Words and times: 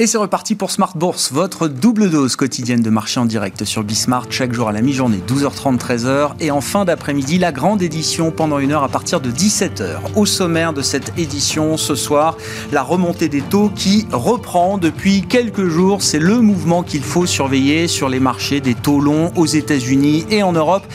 Et 0.00 0.06
c'est 0.06 0.16
reparti 0.16 0.54
pour 0.54 0.70
Smart 0.70 0.92
Bourse, 0.94 1.32
votre 1.32 1.66
double 1.66 2.08
dose 2.08 2.36
quotidienne 2.36 2.82
de 2.82 2.88
marché 2.88 3.18
en 3.18 3.24
direct 3.24 3.64
sur 3.64 3.82
Bismart, 3.82 4.26
chaque 4.30 4.52
jour 4.52 4.68
à 4.68 4.72
la 4.72 4.80
mi-journée, 4.80 5.20
12h30, 5.26 5.76
13h. 5.76 6.34
Et 6.38 6.52
en 6.52 6.60
fin 6.60 6.84
d'après-midi, 6.84 7.36
la 7.38 7.50
grande 7.50 7.82
édition 7.82 8.30
pendant 8.30 8.60
une 8.60 8.70
heure 8.70 8.84
à 8.84 8.88
partir 8.88 9.20
de 9.20 9.32
17h. 9.32 9.96
Au 10.14 10.24
sommaire 10.24 10.72
de 10.72 10.82
cette 10.82 11.18
édition, 11.18 11.76
ce 11.76 11.96
soir, 11.96 12.36
la 12.70 12.84
remontée 12.84 13.28
des 13.28 13.40
taux 13.40 13.72
qui 13.74 14.06
reprend 14.12 14.78
depuis 14.78 15.22
quelques 15.22 15.66
jours. 15.66 16.00
C'est 16.00 16.20
le 16.20 16.38
mouvement 16.38 16.84
qu'il 16.84 17.02
faut 17.02 17.26
surveiller 17.26 17.88
sur 17.88 18.08
les 18.08 18.20
marchés 18.20 18.60
des 18.60 18.76
taux 18.76 19.00
longs 19.00 19.32
aux 19.34 19.46
États-Unis 19.46 20.26
et 20.30 20.44
en 20.44 20.52
Europe, 20.52 20.86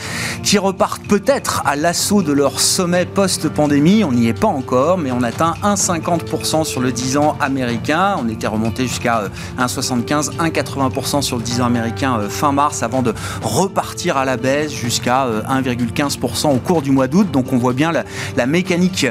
qui 0.42 0.56
repartent 0.56 1.06
peut-être 1.06 1.60
à 1.66 1.76
l'assaut 1.76 2.22
de 2.22 2.32
leur 2.32 2.58
sommet 2.58 3.04
post-pandémie. 3.04 4.02
On 4.02 4.12
n'y 4.12 4.28
est 4.28 4.40
pas 4.40 4.46
encore, 4.46 4.96
mais 4.96 5.12
on 5.12 5.22
atteint 5.22 5.56
1,50% 5.62 6.64
sur 6.64 6.80
le 6.80 6.90
10 6.90 7.18
ans 7.18 7.36
américain. 7.38 8.16
On 8.18 8.30
était 8.30 8.46
remonté 8.46 8.93
jusqu'à 8.94 9.24
1,75, 9.58 10.30
euh, 10.30 10.44
1,80% 10.44 11.22
sur 11.22 11.36
le 11.36 11.42
10 11.42 11.60
ans 11.60 11.66
américain 11.66 12.18
euh, 12.18 12.28
fin 12.28 12.52
mars 12.52 12.84
avant 12.84 13.02
de 13.02 13.12
repartir 13.42 14.16
à 14.16 14.24
la 14.24 14.36
baisse 14.36 14.72
jusqu'à 14.72 15.26
1,15% 15.48 16.46
euh, 16.46 16.54
au 16.54 16.58
cours 16.58 16.80
du 16.80 16.92
mois 16.92 17.08
d'août. 17.08 17.28
Donc 17.32 17.52
on 17.52 17.58
voit 17.58 17.72
bien 17.72 17.90
la, 17.92 18.46
mécanique 18.46 19.06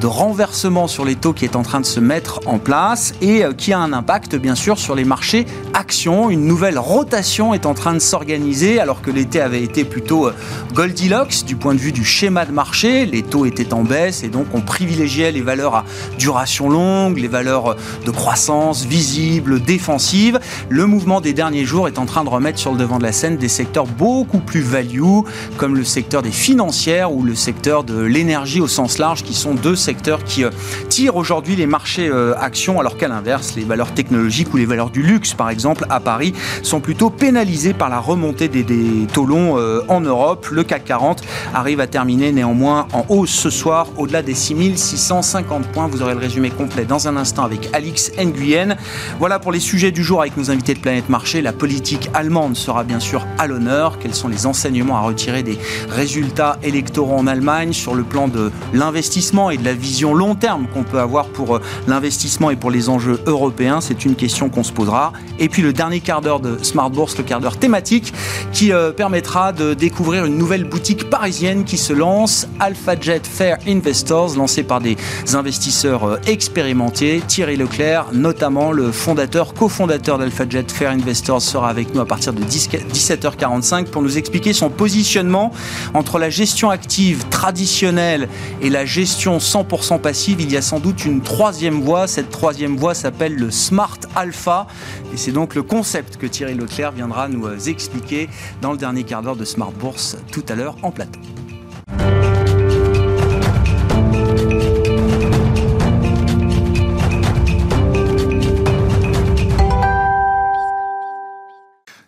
de 0.00 0.06
renversement 0.06 0.88
sur 0.88 1.04
les 1.04 1.14
taux 1.14 1.34
qui 1.34 1.44
est 1.44 1.54
en 1.54 1.62
train 1.62 1.80
de 1.80 1.86
se 1.86 2.00
mettre 2.00 2.40
en 2.46 2.58
place 2.58 3.12
et 3.20 3.42
qui 3.56 3.72
a 3.72 3.78
un 3.78 3.92
impact 3.92 4.34
bien 4.34 4.54
sûr 4.54 4.78
sur 4.78 4.94
les 4.94 5.04
marchés 5.04 5.46
actions. 5.74 6.30
Une 6.30 6.46
nouvelle 6.46 6.78
rotation 6.78 7.52
est 7.52 7.66
en 7.66 7.74
train 7.74 7.92
de 7.92 7.98
s'organiser 7.98 8.80
alors 8.80 9.02
que 9.02 9.10
l'été 9.10 9.40
avait 9.40 9.62
été 9.62 9.84
plutôt 9.84 10.30
Goldilocks 10.72 11.44
du 11.44 11.54
point 11.54 11.74
de 11.74 11.78
vue 11.78 11.92
du 11.92 12.04
schéma 12.04 12.46
de 12.46 12.52
marché. 12.52 13.04
Les 13.04 13.22
taux 13.22 13.44
étaient 13.44 13.74
en 13.74 13.84
baisse 13.84 14.24
et 14.24 14.28
donc 14.28 14.46
on 14.54 14.62
privilégiait 14.62 15.30
les 15.30 15.42
valeurs 15.42 15.74
à 15.74 15.84
duration 16.18 16.70
longue, 16.70 17.18
les 17.18 17.28
valeurs 17.28 17.76
de 18.04 18.10
croissance 18.10 18.84
visible 18.84 19.27
défensive. 19.58 20.40
Le 20.68 20.86
mouvement 20.86 21.20
des 21.20 21.32
derniers 21.32 21.64
jours 21.64 21.88
est 21.88 21.98
en 21.98 22.06
train 22.06 22.24
de 22.24 22.28
remettre 22.28 22.58
sur 22.58 22.72
le 22.72 22.78
devant 22.78 22.98
de 22.98 23.02
la 23.02 23.12
scène 23.12 23.36
des 23.36 23.48
secteurs 23.48 23.86
beaucoup 23.86 24.38
plus 24.38 24.60
value, 24.60 25.20
comme 25.56 25.76
le 25.76 25.84
secteur 25.84 26.22
des 26.22 26.30
financières 26.30 27.12
ou 27.12 27.22
le 27.22 27.34
secteur 27.34 27.84
de 27.84 28.00
l'énergie 28.00 28.60
au 28.60 28.68
sens 28.68 28.98
large, 28.98 29.22
qui 29.22 29.34
sont 29.34 29.54
deux 29.54 29.76
secteurs 29.76 30.24
qui 30.24 30.44
euh, 30.44 30.50
tirent 30.88 31.16
aujourd'hui 31.16 31.56
les 31.56 31.66
marchés 31.66 32.08
euh, 32.08 32.34
actions, 32.38 32.80
alors 32.80 32.96
qu'à 32.96 33.08
l'inverse, 33.08 33.54
les 33.56 33.64
valeurs 33.64 33.92
technologiques 33.92 34.52
ou 34.54 34.56
les 34.56 34.66
valeurs 34.66 34.90
du 34.90 35.02
luxe, 35.02 35.34
par 35.34 35.50
exemple, 35.50 35.86
à 35.90 36.00
Paris, 36.00 36.32
sont 36.62 36.80
plutôt 36.80 37.10
pénalisées 37.10 37.74
par 37.74 37.88
la 37.88 37.98
remontée 37.98 38.48
des, 38.48 38.64
taux 39.12 39.26
longs 39.26 39.58
euh, 39.58 39.82
en 39.88 40.00
Europe. 40.00 40.46
Le 40.50 40.64
CAC 40.64 40.84
40 40.84 41.22
arrive 41.54 41.80
à 41.80 41.86
terminer 41.86 42.32
néanmoins 42.32 42.86
en 42.92 43.04
hausse 43.08 43.30
ce 43.30 43.50
soir, 43.50 43.88
au-delà 43.96 44.22
des 44.22 44.34
6650 44.34 45.66
points. 45.68 45.86
Vous 45.86 46.02
aurez 46.02 46.14
le 46.14 46.20
résumé 46.20 46.50
complet 46.50 46.84
dans 46.84 47.08
un 47.08 47.16
instant 47.16 47.44
avec 47.44 47.68
Alix 47.72 48.12
Nguyen. 48.18 48.76
Voilà 49.18 49.40
pour 49.40 49.50
les 49.50 49.58
sujets 49.58 49.90
du 49.90 50.04
jour 50.04 50.20
avec 50.20 50.36
nos 50.36 50.52
invités 50.52 50.74
de 50.74 50.78
Planète 50.78 51.08
Marché. 51.08 51.42
La 51.42 51.52
politique 51.52 52.08
allemande 52.14 52.54
sera 52.54 52.84
bien 52.84 53.00
sûr 53.00 53.26
à 53.36 53.48
l'honneur. 53.48 53.98
Quels 53.98 54.14
sont 54.14 54.28
les 54.28 54.46
enseignements 54.46 54.96
à 54.96 55.00
retirer 55.00 55.42
des 55.42 55.58
résultats 55.88 56.56
électoraux 56.62 57.16
en 57.16 57.26
Allemagne 57.26 57.72
sur 57.72 57.96
le 57.96 58.04
plan 58.04 58.28
de 58.28 58.52
l'investissement 58.72 59.50
et 59.50 59.56
de 59.56 59.64
la 59.64 59.74
vision 59.74 60.14
long 60.14 60.36
terme 60.36 60.68
qu'on 60.72 60.84
peut 60.84 61.00
avoir 61.00 61.30
pour 61.30 61.56
euh, 61.56 61.60
l'investissement 61.88 62.50
et 62.50 62.56
pour 62.56 62.70
les 62.70 62.88
enjeux 62.88 63.18
européens? 63.26 63.80
C'est 63.80 64.04
une 64.04 64.14
question 64.14 64.50
qu'on 64.50 64.62
se 64.62 64.70
posera. 64.70 65.12
Et 65.40 65.48
puis 65.48 65.62
le 65.62 65.72
dernier 65.72 65.98
quart 65.98 66.20
d'heure 66.20 66.38
de 66.38 66.56
Smart 66.62 66.88
Bourse, 66.88 67.18
le 67.18 67.24
quart 67.24 67.40
d'heure 67.40 67.56
thématique, 67.56 68.14
qui 68.52 68.72
euh, 68.72 68.92
permettra 68.92 69.52
de 69.52 69.74
découvrir 69.74 70.26
une 70.26 70.38
nouvelle 70.38 70.62
boutique 70.62 71.10
parisienne 71.10 71.64
qui 71.64 71.76
se 71.76 71.92
lance, 71.92 72.46
AlphaJet 72.60 73.22
Fair 73.24 73.58
Investors, 73.66 74.36
lancée 74.36 74.62
par 74.62 74.80
des 74.80 74.96
investisseurs 75.34 76.04
euh, 76.04 76.16
expérimentés. 76.28 77.20
Thierry 77.26 77.56
Leclerc, 77.56 78.10
notamment 78.12 78.70
le 78.70 78.92
fondateur, 79.08 79.54
cofondateur 79.54 80.18
d'AlphaJet 80.18 80.66
Fair 80.68 80.90
Investors, 80.90 81.40
sera 81.40 81.70
avec 81.70 81.94
nous 81.94 82.00
à 82.02 82.04
partir 82.04 82.34
de 82.34 82.42
17h45 82.42 83.86
pour 83.86 84.02
nous 84.02 84.18
expliquer 84.18 84.52
son 84.52 84.68
positionnement 84.68 85.50
entre 85.94 86.18
la 86.18 86.28
gestion 86.28 86.68
active 86.68 87.26
traditionnelle 87.30 88.28
et 88.60 88.68
la 88.68 88.84
gestion 88.84 89.38
100% 89.38 89.98
passive. 89.98 90.42
Il 90.42 90.52
y 90.52 90.58
a 90.58 90.60
sans 90.60 90.78
doute 90.78 91.06
une 91.06 91.22
troisième 91.22 91.80
voie. 91.80 92.06
Cette 92.06 92.28
troisième 92.28 92.76
voie 92.76 92.92
s'appelle 92.92 93.34
le 93.34 93.50
Smart 93.50 93.98
Alpha. 94.14 94.66
Et 95.14 95.16
c'est 95.16 95.32
donc 95.32 95.54
le 95.54 95.62
concept 95.62 96.18
que 96.18 96.26
Thierry 96.26 96.52
Leclerc 96.52 96.92
viendra 96.92 97.28
nous 97.28 97.48
expliquer 97.66 98.28
dans 98.60 98.72
le 98.72 98.78
dernier 98.78 99.04
quart 99.04 99.22
d'heure 99.22 99.36
de 99.36 99.46
Smart 99.46 99.72
Bourse 99.72 100.18
tout 100.30 100.44
à 100.50 100.54
l'heure 100.54 100.76
en 100.82 100.90
plateau. 100.90 101.20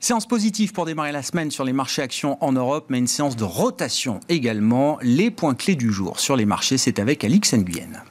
Séance 0.02 0.26
positive 0.26 0.72
pour 0.72 0.86
démarrer 0.86 1.12
la 1.12 1.22
semaine 1.22 1.50
sur 1.50 1.62
les 1.62 1.74
marchés 1.74 2.00
actions 2.00 2.42
en 2.42 2.52
Europe, 2.52 2.86
mais 2.88 2.98
une 2.98 3.06
séance 3.06 3.36
de 3.36 3.44
rotation 3.44 4.18
également. 4.30 4.98
Les 5.02 5.30
points 5.30 5.54
clés 5.54 5.74
du 5.74 5.92
jour 5.92 6.18
sur 6.20 6.36
les 6.36 6.46
marchés, 6.46 6.78
c'est 6.78 6.98
avec 6.98 7.22
Alix 7.22 7.52
Nguyen. 7.52 8.02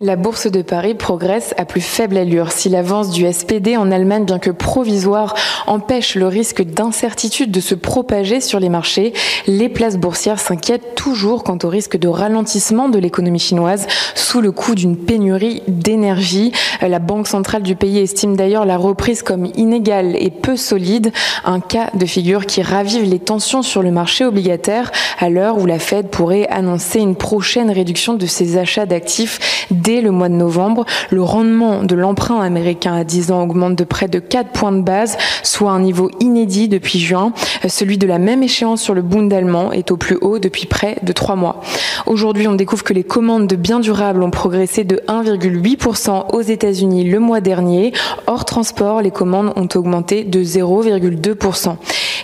La 0.00 0.14
bourse 0.14 0.46
de 0.48 0.62
Paris 0.62 0.94
progresse 0.94 1.54
à 1.56 1.64
plus 1.64 1.80
faible 1.80 2.18
allure. 2.18 2.52
Si 2.52 2.68
l'avance 2.68 3.10
du 3.10 3.26
SPD 3.32 3.76
en 3.76 3.90
Allemagne, 3.90 4.24
bien 4.24 4.38
que 4.38 4.52
provisoire, 4.52 5.34
empêche 5.66 6.14
le 6.14 6.28
risque 6.28 6.62
d'incertitude 6.62 7.50
de 7.50 7.58
se 7.58 7.74
propager 7.74 8.40
sur 8.40 8.60
les 8.60 8.68
marchés, 8.68 9.12
les 9.48 9.68
places 9.68 9.96
boursières 9.96 10.38
s'inquiètent 10.38 10.94
toujours 10.94 11.42
quant 11.42 11.58
au 11.64 11.68
risque 11.68 11.96
de 11.96 12.06
ralentissement 12.06 12.88
de 12.88 13.00
l'économie 13.00 13.40
chinoise 13.40 13.88
sous 14.14 14.40
le 14.40 14.52
coup 14.52 14.76
d'une 14.76 14.96
pénurie 14.96 15.64
d'énergie. 15.66 16.52
La 16.80 17.00
Banque 17.00 17.26
centrale 17.26 17.64
du 17.64 17.74
pays 17.74 17.98
estime 17.98 18.36
d'ailleurs 18.36 18.66
la 18.66 18.76
reprise 18.76 19.24
comme 19.24 19.46
inégale 19.56 20.14
et 20.14 20.30
peu 20.30 20.56
solide, 20.56 21.10
un 21.44 21.58
cas 21.58 21.90
de 21.94 22.06
figure 22.06 22.46
qui 22.46 22.62
ravive 22.62 23.02
les 23.02 23.18
tensions 23.18 23.62
sur 23.62 23.82
le 23.82 23.90
marché 23.90 24.24
obligataire 24.24 24.92
à 25.18 25.28
l'heure 25.28 25.58
où 25.58 25.66
la 25.66 25.80
Fed 25.80 26.06
pourrait 26.06 26.46
annoncer 26.50 27.00
une 27.00 27.16
prochaine 27.16 27.72
réduction 27.72 28.14
de 28.14 28.26
ses 28.26 28.58
achats 28.58 28.86
d'actifs 28.86 29.66
dès 29.88 30.02
le 30.02 30.10
mois 30.10 30.28
de 30.28 30.34
novembre. 30.34 30.84
Le 31.08 31.22
rendement 31.22 31.82
de 31.82 31.94
l'emprunt 31.94 32.40
américain 32.40 32.94
à 32.94 33.04
10 33.04 33.32
ans 33.32 33.44
augmente 33.44 33.74
de 33.74 33.84
près 33.84 34.06
de 34.06 34.18
4 34.18 34.50
points 34.50 34.72
de 34.72 34.82
base, 34.82 35.16
soit 35.42 35.70
un 35.70 35.80
niveau 35.80 36.10
inédit 36.20 36.68
depuis 36.68 36.98
juin. 36.98 37.32
Celui 37.66 37.96
de 37.96 38.06
la 38.06 38.18
même 38.18 38.42
échéance 38.42 38.82
sur 38.82 38.92
le 38.92 39.00
Bund 39.00 39.32
allemand 39.32 39.72
est 39.72 39.90
au 39.90 39.96
plus 39.96 40.18
haut 40.20 40.38
depuis 40.38 40.66
près 40.66 40.98
de 41.02 41.12
3 41.14 41.36
mois. 41.36 41.62
Aujourd'hui, 42.04 42.46
on 42.48 42.54
découvre 42.54 42.84
que 42.84 42.92
les 42.92 43.02
commandes 43.02 43.46
de 43.46 43.56
biens 43.56 43.80
durables 43.80 44.22
ont 44.22 44.30
progressé 44.30 44.84
de 44.84 45.00
1,8% 45.08 46.34
aux 46.34 46.42
États-Unis 46.42 47.04
le 47.04 47.18
mois 47.18 47.40
dernier. 47.40 47.94
Hors 48.26 48.44
transport, 48.44 49.00
les 49.00 49.10
commandes 49.10 49.54
ont 49.56 49.68
augmenté 49.74 50.22
de 50.22 50.42
0,2%. 50.42 51.76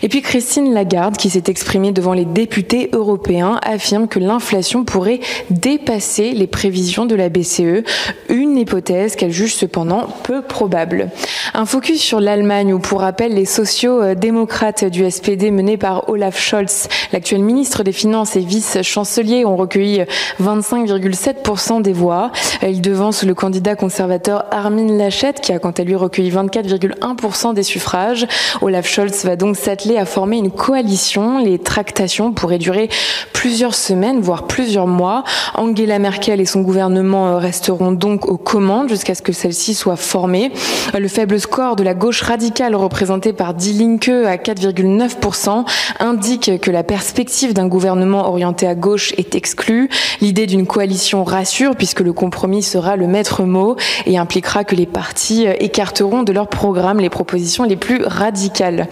Et 0.04 0.09
puis 0.09 0.20
Christine 0.20 0.75
Lagarde, 0.75 1.16
qui 1.16 1.31
s'est 1.31 1.44
exprimée 1.47 1.91
devant 1.91 2.12
les 2.12 2.26
députés 2.26 2.91
européens, 2.92 3.59
affirme 3.62 4.06
que 4.06 4.19
l'inflation 4.19 4.84
pourrait 4.84 5.20
dépasser 5.48 6.32
les 6.32 6.47
prévisions 6.47 7.06
de 7.06 7.15
la 7.15 7.31
BCE, 7.31 7.84
une 8.28 8.59
hypothèse 8.59 9.16
qu'elle 9.16 9.31
juge 9.31 9.54
cependant 9.54 10.06
peu 10.22 10.43
probable. 10.43 11.09
Un 11.54 11.64
focus 11.64 12.03
sur 12.03 12.20
l'Allemagne 12.20 12.75
où, 12.75 12.81
pour 12.81 13.00
rappel, 13.00 13.32
les 13.32 13.47
sociaux-démocrates 13.47 14.84
du 14.84 15.10
SPD 15.10 15.50
menés 15.50 15.78
par 15.78 16.10
Olaf 16.10 16.38
Scholz, 16.38 16.88
l'actuel 17.14 17.41
ministre 17.41 17.82
des 17.82 17.93
Finances 17.93 18.37
et 18.37 18.41
vice-chancelier, 18.41 19.47
ont 19.47 19.56
recueilli 19.56 20.03
25,7% 20.38 21.81
des 21.81 21.94
voix. 21.94 22.31
Il 22.60 22.82
devance 22.82 23.22
le 23.22 23.32
candidat 23.32 23.75
conservateur 23.75 24.44
Armin 24.50 24.98
Laschet, 24.98 25.32
qui 25.41 25.53
a 25.54 25.59
quant 25.59 25.70
à 25.70 25.82
lui 25.82 25.94
recueilli 25.94 26.31
24,1% 26.31 27.54
des 27.54 27.62
suffrages. 27.62 28.26
Olaf 28.61 28.87
Scholz 28.87 29.25
va 29.25 29.37
donc 29.37 29.56
s'atteler 29.56 29.94
à 29.99 30.05
former 30.05 30.38
une 30.38 30.50
coalition. 30.50 31.38
Les 31.38 31.58
tractations 31.58 32.32
pourraient 32.32 32.58
durer 32.58 32.88
plusieurs 33.32 33.75
semaines, 33.75 34.20
voire 34.20 34.46
plusieurs 34.46 34.87
mois. 34.87 35.25
Angela 35.55 35.99
Merkel 35.99 36.41
et 36.41 36.46
son 36.46 36.62
gouvernement 36.62 37.29
euh, 37.29 37.38
resteront 37.38 37.93
donc 37.93 38.26
aux 38.26 38.38
commandes 38.38 38.88
jusqu'à 38.88 39.14
ce 39.14 39.23
que 39.23 39.32
celle-ci 39.32 39.75
soit 39.75 39.96
formée. 39.96 40.52
Le 40.99 41.08
faible 41.08 41.38
score 41.38 41.76
de 41.76 41.82
la 41.82 41.94
gauche 41.94 42.23
radicale 42.23 42.75
représenté 42.75 43.32
par 43.32 43.55
Die 43.55 43.75
Linke 43.75 44.08
à 44.08 44.37
4,9% 44.37 45.64
indique 46.00 46.61
que 46.61 46.70
la 46.70 46.82
perspective 46.82 47.52
d'un 47.52 47.69
gouvernement 47.69 48.29
orienté 48.29 48.67
à 48.67 48.75
gauche 48.75 49.12
est 49.19 49.35
exclue. 49.35 49.90
L'idée 50.20 50.47
d'une 50.47 50.67
coalition 50.67 51.23
rassure 51.23 51.76
puisque 51.76 52.00
le 52.00 52.12
compromis 52.12 52.62
sera 52.62 52.97
le 52.97 53.06
maître 53.06 53.43
mot 53.44 53.76
et 54.06 54.19
impliquera 54.19 54.64
que 54.64 54.75
les 54.75 54.87
partis 54.87 55.47
euh, 55.47 55.55
écarteront 55.61 56.23
de 56.23 56.32
leur 56.32 56.49
programme 56.49 57.00
les 57.00 57.11
propositions 57.11 57.64
les 57.64 57.76
plus 57.76 58.02
radicales. 58.05 58.88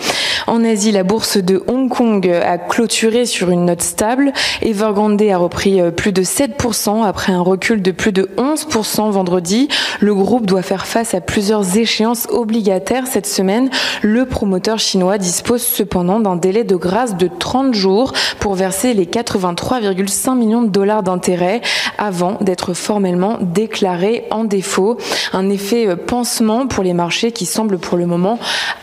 En 0.47 0.65
Asie, 0.65 0.92
la 0.93 1.03
bourse 1.05 1.39
de 1.39 1.63
Hong 1.67 1.89
Kong 1.89 2.29
a 2.29 2.59
clôturé 2.59 3.25
sur 3.27 3.51
une 3.51 3.65
note 3.65 3.83
stable. 3.83 4.33
Evergrande 4.61 5.23
a 5.23 5.39
repris 5.39 5.81
plus 5.93 6.13
de 6.13 6.23
7% 6.23 7.05
après 7.05 7.33
un 7.33 7.41
recul 7.41 7.83
de 7.83 7.91
plus 7.91 8.13
de 8.13 8.29
11% 8.37 9.11
vendredi. 9.11 9.69
Le 10.01 10.15
groupe 10.15 10.47
doit 10.47 10.63
faire 10.63 10.87
face 10.87 11.15
à 11.15 11.21
plusieurs 11.21 11.79
échéances 11.79 12.29
obligataires 12.31 13.07
cette 13.07 13.27
semaine. 13.27 13.71
Le 14.03 14.27
promoteur 14.27 14.79
chinois 14.79 15.19
dispose 15.19 15.63
cependant 15.63 16.21
d'un 16.21 16.37
délai 16.37 16.65
de 16.65 16.77
grâce 16.77 17.17
de 17.17 17.29
30 17.29 17.75
jours 17.75 18.13
pour 18.39 18.55
verser 18.55 18.93
les 18.93 19.07
83,5 19.07 20.37
millions 20.37 20.63
de 20.63 20.69
dollars 20.69 21.03
d'intérêts 21.03 21.63
avant 21.99 22.37
d'être 22.41 22.75
formellement 22.75 23.39
déclaré 23.41 24.25
en 24.31 24.45
défaut. 24.45 24.99
Un 25.33 25.49
effet 25.49 25.87
euh, 25.87 25.97
pansement 25.97 26.67
pour 26.67 26.85
les 26.85 26.93
marchés 26.93 27.33
qui 27.33 27.47
semble 27.47 27.79
pour 27.79 27.97
le 27.97 28.07
moment 28.07 28.39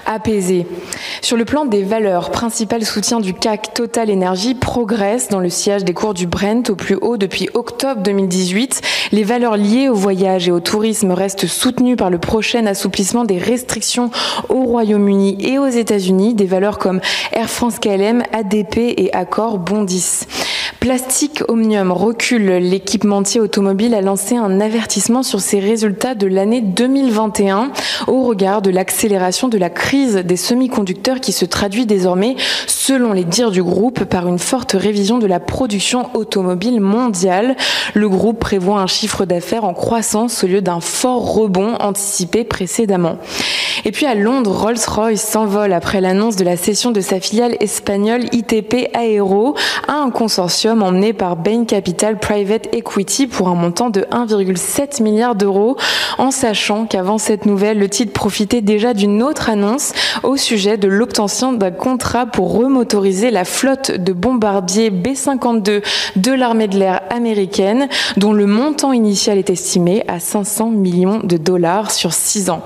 apaisé. 0.05 0.65
Sur 1.21 1.37
le 1.37 1.45
plan 1.45 1.65
des 1.65 1.83
valeurs, 1.83 1.98
principal 2.31 2.85
soutien 2.85 3.19
du 3.19 3.33
CAC 3.33 3.73
Total 3.73 4.09
Energy 4.09 4.55
progresse 4.55 5.27
dans 5.27 5.39
le 5.39 5.49
sillage 5.49 5.83
des 5.83 5.93
cours 5.93 6.13
du 6.13 6.27
Brent 6.27 6.69
au 6.69 6.75
plus 6.75 6.95
haut 6.95 7.17
depuis 7.17 7.49
octobre 7.53 8.01
2018. 8.01 8.81
Les 9.11 9.23
valeurs 9.23 9.57
liées 9.57 9.89
au 9.89 9.95
voyage 9.95 10.47
et 10.47 10.51
au 10.51 10.61
tourisme 10.61 11.11
restent 11.11 11.47
soutenues 11.47 11.97
par 11.97 12.09
le 12.09 12.17
prochain 12.17 12.65
assouplissement 12.67 13.25
des 13.25 13.37
restrictions 13.37 14.11
au 14.47 14.63
Royaume-Uni 14.63 15.37
et 15.41 15.59
aux 15.59 15.67
États-Unis. 15.67 16.35
Des 16.35 16.45
valeurs 16.45 16.77
comme 16.77 17.01
Air 17.33 17.49
France 17.49 17.79
KLM, 17.79 18.23
ADP 18.31 18.77
et 18.77 19.09
Accor 19.13 19.57
bondissent. 19.57 20.25
Plastic 20.79 21.43
Omnium 21.49 21.91
recule. 21.91 22.45
L'équipementier 22.45 23.41
automobile 23.41 23.93
a 23.93 23.99
lancé 23.99 24.37
un 24.37 24.61
avertissement 24.61 25.23
sur 25.23 25.41
ses 25.41 25.59
résultats 25.59 26.15
de 26.15 26.25
l'année 26.25 26.61
2021 26.61 27.71
au 28.07 28.23
regard 28.23 28.61
de 28.61 28.69
l'accélération 28.69 29.49
de 29.49 29.57
la 29.57 29.69
crise 29.69 30.15
des 30.15 30.37
semi-conducteurs 30.37 31.19
qui 31.19 31.33
se 31.33 31.43
traduit 31.43 31.85
désormais, 31.85 32.37
selon 32.65 33.11
les 33.11 33.25
dires 33.25 33.51
du 33.51 33.61
groupe, 33.61 34.05
par 34.05 34.29
une 34.29 34.39
forte 34.39 34.71
révision 34.71 35.17
de 35.17 35.27
la 35.27 35.41
production 35.41 36.09
automobile 36.13 36.79
mondiale. 36.79 37.57
Le 37.93 38.07
groupe 38.07 38.39
prévoit 38.39 38.79
un 38.79 38.87
chiffre 38.87 39.25
d'affaires 39.25 39.65
en 39.65 39.73
croissance 39.73 40.45
au 40.45 40.47
lieu 40.47 40.61
d'un 40.61 40.79
fort 40.79 41.33
rebond 41.33 41.75
anticipé 41.81 42.45
précédemment. 42.45 43.17
Et 43.85 43.91
puis 43.91 44.05
à 44.05 44.15
Londres, 44.15 44.51
Rolls-Royce 44.51 45.21
s'envole 45.21 45.73
après 45.73 46.01
l'annonce 46.01 46.35
de 46.35 46.43
la 46.43 46.57
cession 46.57 46.91
de 46.91 47.01
sa 47.01 47.19
filiale 47.19 47.55
espagnole 47.59 48.25
ITP 48.31 48.89
Aero 48.93 49.55
à 49.87 49.93
un 49.93 50.09
consortium 50.09 50.68
emmené 50.71 51.13
par 51.13 51.35
Bain 51.35 51.65
Capital 51.65 52.19
Private 52.19 52.73
Equity 52.73 53.27
pour 53.27 53.47
un 53.49 53.55
montant 53.55 53.89
de 53.89 54.01
1,7 54.01 55.01
milliard 55.01 55.35
d'euros, 55.35 55.77
en 56.17 56.31
sachant 56.31 56.85
qu'avant 56.85 57.17
cette 57.17 57.45
nouvelle, 57.45 57.79
le 57.79 57.89
titre 57.89 58.13
profitait 58.13 58.61
déjà 58.61 58.93
d'une 58.93 59.23
autre 59.23 59.49
annonce 59.49 59.93
au 60.23 60.37
sujet 60.37 60.77
de 60.77 60.87
l'obtention 60.87 61.53
d'un 61.53 61.71
contrat 61.71 62.25
pour 62.25 62.53
remotoriser 62.53 63.31
la 63.31 63.45
flotte 63.45 63.91
de 63.91 64.13
bombardiers 64.13 64.89
B-52 64.89 65.83
de 66.15 66.31
l'armée 66.31 66.67
de 66.67 66.77
l'air 66.77 67.01
américaine, 67.09 67.87
dont 68.17 68.33
le 68.33 68.45
montant 68.45 68.93
initial 68.93 69.37
est 69.37 69.49
estimé 69.49 70.03
à 70.07 70.19
500 70.19 70.69
millions 70.69 71.19
de 71.23 71.37
dollars 71.37 71.91
sur 71.91 72.13
6 72.13 72.49
ans. 72.49 72.61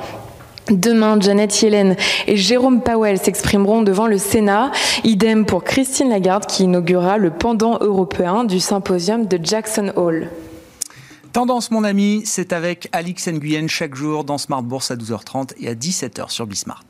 Demain, 0.70 1.20
Janet 1.20 1.62
Yellen 1.62 1.96
et 2.28 2.38
Jérôme 2.38 2.82
Powell 2.82 3.20
s'exprimeront 3.20 3.82
devant 3.82 4.08
le 4.08 4.18
Sénat. 4.18 4.72
Idem 5.04 5.46
pour 5.46 5.64
Christine 5.64 6.10
Lagarde 6.10 6.46
qui 6.46 6.64
inaugurera 6.64 7.18
le 7.18 7.32
pendant 7.32 7.78
européen 7.80 8.44
du 8.44 8.60
symposium 8.60 9.26
de 9.26 9.40
Jackson 9.42 9.92
Hall. 9.96 10.30
Tendance, 11.34 11.72
mon 11.72 11.84
ami, 11.84 12.22
c'est 12.26 12.54
avec 12.54 12.90
Alix 12.92 13.28
Nguyen 13.28 13.68
chaque 13.68 13.96
jour 13.96 14.24
dans 14.24 14.38
Smart 14.38 14.62
Bourse 14.62 14.92
à 14.92 14.96
12h30 14.96 15.54
et 15.60 15.68
à 15.68 15.74
17h 15.74 16.30
sur 16.30 16.46
Bismart. 16.46 16.86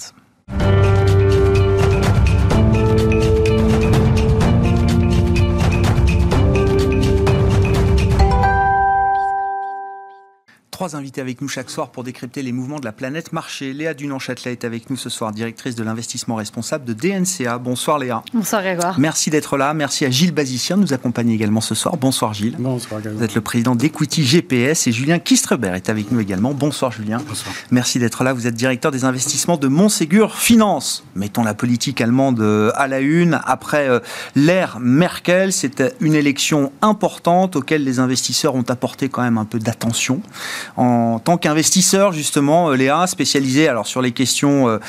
Trois 10.74 10.96
invités 10.96 11.22
avec 11.22 11.40
nous 11.40 11.48
chaque 11.48 11.70
soir 11.70 11.90
pour 11.90 12.04
décrypter 12.04 12.42
les 12.42 12.52
mouvements 12.52 12.80
de 12.80 12.86
la 12.86 12.92
planète 12.92 13.32
marché. 13.32 13.74
Léa 13.74 13.94
Dunan-Châtelet 13.94 14.54
est 14.54 14.66
avec 14.66 14.90
nous 14.90 14.98
ce 14.98 15.08
soir, 15.08 15.32
directrice 15.32 15.76
de 15.76 15.84
l'investissement 15.84 16.36
responsable 16.36 16.84
de 16.84 16.94
DNCA. 16.94 17.60
Bonsoir 17.60 18.00
Léa. 18.00 18.24
Bonsoir 18.34 18.64
Grégoire. 18.64 19.00
Merci 19.00 19.30
d'être 19.30 19.56
là. 19.56 19.76
Merci 19.76 20.04
à 20.04 20.10
Gilles 20.10 20.34
Bazicien 20.34 20.76
de 20.76 20.82
nous 20.82 20.92
accompagner 20.92 21.36
également 21.36 21.62
ce 21.62 21.76
soir. 21.76 21.96
Bonsoir 21.96 22.34
Gilles. 22.34 22.56
Bonsoir 22.58 23.02
Grégoire. 23.02 23.20
Vous 23.20 23.24
êtes 23.24 23.36
le 23.36 23.42
président 23.42 23.76
d'Equity 23.76 24.24
GPS 24.24 24.88
et 24.88 24.92
Julien 24.92 25.20
Kistrebert 25.20 25.76
est 25.76 25.90
avec 25.90 26.12
nous 26.12 26.20
également. 26.20 26.56
Bonsoir 26.56 26.92
Julien. 26.92 27.20
Bonsoir. 27.28 27.54
Merci 27.70 28.00
d'être 28.00 28.24
là. 28.24 28.34
Vous 28.34 28.48
êtes 28.48 28.56
directeur 28.56 28.92
des 28.92 29.06
investissements 29.06 29.58
de 29.58 29.68
Montségur 29.68 30.36
Finance. 30.36 31.04
Mettons 31.16 31.44
la 31.44 31.54
politique 31.54 32.02
allemande 32.02 32.42
euh, 32.42 32.72
à 32.74 32.88
la 32.88 33.00
une. 33.00 33.40
Après 33.46 33.88
euh, 33.88 34.00
l'ère 34.36 34.80
Merkel, 34.80 35.54
c'était 35.54 35.94
une 36.00 36.16
élection 36.16 36.72
importante 36.82 37.58
auquel 37.58 37.84
les 37.84 38.00
investisseurs 38.00 38.56
ont 38.56 38.66
apporté 38.70 39.08
quand 39.08 39.22
même 39.22 39.38
un 39.38 39.46
peu 39.46 39.60
d'attention 39.60 40.24
en 40.78 41.20
tant 41.20 41.38
qu'investisseur, 41.38 42.12
justement, 42.12 42.70
euh, 42.70 42.76
Léa, 42.76 43.08
spécialisé 43.08 43.68
alors, 43.68 43.88
sur 43.88 44.02
les 44.02 44.12
questions 44.12 44.80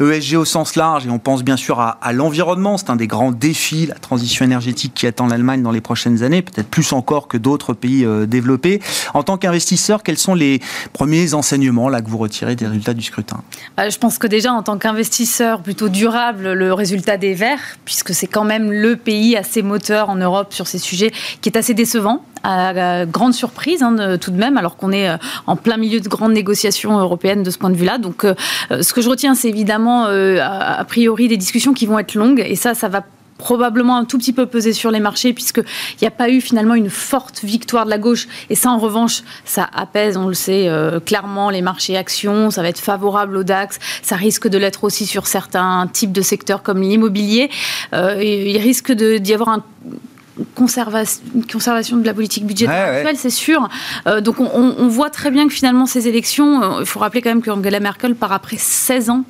ESG 0.00 0.34
euh, 0.34 0.36
e 0.36 0.38
au 0.38 0.44
sens 0.44 0.76
large, 0.76 1.06
et 1.06 1.10
on 1.10 1.18
pense 1.18 1.42
bien 1.42 1.56
sûr 1.56 1.80
à, 1.80 2.12
l'environnement, 2.12 2.76
c'est 2.78 2.90
un 2.90 2.96
des 2.96 3.06
grands 3.06 3.32
défis, 3.32 3.86
la 3.86 3.94
transition 3.94 4.44
énergétique 4.44 4.92
qui 4.94 5.06
attend 5.06 5.26
l'Allemagne 5.26 5.62
dans 5.62 5.70
les 5.70 5.80
prochaines 5.80 6.22
années, 6.22 6.42
peut-être 6.42 6.68
plus 6.68 6.92
encore 6.92 7.28
que 7.28 7.36
d'autres 7.36 7.74
pays 7.74 8.04
euh, 8.04 8.26
développés. 8.26 8.80
En 9.14 9.22
tant 9.22 9.36
qu'investisseur, 9.36 10.02
quels 10.02 10.18
sont 10.18 10.34
les 10.34 10.60
premiers 10.92 11.34
enseignements 11.34 11.88
là, 11.88 12.00
que 12.00 12.08
vous 12.08 12.18
retirez 12.18 12.56
des 12.56 12.66
résultats 12.66 12.94
du 12.94 13.02
scrutin? 13.02 13.42
Je 13.78 13.98
pense 13.98 14.18
que 14.18 14.26
déjà, 14.26 14.52
en 14.52 14.62
tant 14.62 14.78
qu'investisseur 14.78 15.62
plutôt 15.62 15.88
durable, 15.88 16.52
le 16.52 16.72
résultat 16.72 17.16
des 17.16 17.34
Verts, 17.34 17.78
puisque 17.84 18.14
c'est 18.14 18.26
quand 18.26 18.44
même 18.44 18.72
le 18.72 18.96
pays 18.96 19.36
assez 19.36 19.62
moteur 19.62 20.10
en 20.10 20.16
Europe 20.16 20.52
sur 20.52 20.66
ces 20.66 20.78
sujets, 20.78 21.12
qui 21.40 21.48
est 21.48 21.56
assez 21.56 21.74
décevant 21.74 22.24
à 22.42 23.06
grande 23.06 23.32
surprise 23.32 23.82
hein, 23.82 24.18
tout 24.18 24.30
de 24.30 24.36
même, 24.36 24.58
alors 24.58 24.76
qu'on 24.76 24.92
est 24.92 25.08
en 25.46 25.56
plein 25.56 25.76
milieu 25.76 26.00
de 26.00 26.08
grandes 26.08 26.32
négociations 26.32 26.98
européennes 26.98 27.42
de 27.42 27.50
ce 27.50 27.58
point 27.58 27.70
de 27.70 27.76
vue-là. 27.76 27.98
Donc, 27.98 28.24
euh, 28.24 28.34
euh, 28.70 28.82
ce 28.82 28.92
que 28.92 29.00
je 29.00 29.08
retiens, 29.08 29.34
c'est 29.34 29.48
évidemment 29.48 30.04
a 30.04 30.84
priori 30.84 31.28
des 31.28 31.36
discussions 31.36 31.72
qui 31.72 31.86
vont 31.86 31.98
être 31.98 32.14
longues, 32.14 32.44
et 32.46 32.56
ça, 32.56 32.74
ça 32.74 32.88
va 32.88 33.02
probablement 33.36 33.96
un 33.96 34.04
tout 34.04 34.16
petit 34.16 34.32
peu 34.32 34.46
peser 34.46 34.72
sur 34.72 34.92
les 34.92 35.00
marchés 35.00 35.32
puisqu'il 35.32 35.64
n'y 36.00 36.06
a 36.06 36.12
pas 36.12 36.30
eu 36.30 36.40
finalement 36.40 36.74
une 36.74 36.88
forte 36.88 37.42
victoire 37.42 37.84
de 37.84 37.90
la 37.90 37.98
gauche. 37.98 38.28
Et 38.48 38.54
ça 38.54 38.70
en 38.70 38.78
revanche 38.78 39.22
ça 39.44 39.68
apaise 39.74 40.16
on 40.16 40.28
le 40.28 40.34
sait 40.34 40.70
clairement 41.04 41.50
les 41.50 41.60
marchés 41.60 41.96
actions. 41.96 42.50
Ça 42.52 42.62
va 42.62 42.68
être 42.68 42.78
favorable 42.78 43.36
au 43.36 43.42
DAX. 43.42 43.80
Ça 44.02 44.14
risque 44.14 44.46
de 44.46 44.56
l'être 44.56 44.84
aussi 44.84 45.04
sur 45.04 45.26
certains 45.26 45.88
types 45.92 46.12
de 46.12 46.22
secteurs 46.22 46.62
comme 46.62 46.80
l'immobilier. 46.80 47.50
Il 47.92 48.56
risque 48.58 48.92
d'y 48.92 49.34
avoir 49.34 49.48
un 49.48 49.64
conservation, 50.54 51.22
conservation 51.50 51.96
de 51.96 52.06
la 52.06 52.14
politique 52.14 52.46
budgétaire 52.46 52.94
actuelle, 52.94 53.16
c'est 53.16 53.30
sûr. 53.30 53.68
Euh, 54.06 54.20
donc 54.20 54.40
on, 54.40 54.88
voit 54.88 55.10
très 55.10 55.30
bien 55.30 55.46
que 55.46 55.52
finalement 55.52 55.86
ces 55.86 56.08
élections, 56.08 56.62
euh, 56.62 56.80
il 56.80 56.86
faut 56.86 57.00
rappeler 57.00 57.22
quand 57.22 57.30
même 57.30 57.42
que 57.42 57.50
Angela 57.50 57.80
Merkel 57.80 58.14
part 58.14 58.32
après 58.32 58.56
16 58.56 59.10
ans 59.10 59.24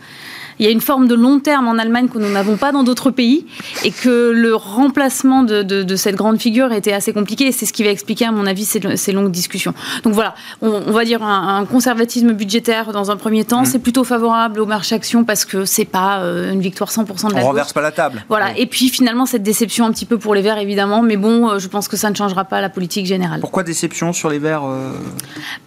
il 0.59 0.67
y 0.67 0.69
a 0.69 0.73
une 0.73 0.81
forme 0.81 1.09
de 1.09 1.15
long 1.15 1.41
terme 1.41 1.69
en 1.69 1.79
Allemagne 1.79 2.09
que 2.09 2.19
nous 2.19 2.31
n'avons 2.31 2.57
pas 2.57 2.73
dans 2.73 2.83
d'autres 2.83 3.11
pays 3.11 3.47
et 3.85 3.90
que 3.90 4.31
le 4.31 4.55
remplacement 4.55 5.43
de, 5.43 5.97
cette 5.97 6.17
grande 6.17 6.40
figure 6.40 6.73
était 6.73 6.93
assez 6.93 7.12
compliqué 7.12 7.47
et 7.47 7.52
c'est 7.52 7.67
ce 7.67 7.73
qui 7.73 7.85
va 7.85 7.90
expliquer 7.90 8.26
à 8.26 8.33
mon 8.33 8.47
avis 8.47 8.64
ces, 8.64 9.12
longues 9.12 9.31
discussions. 9.31 9.75
Donc 10.02 10.12
voilà, 10.12 10.35
on, 10.61 10.93
va 10.93 11.05
dire 11.05 11.23
un, 11.23 11.64
conservatisme 11.67 12.33
budgétaire 12.33 12.93
dans 12.93 13.11
un 13.11 13.17
premier 13.17 13.45
temps, 13.45 13.62
mmh. 13.62 13.67
c'est 13.67 13.78
plutôt 13.78 14.05
favorable 14.05 14.61
au 14.61 14.67
marché 14.67 14.95
action 14.95 15.25
parce 15.25 15.45
que 15.45 15.64
c'est 15.64 15.85
pas 15.85 16.21
euh, 16.21 16.52
une 16.52 16.61
victoire 16.61 16.90
100% 16.90 17.31
de 17.31 17.35
la 17.35 17.40
On 17.40 17.47
renverse 17.47 17.73
pas 17.73 17.81
la 17.81 17.93
table. 17.93 18.25
Voilà, 18.28 18.57
et 18.57 18.67
puis 18.67 18.88
finalement 18.88 19.26
cette 19.26 19.43
déception 19.43 19.87
un 19.87 19.93
petit 19.93 20.07
peu 20.07 20.19
pour 20.19 20.35
les 20.35 20.43
Verts 20.43 20.59
évidemment, 20.59 21.02
mais 21.02 21.17
bon, 21.17 21.50
euh, 21.50 21.59
je 21.59 21.69
pense 21.69 21.88
que 21.88 21.97
ça 21.97 22.11
ne 22.11 22.14
changera 22.14 22.45
pas 22.45 22.61
la 22.61 22.69
politique 22.69 23.07
générale. 23.07 23.40
Pourquoi 23.40 23.62
déception 23.62 24.12
sur 24.12 24.28
les 24.28 24.38
Verts 24.38 24.64
euh, 24.64 24.93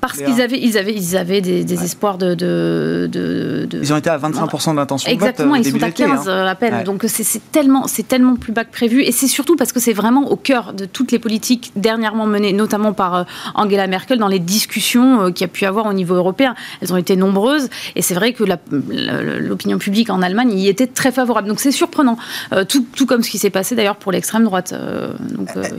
Parce 0.02 0.18
qu'ils 0.18 0.42
avaient, 0.42 0.60
ils 0.60 0.78
avaient, 0.78 0.94
ils 0.94 1.18
avaient 1.18 1.42
des, 1.42 1.84
espoirs 1.84 2.18
de, 2.18 2.34
de, 2.34 3.08
de, 3.12 3.68
Ils 3.82 3.94
ont 3.94 3.98
été 3.98 4.10
à 4.10 4.18
25% 4.18 4.77
Exactement, 5.08 5.56
ils 5.56 5.66
sont 5.66 5.82
à 5.82 5.92
15 5.92 6.30
hein. 6.30 6.46
à 6.46 6.56
peine. 6.56 6.84
Donc 6.84 7.04
c'est 7.08 7.52
tellement, 7.52 7.86
tellement 8.08 8.36
plus 8.36 8.52
bas 8.52 8.64
que 8.64 8.72
prévu. 8.72 9.02
Et 9.04 9.12
c'est 9.12 9.28
surtout 9.28 9.56
parce 9.56 9.72
que 9.72 9.80
c'est 9.80 9.94
vraiment 9.94 10.30
au 10.30 10.36
cœur 10.36 10.74
de 10.74 10.86
toutes 10.86 11.12
les 11.12 11.20
politiques 11.20 11.72
dernièrement 11.76 12.26
menées, 12.26 12.54
notamment 12.54 12.94
par 12.94 13.16
euh, 13.16 13.24
Angela 13.56 13.88
Merkel, 13.88 14.20
dans 14.20 14.28
les 14.28 14.40
discussions 14.40 15.22
euh, 15.22 15.32
qu'il 15.32 15.42
y 15.42 15.50
a 15.50 15.52
pu 15.52 15.66
avoir 15.66 15.86
au 15.86 15.94
niveau 15.94 16.16
européen. 16.16 16.56
Elles 16.82 16.94
ont 16.94 16.98
été 16.98 17.16
nombreuses. 17.16 17.70
Et 17.96 18.02
c'est 18.02 18.14
vrai 18.14 18.34
que 18.34 18.44
l'opinion 18.44 19.78
publique 19.78 20.10
en 20.10 20.22
Allemagne 20.22 20.52
y 20.58 20.68
était 20.68 20.88
très 20.88 21.12
favorable. 21.12 21.48
Donc 21.48 21.60
c'est 21.60 21.72
surprenant. 21.72 22.18
Euh, 22.54 22.64
tout, 22.64 22.86
tout, 22.96 23.06
comme 23.06 23.24
ce 23.24 23.30
qui 23.30 23.38
s'est 23.38 23.50
passé 23.50 23.76
d'ailleurs 23.76 23.98
pour 23.98 24.12
l'extrême 24.12 24.44
droite. 24.44 24.74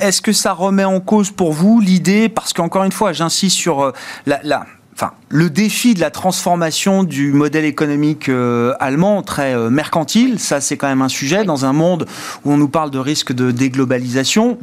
Est-ce 0.00 0.23
que 0.23 0.33
ça 0.33 0.52
remet 0.52 0.85
en 0.85 1.00
cause 1.00 1.31
pour 1.31 1.52
vous 1.52 1.81
l'idée, 1.81 2.28
parce 2.28 2.52
qu'encore 2.52 2.85
une 2.85 2.93
fois, 2.93 3.12
j'insiste 3.12 3.57
sur 3.57 3.93
la, 4.26 4.40
la 4.43 4.67
enfin, 4.99 5.12
le 5.28 5.49
défi 5.49 5.95
de 5.95 6.00
la 6.00 6.11
transformation 6.11 7.05
du 7.05 7.33
modèle 7.33 7.64
économique 7.64 8.28
euh, 8.28 8.75
allemand 8.81 9.23
très 9.23 9.55
euh, 9.55 9.71
mercantile, 9.71 10.40
ça 10.40 10.61
c'est 10.61 10.76
quand 10.76 10.88
même 10.88 11.02
un 11.02 11.09
sujet. 11.09 11.45
Dans 11.45 11.64
un 11.64 11.73
monde 11.73 12.07
où 12.45 12.52
on 12.52 12.57
nous 12.57 12.69
parle 12.69 12.90
de 12.90 12.99
risque 12.99 13.33
de 13.33 13.52
déglobalisation 13.52 14.59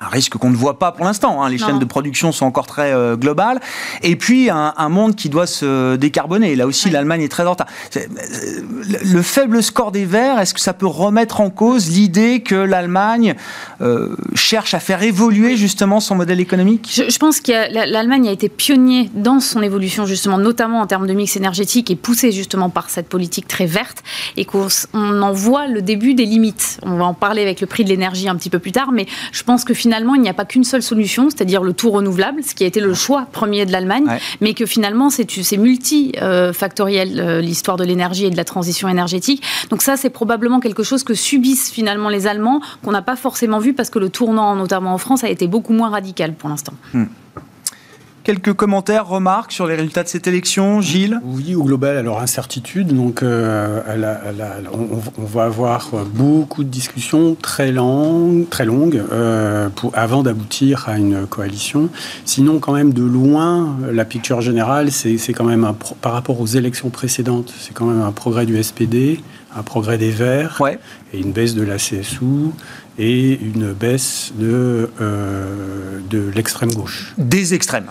un 0.00 0.08
risque 0.08 0.36
qu'on 0.36 0.50
ne 0.50 0.56
voit 0.56 0.78
pas 0.78 0.92
pour 0.92 1.06
l'instant. 1.06 1.42
Hein. 1.42 1.48
Les 1.48 1.56
chaînes 1.56 1.78
de 1.78 1.84
production 1.86 2.30
sont 2.30 2.44
encore 2.44 2.66
très 2.66 2.92
euh, 2.92 3.16
globales. 3.16 3.60
Et 4.02 4.16
puis, 4.16 4.50
un, 4.50 4.88
monde 4.90 5.16
qui 5.16 5.28
doit 5.28 5.46
se 5.46 5.96
décarboner. 5.96 6.54
Là 6.54 6.66
aussi, 6.66 6.90
l'Allemagne 6.90 7.22
est 7.22 7.28
très 7.28 7.46
en 7.46 7.50
retard. 7.50 7.66
Euh, 7.96 8.00
le 9.04 9.22
faible 9.22 9.62
score 9.62 9.92
des 9.92 10.04
Verts, 10.04 10.38
est-ce 10.38 10.54
que 10.54 10.60
ça 10.60 10.74
peut 10.74 10.86
remettre 10.86 11.40
en 11.40 11.50
cause 11.50 11.88
l'idée 11.88 12.40
que 12.40 12.54
l'Allemagne 12.54 13.34
euh, 13.80 14.14
cherche 14.34 14.74
à 14.74 14.80
faire 14.80 15.02
évoluer 15.02 15.56
justement 15.56 15.98
son 15.98 16.14
modèle 16.14 16.40
économique? 16.40 16.90
Je, 17.08 17.18
pense 17.18 17.40
que 17.40 17.52
l'Allemagne 17.72 18.28
a 18.28 18.32
été 18.32 18.48
pionnier 18.48 19.10
dans 19.14 19.40
son 19.40 19.62
évolution, 19.62 20.04
justement, 20.04 20.38
notamment 20.38 20.80
en 20.80 20.86
termes 20.86 21.06
de 21.06 21.14
mix 21.14 21.36
énergétique 21.36 21.90
et 21.90 21.96
poussée 21.96 22.32
justement 22.32 22.68
par 22.68 22.90
cette 22.90 23.08
politique 23.08 23.48
très 23.48 23.66
verte. 23.66 24.02
Et 24.36 24.44
qu'on 24.44 24.68
en 24.94 25.32
voit 25.32 25.66
le 25.66 25.80
début 25.80 26.14
des 26.14 26.26
limites. 26.26 26.78
On 26.82 26.96
va 26.96 27.06
en 27.06 27.14
parler 27.14 27.42
avec 27.42 27.60
le 27.62 27.66
prix 27.66 27.82
de 27.82 27.88
l'énergie 27.88 28.28
un 28.28 28.36
petit 28.36 28.50
peu 28.50 28.58
plus 28.58 28.72
tard. 28.72 28.92
Mais 28.92 29.06
je 29.32 29.42
pense 29.42 29.64
que 29.64 29.72
finalement, 29.72 29.85
il 29.86 30.20
n'y 30.20 30.28
a 30.28 30.34
pas 30.34 30.44
qu'une 30.44 30.64
seule 30.64 30.82
solution, 30.82 31.30
c'est-à-dire 31.30 31.62
le 31.62 31.72
tout 31.72 31.90
renouvelable, 31.90 32.42
ce 32.42 32.54
qui 32.54 32.64
a 32.64 32.66
été 32.66 32.80
le 32.80 32.94
choix 32.94 33.26
premier 33.30 33.66
de 33.66 33.72
l'Allemagne, 33.72 34.06
mais 34.40 34.54
que 34.54 34.66
finalement, 34.66 35.10
c'est 35.10 35.56
multifactoriel, 35.56 37.20
euh, 37.20 37.40
l'histoire 37.40 37.76
de 37.76 37.84
l'énergie 37.84 38.26
et 38.26 38.30
de 38.30 38.36
la 38.36 38.44
transition 38.44 38.88
énergétique. 38.88 39.42
Donc 39.70 39.82
ça, 39.82 39.96
c'est 39.96 40.10
probablement 40.10 40.60
quelque 40.60 40.82
chose 40.82 41.04
que 41.04 41.14
subissent 41.14 41.70
finalement 41.70 42.08
les 42.08 42.26
Allemands, 42.26 42.60
qu'on 42.82 42.92
n'a 42.92 43.02
pas 43.02 43.16
forcément 43.16 43.58
vu 43.58 43.74
parce 43.74 43.90
que 43.90 43.98
le 43.98 44.08
tournant, 44.08 44.54
notamment 44.56 44.94
en 44.94 44.98
France, 44.98 45.24
a 45.24 45.28
été 45.28 45.46
beaucoup 45.46 45.72
moins 45.72 45.90
radical 45.90 46.34
pour 46.34 46.48
l'instant. 46.48 46.74
Hmm. 46.92 47.04
Quelques 48.26 48.54
commentaires, 48.54 49.06
remarques 49.06 49.52
sur 49.52 49.68
les 49.68 49.76
résultats 49.76 50.02
de 50.02 50.08
cette 50.08 50.26
élection, 50.26 50.80
Gilles? 50.80 51.20
Oui, 51.22 51.54
au 51.54 51.62
global, 51.62 51.96
alors 51.96 52.20
incertitude. 52.20 52.88
Donc, 52.88 53.22
euh, 53.22 53.80
on, 55.16 55.24
va 55.24 55.44
avoir 55.44 55.90
beaucoup 56.12 56.64
de 56.64 56.68
discussions 56.68 57.36
très 57.40 57.70
longues, 57.70 58.48
très 58.48 58.64
longues 58.64 59.00
euh, 59.12 59.68
pour, 59.68 59.92
avant 59.94 60.24
d'aboutir 60.24 60.88
à 60.88 60.98
une 60.98 61.24
coalition. 61.28 61.88
Sinon, 62.24 62.58
quand 62.58 62.72
même, 62.72 62.92
de 62.92 63.04
loin, 63.04 63.76
la 63.92 64.04
picture 64.04 64.40
générale, 64.40 64.90
c'est 64.90 65.32
quand 65.32 65.44
même 65.44 65.62
un, 65.62 65.76
par 66.00 66.12
rapport 66.12 66.40
aux 66.40 66.46
élections 66.46 66.90
précédentes, 66.90 67.54
c'est 67.60 67.74
quand 67.74 67.86
même 67.86 68.02
un 68.02 68.10
progrès 68.10 68.44
du 68.44 68.60
SPD, 68.60 69.20
un 69.56 69.62
progrès 69.62 69.98
des 69.98 70.10
Verts 70.10 70.60
et 71.12 71.20
une 71.20 71.30
baisse 71.30 71.54
de 71.54 71.62
la 71.62 71.76
CSU 71.76 72.50
et 72.98 73.38
une 73.40 73.72
baisse 73.72 74.32
de, 74.36 74.90
euh, 75.00 75.75
de 76.08 76.30
l'extrême 76.34 76.72
gauche. 76.72 77.14
Des 77.18 77.54
extrêmes. 77.54 77.86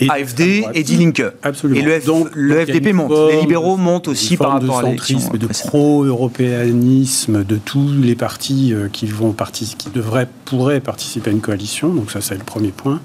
Et 0.00 0.08
AFD 0.10 0.64
et 0.74 0.82
Die 0.82 0.96
Linke. 0.96 1.22
Absolument. 1.42 1.80
Et 1.80 1.82
le, 1.82 2.00
donc, 2.00 2.28
le 2.34 2.64
FDP 2.64 2.92
monte. 2.92 3.12
Les 3.30 3.40
libéraux 3.40 3.76
montent 3.76 4.08
aussi 4.08 4.36
par 4.36 4.52
rapport 4.52 4.82
de 4.82 4.86
centrisme 4.88 5.34
et 5.34 5.38
de 5.38 5.46
pro-européanisme 5.46 7.44
de 7.44 7.56
tous 7.56 7.92
les 8.00 8.14
partis 8.14 8.72
euh, 8.72 8.88
qui, 8.92 9.06
vont 9.06 9.34
qui 9.52 9.90
devraient, 9.94 10.28
pourraient 10.44 10.80
participer 10.80 11.30
à 11.30 11.32
une 11.32 11.40
coalition. 11.40 11.92
Donc 11.92 12.10
ça, 12.10 12.20
c'est 12.20 12.34
le 12.34 12.44
premier 12.44 12.70
point. 12.70 13.00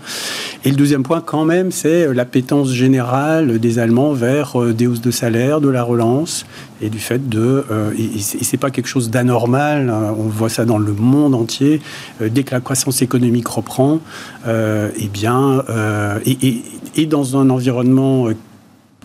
Et 0.65 0.69
le 0.69 0.75
deuxième 0.75 1.03
point, 1.03 1.21
quand 1.21 1.45
même, 1.45 1.71
c'est 1.71 2.07
euh, 2.07 2.13
l'appétence 2.13 2.71
générale 2.71 3.59
des 3.59 3.79
Allemands 3.79 4.13
vers 4.13 4.57
des 4.73 4.87
hausses 4.87 5.01
de 5.01 5.11
salaire, 5.11 5.61
de 5.61 5.69
la 5.69 5.83
relance 5.83 6.45
et 6.81 6.89
du 6.89 6.99
fait 6.99 7.29
de... 7.29 7.63
et, 7.97 8.17
et 8.17 8.43
c'est 8.43 8.57
pas 8.57 8.71
quelque 8.71 8.87
chose 8.87 9.09
d'anormal. 9.09 9.89
Hein. 9.89 10.15
on 10.17 10.23
voit 10.23 10.49
ça 10.49 10.65
dans 10.65 10.77
le 10.77 10.93
monde 10.93 11.35
entier, 11.35 11.81
euh, 12.21 12.29
dès 12.29 12.43
que 12.43 12.51
la 12.51 12.61
croissance 12.61 13.01
économique 13.01 13.47
reprend, 13.47 13.99
euh, 14.47 14.89
eh 14.97 15.07
bien, 15.07 15.63
euh, 15.69 16.19
et, 16.25 17.05
dans 17.05 17.37
un 17.37 17.49
environnement 17.49 18.27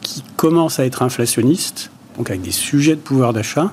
qui 0.02 0.23
commence 0.37 0.78
à 0.78 0.85
être 0.85 1.02
inflationniste, 1.02 1.90
donc 2.16 2.30
avec 2.30 2.42
des 2.42 2.50
sujets 2.50 2.95
de 2.95 3.00
pouvoir 3.00 3.33
d'achat, 3.33 3.73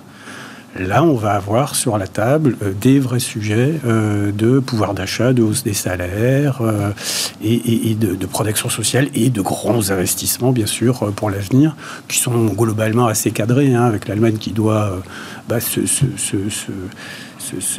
Là, 0.77 1.03
on 1.03 1.13
va 1.13 1.34
avoir 1.34 1.75
sur 1.75 1.98
la 1.98 2.08
table 2.08 2.58
des 2.82 3.00
vrais 3.00 3.20
sujets 3.20 3.75
de 3.84 4.60
pouvoir 4.60 4.94
d'achat, 4.94 5.32
de 5.32 5.44
hausse 5.44 5.63
des 5.63 5.74
salaires 5.74 6.62
et, 7.44 7.96
de, 7.96 8.25
protection 8.25 8.70
sociale 8.70 9.10
et 9.13 9.30
de 9.30 9.42
grands 9.42 9.92
investissements, 9.92 10.51
bien 10.51 10.65
sûr, 10.65 11.13
pour 11.13 11.30
l'avenir, 11.30 11.75
qui 12.08 12.18
sont 12.18 12.46
globalement 12.46 13.06
assez 13.06 13.32
cadrés, 13.32 13.74
hein, 13.75 13.84
avec 13.84 14.08
l'Allemagne 14.08 14.38
qui 14.38 14.51
doit 14.51 15.03
bah, 15.48 15.60
se 15.60 15.82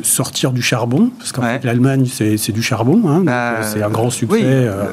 sortir 0.02 0.52
du 0.52 0.62
charbon, 0.62 1.11
parce 1.18 1.33
qu'en 1.33 1.42
fait 1.42 1.64
l'Allemagne 1.64 2.06
c'est 2.06 2.52
du 2.52 2.62
charbon, 2.62 3.02
hein, 3.06 3.23
bah, 3.25 3.62
c'est 3.62 3.83
un 3.83 3.90
grand 3.90 4.11
succès. 4.11 4.40
Euh, 4.42 4.85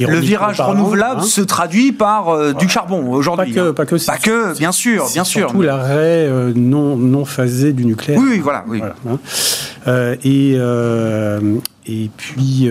le 0.00 0.18
virage 0.18 0.60
renouvelable 0.60 1.20
hein. 1.20 1.24
se 1.24 1.40
traduit 1.40 1.92
par 1.92 2.28
euh, 2.28 2.52
du 2.52 2.68
charbon 2.68 3.12
aujourd'hui. 3.12 3.52
Pas 3.52 3.60
que, 3.60 3.70
pas 3.70 3.86
que, 3.86 4.06
pas 4.06 4.18
que 4.18 4.58
bien 4.58 4.72
sûr, 4.72 5.06
bien 5.12 5.24
sûr. 5.24 5.48
Surtout 5.48 5.62
l'arrêt 5.62 6.26
euh, 6.26 6.52
non, 6.54 6.96
non 6.96 7.24
phasé 7.24 7.72
du 7.72 7.84
nucléaire. 7.84 8.20
Oui, 8.20 8.38
voilà. 8.38 8.64
Oui. 8.68 8.80
et, 10.24 10.58
et 11.86 12.10
puis 12.16 12.70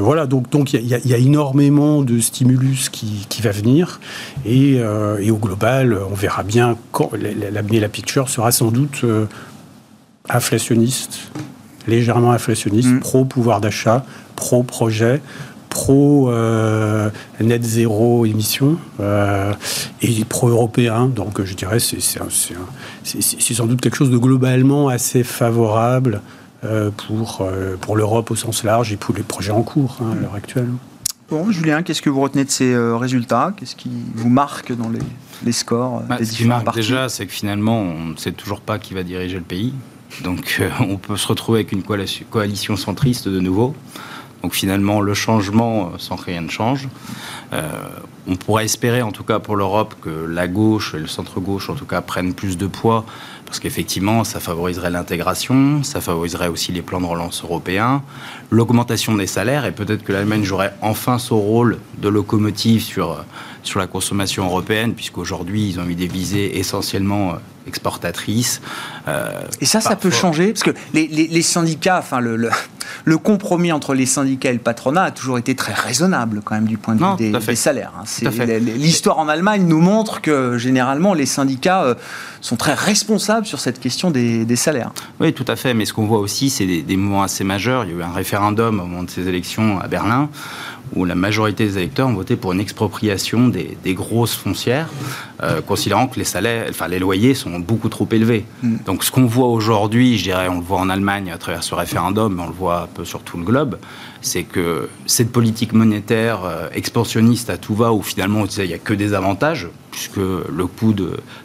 voilà, 0.00 0.26
donc 0.26 0.50
donc 0.50 0.72
il 0.72 0.80
y, 0.80 1.08
y, 1.08 1.14
a 1.14 1.18
énormément 1.18 2.02
de 2.02 2.20
stimulus 2.20 2.88
qui, 2.90 3.26
qui 3.28 3.42
va 3.42 3.50
venir 3.50 4.00
et, 4.46 4.80
et, 5.20 5.30
au 5.30 5.36
global, 5.36 5.98
on 6.10 6.14
verra 6.14 6.42
bien 6.42 6.76
quand 6.92 7.10
l'avenir 7.50 7.80
la 7.80 7.88
picture 7.88 8.28
sera 8.28 8.52
sans 8.52 8.70
doute 8.70 9.04
inflationniste, 10.28 11.30
légèrement 11.86 12.32
inflationniste, 12.32 12.88
mm. 12.88 13.00
pro 13.00 13.24
pouvoir 13.24 13.60
d'achat, 13.60 14.04
pro 14.36 14.62
projet, 14.62 15.20
pro 15.68 16.30
euh, 16.30 17.10
net 17.40 17.62
zéro 17.62 18.24
émission 18.24 18.78
euh, 19.00 19.52
et 20.00 20.24
pro 20.24 20.48
européen. 20.48 21.08
Donc 21.08 21.42
je 21.42 21.54
dirais 21.54 21.80
c'est 21.80 22.00
c'est 22.00 23.54
sans 23.54 23.66
doute 23.66 23.80
quelque 23.80 23.96
chose 23.96 24.10
de 24.10 24.16
globalement 24.16 24.88
assez 24.88 25.24
favorable 25.24 26.22
euh, 26.64 26.90
pour, 26.90 27.46
pour 27.80 27.96
l'Europe 27.96 28.30
au 28.30 28.36
sens 28.36 28.64
large 28.64 28.92
et 28.92 28.96
pour 28.96 29.14
les 29.14 29.22
projets 29.22 29.50
en 29.50 29.62
cours 29.62 29.98
hein, 30.00 30.12
à 30.12 30.20
l'heure 30.20 30.34
actuelle. 30.34 30.68
Bon, 31.30 31.50
Julien, 31.50 31.82
qu'est-ce 31.82 32.02
que 32.02 32.10
vous 32.10 32.20
retenez 32.20 32.44
de 32.44 32.50
ces 32.50 32.76
résultats? 32.76 33.54
Qu'est-ce 33.56 33.74
qui 33.76 33.90
vous 34.14 34.28
marque 34.28 34.72
dans 34.72 34.90
les, 34.90 35.00
les 35.44 35.52
scores 35.52 36.02
bah, 36.02 36.18
Ce 36.22 36.32
qui 36.32 36.44
marque 36.44 36.74
déjà, 36.74 37.08
c'est 37.08 37.26
que 37.26 37.32
finalement, 37.32 37.80
on 37.80 38.04
ne 38.10 38.16
sait 38.16 38.32
toujours 38.32 38.60
pas 38.60 38.78
qui 38.78 38.92
va 38.92 39.02
diriger 39.02 39.36
le 39.36 39.42
pays. 39.42 39.72
Donc 40.22 40.58
euh, 40.60 40.70
on 40.80 40.96
peut 40.96 41.16
se 41.16 41.26
retrouver 41.26 41.60
avec 41.60 41.72
une 41.72 41.82
coalition 41.82 42.76
centriste 42.76 43.28
de 43.28 43.40
nouveau. 43.40 43.74
Donc 44.44 44.52
finalement, 44.52 45.00
le 45.00 45.14
changement 45.14 45.86
euh, 45.86 45.98
sans 45.98 46.16
que 46.16 46.24
rien 46.26 46.42
ne 46.42 46.50
change. 46.50 46.86
Euh, 47.54 47.70
on 48.26 48.36
pourrait 48.36 48.66
espérer, 48.66 49.00
en 49.00 49.10
tout 49.10 49.24
cas 49.24 49.38
pour 49.38 49.56
l'Europe, 49.56 49.94
que 50.02 50.10
la 50.10 50.48
gauche 50.48 50.94
et 50.94 50.98
le 50.98 51.06
centre-gauche, 51.06 51.70
en 51.70 51.74
tout 51.74 51.86
cas, 51.86 52.02
prennent 52.02 52.34
plus 52.34 52.58
de 52.58 52.66
poids, 52.66 53.06
parce 53.46 53.58
qu'effectivement, 53.58 54.22
ça 54.22 54.40
favoriserait 54.40 54.90
l'intégration, 54.90 55.82
ça 55.82 56.02
favoriserait 56.02 56.48
aussi 56.48 56.72
les 56.72 56.82
plans 56.82 57.00
de 57.00 57.06
relance 57.06 57.42
européens, 57.42 58.02
l'augmentation 58.50 59.14
des 59.14 59.26
salaires, 59.26 59.64
et 59.64 59.72
peut-être 59.72 60.04
que 60.04 60.12
l'Allemagne 60.12 60.42
jouerait 60.42 60.74
enfin 60.82 61.18
son 61.18 61.40
rôle 61.40 61.78
de 61.98 62.08
locomotive 62.10 62.82
sur, 62.82 63.24
sur 63.62 63.80
la 63.80 63.86
consommation 63.86 64.44
européenne, 64.44 64.92
puisqu'aujourd'hui, 64.92 65.70
ils 65.70 65.80
ont 65.80 65.84
mis 65.84 65.96
des 65.96 66.08
visées 66.08 66.58
essentiellement 66.58 67.36
exportatrice. 67.66 68.60
Euh, 69.08 69.30
et 69.60 69.66
ça, 69.66 69.80
ça 69.80 69.96
peut 69.96 70.10
changer 70.10 70.52
Parce 70.52 70.62
que 70.62 70.74
les, 70.92 71.42
syndicats, 71.42 71.98
enfin, 71.98 72.20
le, 72.20 72.36
le, 73.04 73.18
compromis 73.18 73.72
entre 73.72 73.94
les 73.94 74.06
syndicats 74.06 74.50
et 74.50 74.54
le 74.54 74.58
patronat 74.58 75.04
a 75.04 75.10
toujours 75.10 75.38
été 75.38 75.54
très 75.54 75.72
raisonnable, 75.72 76.42
quand 76.44 76.54
même, 76.54 76.66
du 76.66 76.78
point 76.78 76.94
de 76.94 77.04
vue 77.04 77.32
des, 77.32 77.56
salaires. 77.56 77.92
Hein. 77.98 78.04
L'histoire 78.76 79.18
en 79.18 79.28
Allemagne 79.28 79.66
nous 79.66 79.80
montre 79.80 80.20
que, 80.20 80.58
généralement, 80.58 81.14
les 81.14 81.26
syndicats 81.26 81.84
euh, 81.84 81.94
sont 82.40 82.56
très 82.56 82.74
responsables 82.74 83.46
sur 83.46 83.60
cette 83.60 83.80
question 83.80 84.10
des, 84.10 84.56
salaires. 84.56 84.92
Oui, 85.20 85.32
tout 85.32 85.44
à 85.48 85.56
fait. 85.56 85.74
Mais 85.74 85.84
ce 85.84 85.92
qu'on 85.92 86.06
voit 86.06 86.20
aussi, 86.20 86.48
c'est 86.48 86.66
des, 86.66 86.82
des 86.82 86.96
mouvements 86.96 87.22
assez 87.22 87.44
majeurs. 87.44 87.84
Il 87.84 87.90
y 87.90 87.94
a 87.94 87.98
eu 87.98 88.02
un 88.02 88.12
référendum 88.12 88.80
au 88.80 88.86
moment 88.86 89.02
de 89.02 89.10
ces 89.10 89.26
élections 89.28 89.80
à 89.80 89.88
Berlin 89.88 90.28
où 90.94 91.04
la 91.04 91.14
majorité 91.14 91.64
des 91.64 91.78
électeurs 91.78 92.08
ont 92.08 92.14
voté 92.14 92.36
pour 92.36 92.52
une 92.52 92.60
expropriation 92.60 93.48
des, 93.48 93.94
grosses 93.94 94.34
foncières, 94.34 94.88
euh, 95.42 95.60
considérant 95.60 96.06
que 96.06 96.18
les 96.18 96.24
salaires, 96.24 96.66
enfin 96.70 96.88
les 96.88 96.98
loyers 96.98 97.34
sont 97.34 97.58
beaucoup 97.58 97.88
trop 97.88 98.08
élevés. 98.10 98.44
Mm. 98.62 98.76
Donc 98.86 99.04
ce 99.04 99.10
qu'on 99.10 99.26
voit 99.26 99.48
aujourd'hui, 99.48 100.18
je 100.18 100.24
dirais, 100.24 100.48
on 100.48 100.56
le 100.56 100.64
voit 100.64 100.78
en 100.78 100.88
Allemagne 100.88 101.30
à 101.32 101.38
travers 101.38 101.62
ce 101.62 101.74
référendum, 101.74 102.34
mais 102.34 102.42
on 102.42 102.48
le 102.48 102.52
voit 102.52 102.82
un 102.82 102.86
peu 102.86 103.04
sur 103.04 103.22
tout 103.22 103.36
le 103.36 103.44
globe, 103.44 103.78
c'est 104.20 104.44
que 104.44 104.88
cette 105.06 105.32
politique 105.32 105.72
monétaire 105.72 106.44
euh, 106.44 106.68
expansionniste 106.72 107.50
à 107.50 107.56
tout 107.56 107.74
va, 107.74 107.92
où 107.92 108.02
finalement 108.02 108.40
on 108.40 108.46
disait 108.46 108.64
il 108.64 108.68
n'y 108.68 108.74
a 108.74 108.78
que 108.78 108.94
des 108.94 109.14
avantages, 109.14 109.68
puisque 109.90 110.16
le 110.16 110.66
coût 110.66 110.94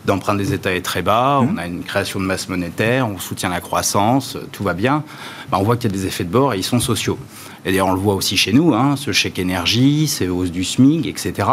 d'emprunt 0.06 0.36
des 0.36 0.54
États 0.54 0.74
est 0.74 0.82
très 0.82 1.02
bas, 1.02 1.42
mm. 1.42 1.50
on 1.54 1.58
a 1.58 1.66
une 1.68 1.84
création 1.84 2.20
de 2.20 2.26
masse 2.26 2.50
monétaire, 2.50 3.08
on 3.08 3.20
soutient 3.20 3.50
la 3.50 3.62
croissance, 3.62 4.38
tout 4.52 4.64
va 4.64 4.74
bien, 4.74 5.04
bah, 5.52 5.58
on 5.60 5.64
voit 5.64 5.78
qu'il 5.78 5.92
y 5.92 5.94
a 5.94 5.98
des 5.98 6.06
effets 6.06 6.24
de 6.24 6.32
bord 6.32 6.54
et 6.54 6.58
ils 6.58 6.64
sont 6.64 6.80
sociaux. 6.80 7.18
Et 7.66 7.72
d'ailleurs, 7.72 7.88
on 7.88 7.94
le 7.94 8.00
voit 8.00 8.16
aussi 8.16 8.38
chez 8.38 8.54
nous, 8.54 8.74
hein, 8.74 8.96
ce 8.96 9.12
chèque 9.12 9.40
énergie, 9.40 10.08
ces 10.08 10.28
hausses 10.28 10.52
du 10.52 10.64
SMIC, 10.64 11.06
etc. 11.06 11.48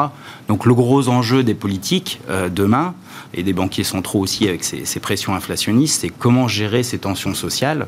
Donc 0.48 0.64
le 0.64 0.74
gros 0.74 1.08
enjeu 1.08 1.42
des 1.42 1.54
politiques 1.54 2.20
euh, 2.28 2.48
demain, 2.48 2.94
et 3.34 3.42
des 3.42 3.52
banquiers 3.52 3.84
centraux 3.84 4.20
aussi 4.20 4.48
avec 4.48 4.64
ces, 4.64 5.00
pressions 5.00 5.34
inflationnistes, 5.34 6.00
c'est 6.00 6.08
comment 6.08 6.48
gérer 6.48 6.82
ces 6.82 6.98
tensions 6.98 7.34
sociales. 7.34 7.86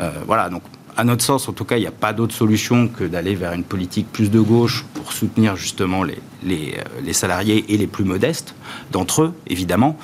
Euh, 0.00 0.10
voilà, 0.26 0.48
donc 0.50 0.62
à 0.96 1.04
notre 1.04 1.24
sens, 1.24 1.48
en 1.48 1.52
tout 1.52 1.64
cas, 1.64 1.76
il 1.76 1.80
n'y 1.80 1.86
a 1.86 1.92
pas 1.92 2.12
d'autre 2.12 2.34
solution 2.34 2.88
que 2.88 3.04
d'aller 3.04 3.34
vers 3.34 3.52
une 3.52 3.64
politique 3.64 4.12
plus 4.12 4.30
de 4.30 4.40
gauche 4.40 4.84
pour 4.92 5.12
soutenir 5.12 5.56
justement 5.56 6.02
les, 6.02 6.18
les, 6.42 6.74
euh, 6.76 7.00
les 7.02 7.14
salariés 7.14 7.64
et 7.68 7.78
les 7.78 7.86
plus 7.86 8.04
modestes 8.04 8.54
d'entre 8.90 9.22
eux, 9.22 9.32
évidemment. 9.46 9.96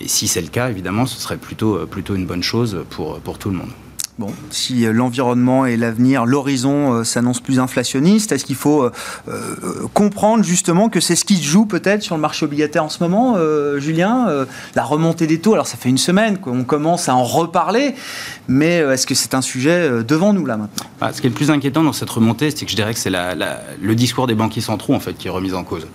Et 0.00 0.06
si 0.06 0.28
c'est 0.28 0.42
le 0.42 0.48
cas, 0.48 0.70
évidemment, 0.70 1.06
ce 1.06 1.20
serait 1.20 1.38
plutôt, 1.38 1.86
plutôt 1.86 2.14
une 2.14 2.26
bonne 2.26 2.44
chose 2.44 2.84
pour, 2.90 3.18
pour 3.20 3.38
tout 3.38 3.50
le 3.50 3.56
monde. 3.56 3.70
Bon, 4.18 4.32
si 4.48 4.86
euh, 4.86 4.94
l'environnement 4.94 5.66
et 5.66 5.76
l'avenir, 5.76 6.24
l'horizon 6.24 6.94
euh, 6.94 7.04
s'annoncent 7.04 7.42
plus 7.42 7.60
inflationniste, 7.60 8.32
est-ce 8.32 8.46
qu'il 8.46 8.56
faut 8.56 8.84
euh, 8.84 8.90
comprendre 9.92 10.42
justement 10.42 10.88
que 10.88 11.00
c'est 11.00 11.16
ce 11.16 11.26
qui 11.26 11.36
se 11.36 11.44
joue 11.44 11.66
peut-être 11.66 12.02
sur 12.02 12.14
le 12.14 12.22
marché 12.22 12.46
obligataire 12.46 12.82
en 12.82 12.88
ce 12.88 13.02
moment, 13.02 13.36
Julien 13.78 14.28
La 14.74 14.84
remontée 14.84 15.26
des 15.26 15.38
taux, 15.38 15.52
alors 15.52 15.66
ça 15.66 15.76
fait 15.76 15.88
une 15.88 15.98
semaine 15.98 16.38
qu'on 16.38 16.64
commence 16.64 17.08
à 17.08 17.14
en 17.14 17.24
reparler, 17.24 17.94
mais 18.48 18.76
est-ce 18.76 19.06
que 19.06 19.14
c'est 19.14 19.34
un 19.34 19.42
sujet 19.42 20.02
devant 20.04 20.32
nous 20.32 20.46
là 20.46 20.56
maintenant? 20.56 20.86
Bah, 21.00 21.10
Ce 21.12 21.20
qui 21.20 21.26
est 21.26 21.30
le 21.30 21.36
plus 21.36 21.50
inquiétant 21.50 21.82
dans 21.82 21.92
cette 21.92 22.10
remontée, 22.10 22.50
c'est 22.50 22.64
que 22.64 22.70
je 22.70 22.76
dirais 22.76 22.94
que 22.94 23.00
c'est 23.00 23.10
le 23.10 23.94
discours 23.94 24.26
des 24.26 24.34
banquiers 24.34 24.62
centraux 24.62 24.94
en 24.94 25.00
fait 25.00 25.14
qui 25.14 25.28
est 25.28 25.30
remis 25.30 25.52
en 25.52 25.64
cause. 25.64 25.86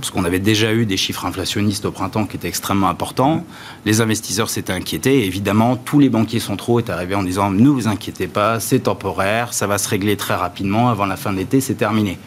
Parce 0.00 0.10
qu'on 0.10 0.24
avait 0.24 0.40
déjà 0.40 0.72
eu 0.72 0.86
des 0.86 0.96
chiffres 0.96 1.26
inflationnistes 1.26 1.84
au 1.84 1.92
printemps 1.92 2.26
qui 2.26 2.36
étaient 2.36 2.48
extrêmement 2.48 2.88
importants, 2.88 3.44
les 3.84 4.00
investisseurs 4.00 4.50
s'étaient 4.50 4.72
inquiétés, 4.72 5.20
et 5.20 5.26
évidemment 5.26 5.76
tous 5.76 6.00
les 6.00 6.08
banquiers 6.08 6.40
centraux 6.40 6.80
étaient 6.80 6.92
arrivés 6.92 7.14
en 7.14 7.22
disant 7.22 7.50
ne 7.70 7.74
vous 7.74 7.88
inquiétez 7.88 8.26
pas, 8.26 8.60
c'est 8.60 8.80
temporaire, 8.80 9.52
ça 9.52 9.66
va 9.66 9.78
se 9.78 9.88
régler 9.88 10.16
très 10.16 10.34
rapidement, 10.34 10.90
avant 10.90 11.06
la 11.06 11.16
fin 11.16 11.32
de 11.32 11.38
l'été, 11.38 11.60
c'est 11.60 11.74
terminé. 11.74 12.18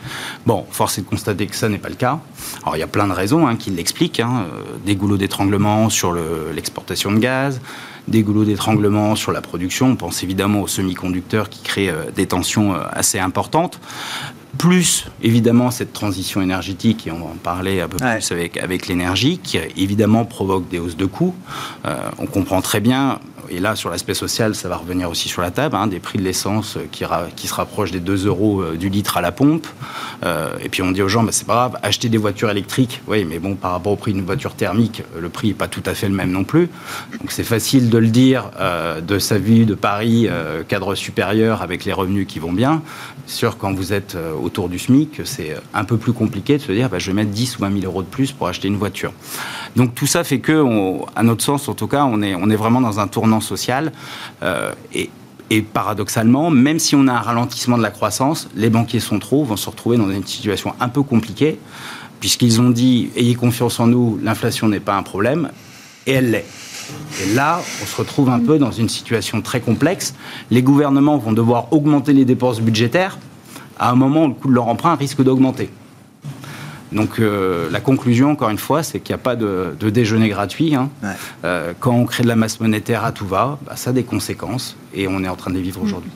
Bon, 0.45 0.65
force 0.71 0.97
est 0.97 1.01
de 1.01 1.07
constater 1.07 1.47
que 1.47 1.55
ça 1.55 1.69
n'est 1.69 1.77
pas 1.77 1.89
le 1.89 1.95
cas. 1.95 2.19
Alors 2.63 2.75
il 2.75 2.79
y 2.79 2.83
a 2.83 2.87
plein 2.87 3.07
de 3.07 3.13
raisons 3.13 3.47
hein, 3.47 3.55
qui 3.55 3.69
l'expliquent, 3.69 4.19
hein. 4.19 4.45
Euh, 4.47 4.77
des 4.85 4.95
goulots 4.95 5.17
d'étranglement 5.17 5.89
sur 5.89 6.13
l'exportation 6.53 7.11
de 7.11 7.19
gaz, 7.19 7.61
des 8.07 8.23
goulots 8.23 8.45
d'étranglement 8.45 9.15
sur 9.15 9.31
la 9.31 9.41
production. 9.41 9.87
On 9.87 9.95
pense 9.95 10.23
évidemment 10.23 10.61
aux 10.61 10.67
semi-conducteurs 10.67 11.49
qui 11.49 11.61
créent 11.61 11.89
euh, 11.89 12.11
des 12.15 12.27
tensions 12.27 12.73
euh, 12.73 12.79
assez 12.91 13.19
importantes 13.19 13.79
plus 14.57 15.05
évidemment 15.23 15.71
cette 15.71 15.93
transition 15.93 16.41
énergétique, 16.41 17.07
et 17.07 17.11
on 17.11 17.19
va 17.19 17.25
en 17.25 17.37
parler 17.41 17.79
un 17.79 17.87
peu 17.87 17.95
plus 17.95 18.31
avec, 18.33 18.57
avec 18.57 18.87
l'énergie, 18.87 19.39
qui 19.41 19.57
évidemment 19.77 20.25
provoque 20.25 20.67
des 20.67 20.77
hausses 20.77 20.97
de 20.97 21.05
coûts. 21.05 21.33
on 22.19 22.25
comprend 22.25 22.61
très 22.61 22.81
bien, 22.81 23.19
et 23.51 23.59
là, 23.59 23.75
sur 23.75 23.89
l'aspect 23.89 24.13
social, 24.13 24.55
ça 24.55 24.69
va 24.69 24.77
revenir 24.77 25.09
aussi 25.09 25.27
sur 25.27 25.41
la 25.41 25.51
table, 25.51 25.75
hein, 25.75 25.87
des 25.87 25.99
prix 25.99 26.17
de 26.17 26.23
l'essence 26.23 26.77
qui, 26.91 27.03
qui, 27.35 27.47
se 27.47 27.53
rapprochent 27.53 27.91
des 27.91 27.99
2 27.99 28.25
euros 28.27 28.61
euh, 28.61 28.77
du 28.77 28.87
litre 28.87 29.17
à 29.17 29.21
la 29.21 29.33
pompe. 29.33 29.67
Euh, 30.23 30.57
et 30.63 30.69
puis 30.69 30.81
on 30.81 30.91
dit 30.91 31.01
aux 31.01 31.09
gens, 31.09 31.23
bah, 31.23 31.33
c'est 31.33 31.45
pas 31.45 31.53
grave, 31.55 31.77
acheter 31.83 32.07
des 32.07 32.17
voitures 32.17 32.49
électriques, 32.49 33.01
oui, 33.07 33.25
mais 33.25 33.39
bon, 33.39 33.55
par 33.55 33.71
rapport 33.71 33.91
au 33.91 33.97
prix 33.97 34.13
d'une 34.13 34.23
voiture 34.23 34.53
thermique, 34.53 35.03
le 35.19 35.27
prix 35.27 35.49
n'est 35.49 35.53
pas 35.53 35.67
tout 35.67 35.83
à 35.85 35.93
fait 35.93 36.07
le 36.07 36.15
même 36.15 36.31
non 36.31 36.45
plus. 36.45 36.69
Donc 37.19 37.29
c'est 37.31 37.43
facile 37.43 37.89
de 37.89 37.97
le 37.97 38.07
dire 38.07 38.51
euh, 38.57 39.01
de 39.01 39.19
sa 39.19 39.37
vie 39.37 39.65
de 39.65 39.75
Paris, 39.75 40.29
cadre 40.69 40.95
supérieur, 40.95 41.61
avec 41.61 41.83
les 41.83 41.91
revenus 41.91 42.27
qui 42.27 42.39
vont 42.39 42.53
bien. 42.53 42.81
Sûr, 43.27 43.57
quand 43.57 43.73
vous 43.73 43.91
êtes 43.91 44.17
autour 44.41 44.69
du 44.69 44.79
SMIC, 44.79 45.21
c'est 45.25 45.55
un 45.73 45.83
peu 45.83 45.97
plus 45.97 46.13
compliqué 46.13 46.57
de 46.57 46.61
se 46.61 46.71
dire, 46.71 46.89
bah, 46.89 46.99
je 46.99 47.07
vais 47.07 47.13
mettre 47.13 47.31
10 47.31 47.57
ou 47.57 47.61
20 47.61 47.81
000 47.81 47.85
euros 47.85 48.01
de 48.01 48.07
plus 48.07 48.31
pour 48.31 48.47
acheter 48.47 48.67
une 48.67 48.77
voiture. 48.77 49.11
Donc 49.75 49.93
tout 49.95 50.07
ça 50.07 50.23
fait 50.23 50.39
que, 50.39 50.63
à 51.15 51.23
notre 51.23 51.43
sens, 51.43 51.67
en 51.67 51.73
tout 51.73 51.87
cas, 51.87 52.05
on 52.05 52.21
est 52.21 52.55
vraiment 52.55 52.81
dans 52.81 52.99
un 52.99 53.07
tournant 53.07 53.40
social. 53.41 53.91
Euh, 54.43 54.71
et, 54.93 55.09
paradoxalement, 55.73 56.49
même 56.49 56.79
si 56.79 56.95
on 56.95 57.09
a 57.09 57.11
un 57.11 57.19
ralentissement 57.19 57.77
de 57.77 57.83
la 57.83 57.91
croissance, 57.91 58.47
les 58.55 58.69
banquiers 58.69 59.01
centraux 59.01 59.43
vont 59.43 59.57
se 59.57 59.69
retrouver 59.69 59.97
dans 59.97 60.09
une 60.09 60.25
situation 60.25 60.73
un 60.79 60.87
peu 60.87 61.03
compliquée, 61.03 61.59
puisqu'ils 62.21 62.61
ont 62.61 62.69
dit 62.69 63.09
ayez 63.17 63.35
confiance 63.35 63.77
en 63.81 63.87
nous, 63.87 64.17
l'inflation 64.23 64.69
n'est 64.69 64.79
pas 64.79 64.95
un 64.95 65.03
problème, 65.03 65.51
et 66.07 66.13
elle 66.13 66.31
l'est. 66.31 66.45
Et 67.21 67.33
là, 67.33 67.59
on 67.81 67.85
se 67.85 67.97
retrouve 67.97 68.29
un 68.29 68.39
peu 68.39 68.59
dans 68.59 68.71
une 68.71 68.87
situation 68.87 69.41
très 69.41 69.59
complexe. 69.59 70.13
Les 70.51 70.61
gouvernements 70.61 71.17
vont 71.17 71.33
devoir 71.33 71.73
augmenter 71.73 72.13
les 72.13 72.23
dépenses 72.23 72.61
budgétaires 72.61 73.17
à 73.77 73.89
un 73.89 73.95
moment 73.95 74.25
où 74.25 74.27
le 74.29 74.33
coût 74.33 74.47
de 74.47 74.53
leur 74.53 74.67
emprunt 74.67 74.95
risque 74.95 75.21
d'augmenter. 75.21 75.69
Donc 76.91 77.19
euh, 77.19 77.69
la 77.71 77.79
conclusion, 77.79 78.31
encore 78.31 78.49
une 78.49 78.57
fois, 78.57 78.83
c'est 78.83 78.99
qu'il 78.99 79.13
n'y 79.13 79.19
a 79.19 79.23
pas 79.23 79.35
de, 79.35 79.75
déjeuner 79.89 80.29
gratuit. 80.29 80.75
Hein. 80.75 80.89
Euh, 81.43 81.73
quand 81.79 81.93
on 81.93 82.05
crée 82.05 82.23
de 82.23 82.27
la 82.27 82.35
masse 82.35 82.59
monétaire 82.59 83.05
à 83.05 83.11
tout 83.11 83.27
va, 83.27 83.57
bah, 83.65 83.75
ça 83.75 83.91
a 83.91 83.93
des 83.93 84.03
conséquences 84.03 84.75
et 84.93 85.07
on 85.07 85.23
est 85.23 85.29
en 85.29 85.35
train 85.35 85.51
de 85.51 85.55
les 85.55 85.61
vivre 85.61 85.81
aujourd'hui. 85.81 86.11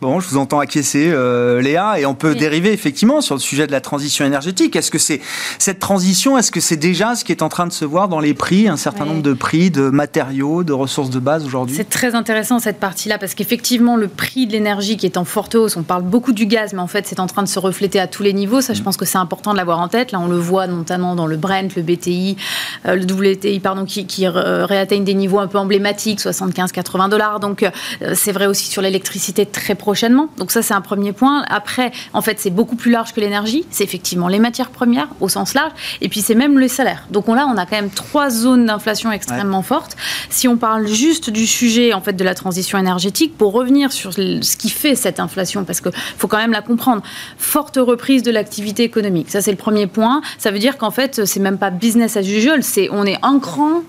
Bon, 0.00 0.18
je 0.18 0.26
vous 0.30 0.38
entends 0.38 0.60
acquiescer, 0.60 1.10
euh, 1.12 1.60
Léa, 1.60 2.00
et 2.00 2.06
on 2.06 2.14
peut 2.14 2.34
dériver 2.34 2.72
effectivement 2.72 3.20
sur 3.20 3.34
le 3.34 3.40
sujet 3.40 3.66
de 3.66 3.72
la 3.72 3.82
transition 3.82 4.24
énergétique. 4.24 4.74
Est-ce 4.74 4.90
que 4.90 4.96
c'est 4.96 5.20
cette 5.58 5.78
transition, 5.78 6.38
est-ce 6.38 6.50
que 6.50 6.60
c'est 6.60 6.78
déjà 6.78 7.14
ce 7.14 7.22
qui 7.22 7.32
est 7.32 7.42
en 7.42 7.50
train 7.50 7.66
de 7.66 7.72
se 7.72 7.84
voir 7.84 8.08
dans 8.08 8.18
les 8.18 8.32
prix, 8.32 8.66
un 8.66 8.78
certain 8.78 9.04
nombre 9.04 9.20
de 9.20 9.34
prix, 9.34 9.70
de 9.70 9.90
matériaux, 9.90 10.64
de 10.64 10.72
ressources 10.72 11.10
de 11.10 11.18
base 11.18 11.44
aujourd'hui? 11.44 11.76
C'est 11.76 11.90
très 11.90 12.14
intéressant 12.14 12.60
cette 12.60 12.80
partie-là, 12.80 13.18
parce 13.18 13.34
qu'effectivement, 13.34 13.96
le 13.96 14.08
prix 14.08 14.46
de 14.46 14.52
l'énergie 14.52 14.96
qui 14.96 15.04
est 15.04 15.18
en 15.18 15.26
forte 15.26 15.54
hausse, 15.54 15.76
on 15.76 15.82
parle 15.82 16.04
beaucoup 16.04 16.32
du 16.32 16.46
gaz, 16.46 16.72
mais 16.72 16.80
en 16.80 16.86
fait, 16.86 17.06
c'est 17.06 17.20
en 17.20 17.26
train 17.26 17.42
de 17.42 17.48
se 17.48 17.58
refléter 17.58 18.00
à 18.00 18.06
tous 18.06 18.22
les 18.22 18.32
niveaux. 18.32 18.62
Ça, 18.62 18.72
je 18.72 18.80
mm. 18.80 18.84
pense 18.84 18.96
que 18.96 19.04
c'est 19.04 19.18
important 19.18 19.52
de 19.52 19.58
l'avoir 19.58 19.80
en 19.80 19.88
tête. 19.88 20.12
Là, 20.12 20.20
on 20.20 20.28
le 20.28 20.38
voit 20.38 20.66
notamment 20.66 21.14
dans 21.14 21.26
le 21.26 21.36
Brent, 21.36 21.76
le 21.76 21.82
BTI, 21.82 22.38
euh, 22.86 22.96
le 22.96 23.04
WTI, 23.04 23.60
pardon, 23.60 23.84
qui, 23.84 24.06
qui 24.06 24.26
réatteignent 24.26 25.04
des 25.04 25.12
niveaux 25.12 25.40
un 25.40 25.46
peu 25.46 25.58
emblématiques, 25.58 26.20
75-80 26.20 27.10
dollars. 27.10 27.38
Donc, 27.38 27.64
euh, 27.64 27.70
c'est 28.14 28.32
vrai 28.32 28.46
aussi 28.46 28.70
sur 28.70 28.80
l'électricité 28.80 29.44
très 29.44 29.74
prochainement. 29.90 30.28
Donc 30.36 30.52
ça, 30.52 30.62
c'est 30.62 30.72
un 30.72 30.80
premier 30.80 31.12
point. 31.12 31.42
Après, 31.48 31.90
en 32.12 32.22
fait, 32.22 32.38
c'est 32.38 32.50
beaucoup 32.50 32.76
plus 32.76 32.92
large 32.92 33.12
que 33.12 33.18
l'énergie. 33.18 33.64
C'est 33.72 33.82
effectivement 33.82 34.28
les 34.28 34.38
matières 34.38 34.70
premières 34.70 35.08
au 35.20 35.28
sens 35.28 35.52
large, 35.52 35.72
et 36.00 36.08
puis 36.08 36.20
c'est 36.20 36.36
même 36.36 36.60
le 36.60 36.68
salaire. 36.68 37.08
Donc 37.10 37.26
là, 37.26 37.48
on 37.52 37.56
a 37.56 37.66
quand 37.66 37.74
même 37.74 37.90
trois 37.90 38.30
zones 38.30 38.66
d'inflation 38.66 39.10
extrêmement 39.10 39.62
fortes. 39.62 39.96
Si 40.28 40.46
on 40.46 40.56
parle 40.56 40.86
juste 40.86 41.28
du 41.28 41.44
sujet 41.44 41.92
en 41.92 42.00
fait 42.00 42.12
de 42.12 42.22
la 42.22 42.36
transition 42.36 42.78
énergétique, 42.78 43.36
pour 43.36 43.52
revenir 43.52 43.90
sur 43.90 44.12
ce 44.12 44.56
qui 44.56 44.70
fait 44.70 44.94
cette 44.94 45.18
inflation, 45.18 45.64
parce 45.64 45.80
qu'il 45.80 45.90
faut 46.18 46.28
quand 46.28 46.38
même 46.38 46.52
la 46.52 46.62
comprendre, 46.62 47.02
forte 47.36 47.78
reprise 47.80 48.22
de 48.22 48.30
l'activité 48.30 48.84
économique. 48.84 49.28
Ça, 49.28 49.40
c'est 49.40 49.50
le 49.50 49.56
premier 49.56 49.88
point. 49.88 50.20
Ça 50.38 50.52
veut 50.52 50.60
dire 50.60 50.78
qu'en 50.78 50.92
fait, 50.92 51.26
c'est 51.26 51.40
même 51.40 51.58
pas 51.58 51.70
business 51.70 52.16
as 52.16 52.20
usual. 52.20 52.62
C'est 52.62 52.88
on 52.92 53.04
est 53.06 53.18
un 53.22 53.40
cran 53.40 53.82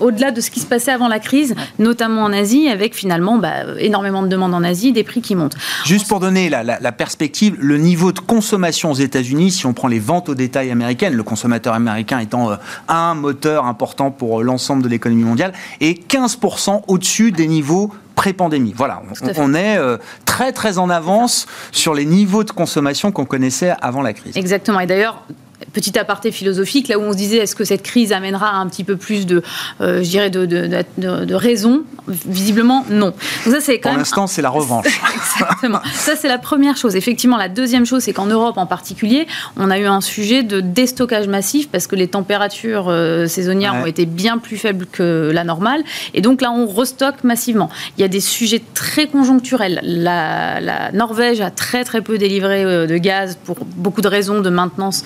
au-delà 0.00 0.32
de 0.32 0.40
ce 0.40 0.50
qui 0.50 0.58
se 0.58 0.66
passait 0.66 0.90
avant 0.90 1.06
la 1.06 1.20
crise, 1.20 1.54
notamment 1.78 2.24
en 2.24 2.32
Asie, 2.32 2.66
avec 2.68 2.96
finalement 2.96 3.38
bah, 3.38 3.78
énormément 3.78 4.22
de 4.24 4.28
demandes 4.28 4.54
en 4.54 4.64
Asie, 4.64 4.71
des 4.72 5.04
qui 5.04 5.34
montent. 5.34 5.56
Juste 5.84 6.08
pour 6.08 6.20
donner 6.20 6.48
la, 6.48 6.92
perspective, 6.92 7.56
le 7.58 7.76
niveau 7.78 8.12
de 8.12 8.20
consommation 8.20 8.90
aux 8.90 8.94
États-Unis, 8.94 9.50
si 9.50 9.66
on 9.66 9.72
prend 9.72 9.88
les 9.88 9.98
ventes 9.98 10.28
au 10.28 10.34
détail 10.34 10.70
américaines, 10.70 11.14
le 11.14 11.22
consommateur 11.22 11.74
américain 11.74 12.18
étant 12.18 12.50
euh, 12.50 12.56
un 12.88 13.14
moteur 13.14 13.66
important 13.66 14.10
pour 14.10 14.40
euh, 14.40 14.42
l'ensemble 14.42 14.82
de 14.82 14.88
l'économie 14.88 15.24
mondiale, 15.24 15.52
est 15.80 16.08
15% 16.10 16.82
au-dessus 16.88 17.32
des 17.32 17.46
niveaux 17.46 17.90
pré-pandémie. 18.14 18.74
Voilà, 18.76 19.02
on, 19.36 19.54
est 19.54 19.78
euh, 19.78 19.96
très 20.24 20.52
très 20.52 20.78
en 20.78 20.90
avance 20.90 21.46
sur 21.72 21.94
les 21.94 22.04
niveaux 22.04 22.44
de 22.44 22.50
consommation 22.50 23.10
qu'on 23.10 23.24
connaissait 23.24 23.72
avant 23.80 24.02
la 24.02 24.12
crise. 24.12 24.36
Exactement. 24.36 24.80
Et 24.80 24.86
d'ailleurs, 24.86 25.24
petit 25.72 25.98
aparté 25.98 26.30
philosophique, 26.30 26.88
là 26.88 26.98
où 26.98 27.02
on 27.02 27.12
se 27.12 27.16
disait 27.16 27.38
est-ce 27.38 27.54
que 27.54 27.64
cette 27.64 27.82
crise 27.82 28.12
amènera 28.12 28.50
un 28.56 28.66
petit 28.68 28.84
peu 28.84 28.96
plus 28.96 29.26
de, 29.26 29.42
euh, 29.80 30.02
je 30.02 30.08
dirais, 30.08 30.30
de, 30.30 30.46
de, 30.46 30.84
de, 30.98 31.34
raison? 31.34 31.82
Visiblement, 32.08 32.84
non. 32.90 33.12
Donc 33.44 33.54
ça, 33.54 33.60
c'est 33.60 33.78
quand 33.78 33.90
Pour 33.90 33.98
l'instant, 33.98 34.26
c'est 34.26 34.42
la 34.42 34.50
revanche. 34.50 34.86
Exactement. 35.40 35.80
ça, 35.92 36.16
c'est 36.16 36.28
la 36.28 36.38
première 36.38 36.76
chose. 36.76 36.96
Effectivement, 36.96 37.36
la 37.36 37.48
deuxième 37.48 37.86
chose, 37.86 38.02
c'est 38.02 38.12
qu'en 38.12 38.26
Europe 38.26 38.58
en 38.58 38.66
particulier, 38.66 39.26
on 39.56 39.70
a 39.70 39.78
eu 39.78 39.86
un 39.86 40.00
sujet 40.00 40.42
de 40.42 40.60
déstockage 40.60 41.28
massif 41.28 41.68
parce 41.70 41.86
que 41.86 41.96
les 41.96 42.08
températures 42.08 42.88
euh, 42.88 43.26
saisonnières 43.26 43.74
ont 43.74 43.86
été 43.86 44.06
bien 44.06 44.38
plus 44.38 44.56
faibles 44.56 44.86
que 44.86 45.30
la 45.32 45.44
normale. 45.44 45.82
Et 46.14 46.20
donc 46.20 46.42
là, 46.42 46.50
on 46.50 46.66
restocke 46.66 47.24
massivement. 47.24 47.70
Il 47.96 48.00
y 48.00 48.04
a 48.04 48.08
des 48.08 48.20
sujets 48.20 48.62
très 48.74 49.06
conjoncturels. 49.06 49.80
La, 49.82 50.60
la 50.60 50.92
Norvège 50.92 51.40
a 51.40 51.50
très 51.50 51.84
très 51.84 52.00
peu 52.00 52.18
délivré 52.18 52.64
euh, 52.64 52.86
de 52.86 52.96
gaz 52.96 53.38
pour 53.44 53.58
beaucoup 53.64 54.00
de 54.00 54.08
raisons 54.08 54.40
de 54.40 54.50
maintenance 54.50 55.04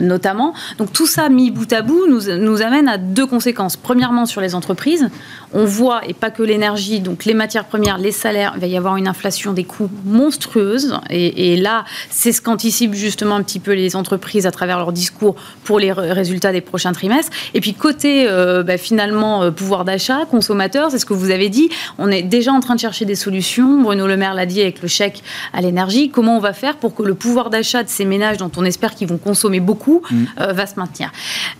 notamment. 0.00 0.54
Donc 0.78 0.92
tout 0.92 1.06
ça 1.06 1.28
mis 1.28 1.50
bout 1.50 1.72
à 1.72 1.82
bout 1.82 2.06
nous, 2.08 2.36
nous 2.36 2.62
amène 2.62 2.88
à 2.88 2.98
deux 2.98 3.26
conséquences. 3.26 3.76
Premièrement, 3.76 4.26
sur 4.26 4.40
les 4.40 4.54
entreprises, 4.54 5.08
on 5.54 5.64
voit, 5.64 6.02
et 6.06 6.12
pas 6.12 6.30
que 6.30 6.42
l'énergie, 6.42 7.00
donc 7.00 7.24
les 7.24 7.34
matières 7.34 7.64
premières, 7.64 7.98
les 7.98 8.12
salaires, 8.12 8.52
il 8.56 8.60
va 8.60 8.66
y 8.66 8.76
avoir 8.76 8.96
une 8.96 9.08
inflation 9.08 9.52
des 9.52 9.64
coûts 9.64 9.90
monstrueuse. 10.04 10.98
Et, 11.10 11.56
là, 11.56 11.84
c'est 12.10 12.32
ce 12.32 12.42
qu'anticipent 12.42 12.94
justement 12.94 13.36
un 13.36 13.42
petit 13.42 13.60
peu 13.60 13.72
les 13.72 13.96
entreprises 13.96 14.46
à 14.46 14.50
travers 14.50 14.78
leur 14.78 14.92
discours 14.92 15.36
pour 15.64 15.78
les 15.78 15.92
résultats 15.92 16.52
des 16.52 16.60
prochains 16.60 16.92
trimestres. 16.92 17.32
Et 17.54 17.60
puis 17.60 17.74
côté, 17.74 18.26
euh, 18.28 18.62
bah, 18.62 18.76
finalement, 18.76 19.42
euh, 19.42 19.50
pouvoir 19.50 19.84
d'achat, 19.84 20.26
consommateurs, 20.30 20.90
c'est 20.90 20.98
ce 20.98 21.06
que 21.06 21.14
vous 21.14 21.30
avez 21.30 21.48
dit, 21.48 21.68
on 21.98 22.10
est 22.10 22.22
déjà 22.22 22.52
en 22.52 22.60
train 22.60 22.74
de 22.74 22.80
chercher 22.80 23.04
des 23.04 23.14
solutions. 23.14 23.82
Bruno 23.82 24.06
Le 24.06 24.16
Maire 24.16 24.34
l'a 24.34 24.46
dit 24.46 24.60
avec 24.60 24.82
le 24.82 24.88
chèque 24.88 25.22
à 25.52 25.60
l'énergie. 25.60 26.10
Comment 26.10 26.36
on 26.36 26.40
va 26.40 26.52
faire 26.52 26.76
pour 26.76 26.94
que 26.94 27.02
le 27.02 27.14
pouvoir 27.14 27.50
d'achat 27.50 27.82
de 27.82 27.88
ces 27.88 28.04
ménages, 28.04 28.36
dont 28.38 28.50
on 28.56 28.64
espère 28.64 28.94
qu'ils 28.94 29.08
vont 29.08 29.18
consommer 29.18 29.60
beaucoup, 29.60 30.02
Mm. 30.10 30.24
Euh, 30.40 30.52
va 30.52 30.66
se 30.66 30.74
maintenir? 30.76 31.10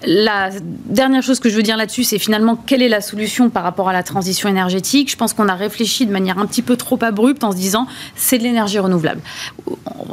La 0.06 0.50
dernière 0.86 1.22
chose 1.22 1.40
que 1.40 1.48
je 1.48 1.56
veux 1.56 1.62
dire 1.62 1.76
là-dessus, 1.76 2.04
c'est 2.04 2.18
finalement 2.18 2.56
quelle 2.56 2.82
est 2.82 2.88
la 2.88 3.00
solution 3.00 3.50
par 3.50 3.62
rapport 3.62 3.83
à 3.88 3.92
la 3.92 4.02
transition 4.02 4.48
énergétique. 4.48 5.10
Je 5.10 5.16
pense 5.16 5.32
qu'on 5.32 5.48
a 5.48 5.54
réfléchi 5.54 6.06
de 6.06 6.12
manière 6.12 6.38
un 6.38 6.46
petit 6.46 6.62
peu 6.62 6.76
trop 6.76 6.98
abrupte 7.02 7.44
en 7.44 7.52
se 7.52 7.56
disant 7.56 7.86
c'est 8.16 8.38
de 8.38 8.42
l'énergie 8.42 8.78
renouvelable. 8.78 9.20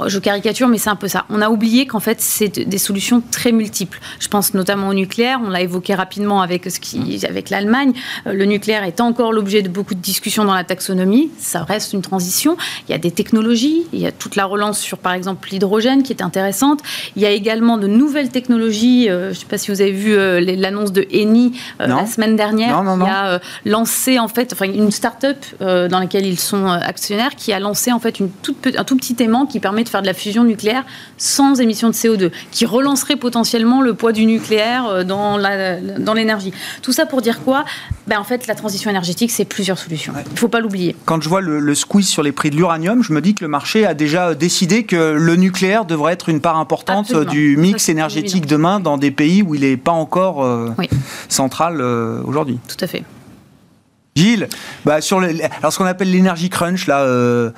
Je 0.07 0.19
caricature, 0.19 0.67
mais 0.67 0.77
c'est 0.77 0.89
un 0.89 0.95
peu 0.95 1.07
ça. 1.07 1.25
On 1.29 1.41
a 1.41 1.49
oublié 1.49 1.85
qu'en 1.87 1.99
fait, 1.99 2.21
c'est 2.21 2.59
des 2.59 2.77
solutions 2.77 3.21
très 3.31 3.51
multiples. 3.51 3.99
Je 4.19 4.27
pense 4.27 4.53
notamment 4.53 4.89
au 4.89 4.93
nucléaire. 4.93 5.39
On 5.43 5.49
l'a 5.49 5.61
évoqué 5.61 5.95
rapidement 5.95 6.41
avec, 6.41 6.69
ce 6.69 6.79
qui, 6.79 7.25
avec 7.27 7.49
l'Allemagne. 7.49 7.93
Euh, 8.27 8.33
le 8.33 8.45
nucléaire 8.45 8.83
est 8.83 9.01
encore 9.01 9.33
l'objet 9.33 9.61
de 9.61 9.69
beaucoup 9.69 9.95
de 9.95 9.99
discussions 9.99 10.45
dans 10.45 10.53
la 10.53 10.63
taxonomie. 10.63 11.31
Ça 11.39 11.63
reste 11.63 11.93
une 11.93 12.01
transition. 12.01 12.57
Il 12.87 12.91
y 12.91 12.95
a 12.95 12.97
des 12.97 13.11
technologies. 13.11 13.83
Il 13.93 13.99
y 13.99 14.07
a 14.07 14.11
toute 14.11 14.35
la 14.35 14.45
relance 14.45 14.79
sur, 14.79 14.97
par 14.97 15.13
exemple, 15.13 15.49
l'hydrogène 15.49 16.03
qui 16.03 16.13
est 16.13 16.21
intéressante. 16.21 16.81
Il 17.15 17.21
y 17.21 17.25
a 17.25 17.31
également 17.31 17.77
de 17.77 17.87
nouveaux 17.87 18.11
nouvelle 18.11 18.29
technologie. 18.29 19.05
je 19.07 19.29
ne 19.29 19.33
sais 19.33 19.45
pas 19.45 19.57
si 19.57 19.71
vous 19.71 19.79
avez 19.79 19.93
vu 19.93 20.17
l'annonce 20.57 20.91
de 20.91 21.07
Eni 21.13 21.57
la 21.79 22.05
semaine 22.05 22.35
dernière, 22.35 22.81
qui 22.81 23.09
a 23.09 23.39
lancé 23.65 24.19
en 24.19 24.27
fait, 24.27 24.53
enfin 24.53 24.65
une 24.65 24.91
start-up 24.91 25.37
dans 25.59 25.99
laquelle 25.99 26.25
ils 26.25 26.39
sont 26.39 26.65
actionnaires, 26.65 27.35
qui 27.35 27.53
a 27.53 27.59
lancé 27.59 27.91
en 27.91 27.99
fait 27.99 28.19
une 28.19 28.29
toute, 28.29 28.67
un 28.77 28.83
tout 28.83 28.95
petit 28.95 29.15
aimant 29.19 29.45
qui 29.45 29.59
permet 29.59 29.83
de 29.83 29.89
faire 29.89 30.01
de 30.01 30.07
la 30.07 30.13
fusion 30.13 30.43
nucléaire 30.43 30.83
sans 31.17 31.59
émission 31.59 31.89
de 31.89 31.93
CO2, 31.93 32.31
qui 32.51 32.65
relancerait 32.65 33.15
potentiellement 33.15 33.81
le 33.81 33.93
poids 33.93 34.11
du 34.11 34.25
nucléaire 34.25 35.05
dans 35.05 35.37
l'énergie. 36.13 36.51
Dans 36.51 36.81
Tout 36.81 36.91
ça 36.91 37.05
pour 37.05 37.21
dire 37.21 37.41
quoi? 37.43 37.65
Ben, 38.07 38.19
En 38.19 38.23
fait, 38.23 38.47
la 38.47 38.55
transition 38.55 38.89
énergétique, 38.89 39.31
c'est 39.31 39.45
plusieurs 39.45 39.77
solutions. 39.77 40.13
Il 40.25 40.33
ne 40.33 40.37
faut 40.37 40.47
pas 40.47 40.59
l'oublier. 40.59 40.95
Quand 41.05 41.21
je 41.21 41.29
vois 41.29 41.41
le, 41.41 41.59
le, 41.59 41.75
squeeze 41.75 42.07
sur 42.07 42.23
les 42.23 42.31
prix 42.31 42.49
de 42.49 42.55
l'uranium, 42.55 43.03
je 43.03 43.13
me 43.13 43.21
dis 43.21 43.35
que 43.35 43.43
le 43.43 43.47
marché 43.47 43.85
a 43.85 43.93
déjà 43.93 44.35
décidé 44.35 44.83
que 44.83 45.13
le 45.13 45.35
nucléaire 45.35 45.85
devrait 45.85 46.13
être 46.13 46.29
une 46.29 46.41
part 46.41 46.57
importante 46.57 47.13
du 47.29 47.57
mix 47.57 47.89
énergétique 47.89 48.45
demain 48.45 48.79
dans 48.79 48.97
des 48.97 49.11
pays 49.11 49.41
où 49.41 49.55
il 49.55 49.61
n'est 49.61 49.77
pas 49.77 49.91
encore 49.91 50.43
euh, 50.43 50.69
central 51.29 51.79
euh, 51.79 52.21
aujourd'hui. 52.25 52.59
Tout 52.67 52.83
à 52.83 52.87
fait. 52.87 53.03
Gilles, 54.13 54.49
bah 54.83 54.99
sur 54.99 55.21
le, 55.21 55.29
alors 55.59 55.71
ce 55.71 55.77
qu'on 55.77 55.85
appelle 55.85 56.11
l'énergie 56.11 56.49
crunch 56.49 56.85
là, 56.85 57.03
euh, 57.03 57.51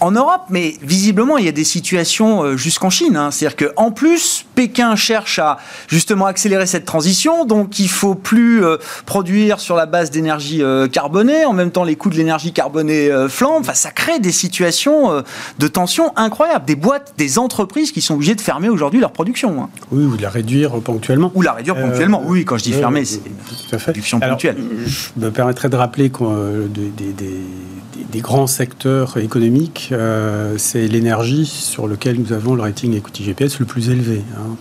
en 0.00 0.10
Europe, 0.10 0.42
mais 0.50 0.74
visiblement 0.82 1.38
il 1.38 1.44
y 1.44 1.48
a 1.48 1.52
des 1.52 1.62
situations 1.62 2.42
euh, 2.42 2.56
jusqu'en 2.56 2.90
Chine. 2.90 3.16
Hein. 3.16 3.30
C'est-à-dire 3.30 3.68
qu'en 3.68 3.92
plus, 3.92 4.44
Pékin 4.56 4.96
cherche 4.96 5.38
à 5.38 5.58
justement 5.86 6.26
accélérer 6.26 6.66
cette 6.66 6.86
transition, 6.86 7.44
donc 7.44 7.78
il 7.78 7.88
faut 7.88 8.16
plus 8.16 8.64
euh, 8.64 8.78
produire 9.06 9.60
sur 9.60 9.76
la 9.76 9.86
base 9.86 10.10
d'énergie 10.10 10.60
carbonée. 10.90 11.44
En 11.44 11.52
même 11.52 11.70
temps, 11.70 11.84
les 11.84 11.94
coûts 11.94 12.10
de 12.10 12.16
l'énergie 12.16 12.52
carbonée 12.52 13.08
flambent. 13.28 13.60
Enfin, 13.60 13.74
ça 13.74 13.92
crée 13.92 14.18
des 14.18 14.32
situations 14.32 15.22
de 15.58 15.68
tension 15.68 16.12
incroyables. 16.16 16.64
Des 16.64 16.74
boîtes, 16.74 17.14
des 17.16 17.38
entreprises 17.38 17.92
qui 17.92 18.00
sont 18.00 18.14
obligées 18.14 18.34
de 18.34 18.40
fermer 18.40 18.68
aujourd'hui 18.68 18.98
leur 18.98 19.12
production. 19.12 19.62
Hein. 19.62 19.68
Oui, 19.92 20.04
ou 20.04 20.16
de 20.16 20.22
la 20.22 20.30
réduire 20.30 20.80
ponctuellement. 20.80 21.30
Ou 21.34 21.42
la 21.42 21.52
réduire 21.52 21.76
ponctuellement. 21.76 22.22
oui, 22.26 22.44
quand 22.44 22.58
je 22.58 22.64
dis 22.64 22.72
fermer, 22.72 23.04
c'est 23.04 23.20
une 23.24 23.78
réduction 23.78 24.18
ponctuelle. 24.18 24.56
Je 24.86 25.24
me 25.24 25.30
permettrais 25.30 25.68
de 25.68 25.76
rappeler 25.76 25.91
rappeler 25.92 26.08
que 26.08 26.24
euh, 26.24 26.68
des, 26.68 28.20
grands 28.20 28.46
secteurs 28.46 29.18
économiques, 29.18 29.90
euh, 29.92 30.54
c'est 30.56 30.88
l'énergie 30.88 31.44
sur 31.44 31.86
lequel 31.86 32.18
nous 32.18 32.32
avons 32.32 32.54
le 32.54 32.62
rating 32.62 32.96
equity 32.96 33.24
GPS 33.24 33.58
le 33.58 33.66
plus 33.66 33.90
élevé 33.90 34.22
hein, 34.38 34.56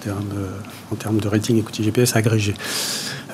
en, 0.92 0.96
termes, 0.96 1.20
de 1.22 1.28
rating 1.30 1.58
equity 1.58 1.86
GPS 1.86 2.18
agrégé. 2.18 2.54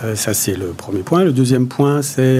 Euh, 0.03 0.15
ça, 0.15 0.35
c'est 0.35 0.55
le 0.55 0.67
premier 0.67 0.99
point. 0.99 1.23
Le 1.23 1.31
deuxième 1.31 1.67
point, 1.67 2.03
c'est 2.03 2.39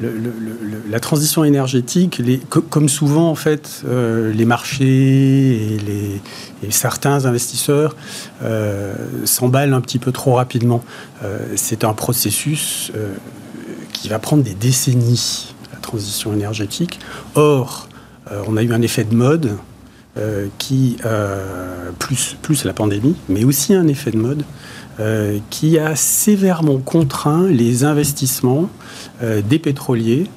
la 0.00 1.00
transition 1.00 1.42
énergétique. 1.42 2.18
Les, 2.18 2.38
comme 2.38 2.88
souvent, 2.88 3.28
en 3.28 3.34
fait, 3.34 3.82
les 3.84 4.44
marchés 4.44 4.84
et, 4.84 5.78
les, 6.62 6.70
certains 6.70 7.26
investisseurs 7.26 7.96
s'emballent 9.24 9.74
un 9.74 9.80
petit 9.80 9.98
peu 9.98 10.12
trop 10.12 10.34
rapidement. 10.34 10.84
c'est 11.56 11.82
un 11.82 11.92
processus 11.92 12.92
qui 14.02 14.08
va 14.08 14.18
prendre 14.18 14.42
des 14.42 14.54
décennies, 14.54 15.54
la 15.72 15.78
transition 15.78 16.32
énergétique. 16.32 16.98
Or, 17.36 17.86
euh, 18.32 18.42
on 18.48 18.56
a 18.56 18.62
eu 18.64 18.72
un 18.72 18.82
effet 18.82 19.04
de 19.04 19.14
mode 19.14 19.56
euh, 20.18 20.48
qui, 20.58 20.96
euh, 21.04 21.92
plus, 22.00 22.36
plus 22.42 22.64
la 22.64 22.72
pandémie, 22.72 23.14
mais 23.28 23.44
aussi 23.44 23.74
un 23.74 23.86
effet 23.86 24.10
de 24.10 24.18
mode 24.18 24.44
qui 25.48 25.78
a 25.78 25.96
sévèrement 25.96 26.76
contraint 26.76 27.48
les 27.48 27.82
investissements 27.82 28.68
des 29.22 29.58
pétroliers, 29.58 30.28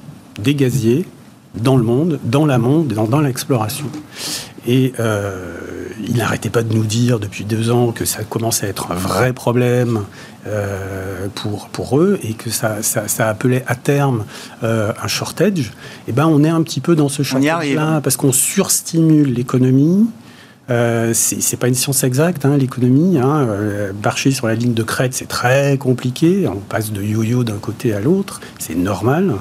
des 0.42 0.54
gaziers, 0.56 1.06
dans 1.54 1.76
le 1.76 1.84
monde, 1.84 2.18
dans 2.24 2.46
la 2.46 2.58
monde, 2.58 2.88
dans, 2.88 3.04
dans 3.04 3.20
l'exploration. 3.20 3.84
Et 4.66 4.94
il 6.08 6.16
n'arrêtait 6.16 6.50
pas 6.50 6.62
de 6.62 6.74
nous 6.74 6.86
dire 6.86 7.20
depuis 7.20 7.44
deux 7.44 7.70
ans 7.70 7.92
que 7.92 8.06
ça 8.06 8.24
commençait 8.24 8.66
à 8.66 8.70
être 8.70 8.90
un 8.90 8.96
vrai 8.96 9.34
problème 9.34 10.04
euh, 10.46 11.26
pour, 11.34 11.68
pour 11.68 11.98
eux 11.98 12.18
et 12.22 12.34
que 12.34 12.50
ça, 12.50 12.82
ça, 12.82 13.28
appelait 13.28 13.64
à 13.66 13.74
terme 13.74 14.24
euh, 14.62 14.92
un 15.02 15.08
shortage, 15.08 15.60
et 15.60 15.72
eh 16.08 16.12
ben 16.12 16.26
on 16.26 16.44
est 16.44 16.48
un 16.48 16.62
petit 16.62 16.80
peu 16.80 16.94
dans 16.94 17.08
ce 17.08 17.22
shortage-là 17.22 18.00
parce 18.02 18.16
qu'on 18.16 18.32
surstimule 18.32 19.32
l'économie, 19.32 20.06
euh, 20.68 21.12
c'est 21.14 21.56
pas 21.56 21.68
une 21.68 21.74
science 21.74 22.02
exacte, 22.02 22.44
hein, 22.44 22.56
l'économie. 22.56 23.18
Hein, 23.18 23.46
euh, 23.48 23.92
marcher 24.02 24.32
sur 24.32 24.48
la 24.48 24.54
ligne 24.54 24.74
de 24.74 24.82
crête, 24.82 25.14
c'est 25.14 25.28
très 25.28 25.78
compliqué. 25.78 26.48
On 26.48 26.56
passe 26.56 26.92
de 26.92 27.02
yo-yo 27.02 27.44
d'un 27.44 27.58
côté 27.58 27.92
à 27.92 28.00
l'autre, 28.00 28.40
c'est 28.58 28.74
normal. 28.74 29.34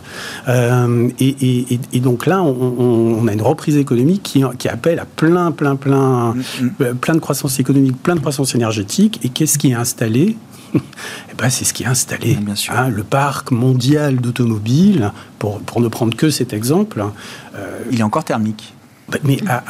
Euh, 0.48 1.10
et, 1.20 2.00
donc 2.00 2.28
là, 2.28 2.44
on, 2.44 3.28
a 3.28 3.34
une 3.34 3.42
reprise 3.42 3.78
économique 3.78 4.22
qui, 4.22 4.44
qui, 4.60 4.70
appelle 4.70 5.00
à 5.00 5.06
plein, 5.06 5.52
plein, 5.52 5.76
plein, 5.76 6.34
mm, 6.34 6.40
mm. 6.62 6.72
Euh, 6.82 6.94
plein 6.94 7.16
de 7.16 7.20
croissance 7.20 7.60
économique, 7.60 8.02
plein 8.02 8.16
de 8.16 8.20
croissance 8.20 8.54
énergétique. 8.54 9.20
Et 9.24 9.30
qu'est-ce 9.30 9.58
qui 9.58 9.72
est 9.72 9.76
installé? 9.76 10.38
eh 11.32 11.36
ben, 11.38 11.50
c'est 11.50 11.66
ce 11.66 11.74
qui 11.74 11.84
est 11.84 11.88
installé. 11.88 12.36
Bien 12.36 12.56
sûr. 12.56 12.74
Hein, 12.74 12.90
le 12.90 13.04
parc 13.04 13.52
mondial 13.52 14.18
d'automobiles, 14.18 15.12
pour, 15.40 15.60
pour, 15.60 15.82
ne 15.82 15.88
prendre 15.88 16.16
que 16.16 16.30
cet 16.30 16.54
exemple. 16.54 17.04
il 17.92 18.00
est 18.00 18.04
encore 18.04 18.24
thermique. 18.24 18.76
Bah, 19.10 19.18
mais 19.24 19.38
à, 19.48 19.64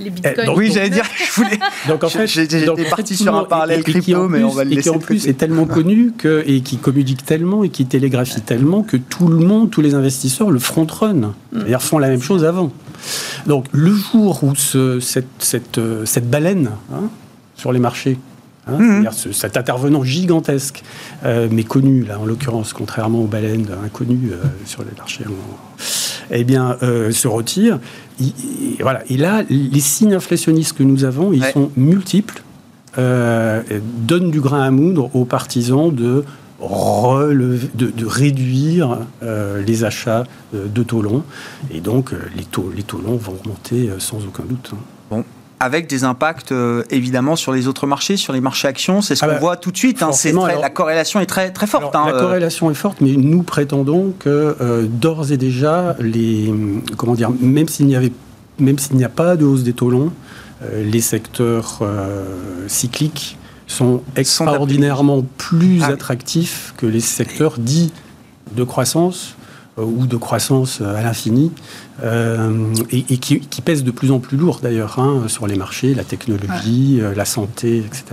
les 0.00 0.08
bitcoins. 0.08 0.34
Eh, 0.46 0.48
oui, 0.56 0.70
j'allais 0.72 0.88
dire, 0.88 1.04
je 1.26 1.32
voulais. 1.34 1.58
Donc 1.86 2.02
en 2.04 2.08
fait, 2.08 2.26
j'étais 2.26 2.64
parti 2.88 3.14
sur 3.16 3.36
un 3.36 3.44
parallèle 3.44 3.84
crypto, 3.84 4.28
mais 4.28 4.42
on 4.42 4.48
va 4.48 4.64
le 4.64 4.70
laisser. 4.70 4.80
Et 4.80 4.82
qui 4.84 4.96
en 4.96 4.98
plus 4.98 5.28
est 5.28 5.34
tellement 5.34 5.66
connu 5.66 6.12
que, 6.16 6.42
et 6.46 6.62
qui 6.62 6.78
communique 6.78 7.26
tellement 7.26 7.64
et 7.64 7.68
qui 7.68 7.84
télégraphie 7.84 8.40
tellement 8.40 8.82
que 8.82 8.96
tout 8.96 9.28
le 9.28 9.36
monde, 9.36 9.70
tous 9.70 9.82
les 9.82 9.94
investisseurs 9.94 10.50
le 10.50 10.58
front-run. 10.58 11.34
Ils 11.68 11.76
font 11.78 11.98
la 11.98 12.08
même 12.08 12.22
chose 12.22 12.46
avant. 12.46 12.72
Donc 13.46 13.66
le 13.72 13.92
jour 13.92 14.42
où 14.42 14.54
ce, 14.54 15.00
cette, 15.00 15.26
cette, 15.38 15.76
euh, 15.76 16.06
cette, 16.06 16.30
baleine 16.30 16.70
hein, 16.92 17.08
sur 17.56 17.72
les 17.72 17.78
marchés 17.78 18.18
Hein, 18.66 18.78
mhm. 18.78 19.08
C'est-à-dire 19.12 19.34
cet 19.34 19.56
intervenant 19.56 20.04
gigantesque, 20.04 20.82
euh, 21.24 21.48
mais 21.50 21.64
connu, 21.64 22.04
là, 22.04 22.18
en 22.18 22.26
l'occurrence, 22.26 22.72
contrairement 22.72 23.20
aux 23.20 23.26
baleines 23.26 23.68
inconnues 23.84 24.30
euh, 24.32 24.44
sur 24.64 24.82
les 24.82 24.90
marchés, 24.96 25.24
eh 26.30 26.44
bien, 26.44 26.76
euh, 26.82 27.10
se 27.10 27.28
retire. 27.28 27.78
voilà. 28.80 29.02
Et 29.08 29.16
là, 29.16 29.42
les 29.48 29.80
signes 29.80 30.14
inflationnistes 30.14 30.76
que 30.76 30.82
nous 30.82 31.04
avons, 31.04 31.32
ils 31.32 31.44
sont 31.44 31.70
multiples, 31.76 32.42
donnent 32.96 34.30
du 34.30 34.40
grain 34.40 34.62
à 34.62 34.70
moudre 34.70 35.10
aux 35.14 35.24
partisans 35.24 35.94
de 35.94 36.24
de, 36.60 38.06
réduire 38.06 38.98
les 39.22 39.84
achats 39.84 40.24
de 40.52 40.82
taux 40.82 41.00
longs. 41.00 41.22
Et 41.72 41.80
donc, 41.80 42.12
les 42.36 42.44
taux, 42.44 42.70
les 42.76 42.82
taux 42.82 43.00
longs 43.00 43.16
vont 43.16 43.36
remonter 43.42 43.88
sans 43.98 44.18
aucun 44.26 44.42
doute. 44.42 44.72
Hein. 44.74 44.78
Bon, 45.10 45.24
avec 45.60 45.86
des 45.86 46.04
impacts 46.04 46.52
euh, 46.52 46.82
évidemment 46.90 47.36
sur 47.36 47.52
les 47.52 47.68
autres 47.68 47.86
marchés, 47.86 48.16
sur 48.16 48.32
les 48.32 48.40
marchés 48.40 48.66
actions. 48.66 49.02
C'est 49.02 49.14
ce 49.14 49.24
ah 49.24 49.28
qu'on 49.28 49.34
bah, 49.34 49.40
voit 49.40 49.56
tout 49.56 49.70
de 49.70 49.76
suite. 49.76 50.02
Hein, 50.02 50.10
la 50.60 50.70
corrélation 50.70 51.20
est 51.20 51.26
très, 51.26 51.50
très 51.52 51.66
forte. 51.66 51.94
Hein, 51.94 52.04
la 52.06 52.14
euh. 52.14 52.20
corrélation 52.20 52.70
est 52.70 52.74
forte, 52.74 53.02
mais 53.02 53.12
nous 53.12 53.42
prétendons 53.42 54.14
que 54.18 54.56
euh, 54.60 54.86
d'ores 54.88 55.32
et 55.32 55.36
déjà, 55.36 55.96
les, 56.00 56.52
comment 56.96 57.14
dire, 57.14 57.30
même 57.40 57.68
s'il 57.68 57.86
n'y 57.86 57.94
avait, 57.94 58.12
même 58.58 58.78
s'il 58.78 58.96
n'y 58.96 59.04
a 59.04 59.10
pas 59.10 59.36
de 59.36 59.44
hausse 59.44 59.62
des 59.62 59.74
taux 59.74 59.90
longs, 59.90 60.10
les 60.74 61.00
secteurs 61.00 61.80
cycliques 62.66 63.38
sont 63.66 64.02
extraordinairement 64.14 65.24
plus 65.38 65.80
ah 65.82 65.86
attractifs 65.86 66.74
que 66.76 66.84
les 66.84 67.00
secteurs 67.00 67.58
dits 67.58 67.92
de 68.54 68.64
croissance 68.64 69.36
ou 69.76 70.06
de 70.06 70.16
croissance 70.16 70.80
à 70.80 71.02
l'infini, 71.02 71.52
euh, 72.02 72.74
et, 72.90 73.18
qui, 73.18 73.40
pèse 73.62 73.84
de 73.84 73.90
plus 73.90 74.10
en 74.10 74.20
plus 74.20 74.36
lourd 74.36 74.60
d'ailleurs 74.62 74.98
hein, 74.98 75.24
sur 75.28 75.46
les 75.46 75.56
marchés, 75.56 75.94
la 75.94 76.04
technologie, 76.04 76.98
euh, 77.00 77.14
la 77.14 77.24
santé, 77.24 77.78
etc., 77.78 78.04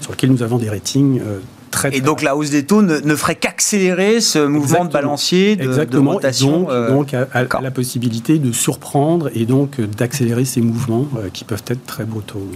sur 0.00 0.12
lesquels 0.12 0.30
nous 0.30 0.42
avons 0.42 0.58
des 0.58 0.70
ratings 0.70 1.20
euh, 1.20 1.38
Très, 1.70 1.94
et 1.94 2.00
donc 2.00 2.22
la 2.22 2.36
hausse 2.36 2.50
des 2.50 2.64
taux 2.64 2.80
ne, 2.80 3.16
ferait 3.16 3.34
qu'accélérer 3.34 4.20
ce 4.20 4.38
mouvement 4.38 4.84
de 4.84 4.92
balancier, 4.92 5.56
de, 5.56 5.64
Exactement. 5.64 6.12
rotation. 6.12 6.62
donc, 6.62 7.10
donc 7.10 7.14
a, 7.14 7.60
la 7.60 7.70
possibilité 7.70 8.38
de 8.38 8.52
surprendre 8.52 9.30
et 9.34 9.44
donc 9.46 9.80
d'accélérer 9.80 10.44
ces 10.44 10.60
mouvements 10.62 11.06
qui 11.34 11.44
peuvent 11.44 11.64
être 11.66 11.84
très 11.84 12.04
brutaux. 12.04 12.48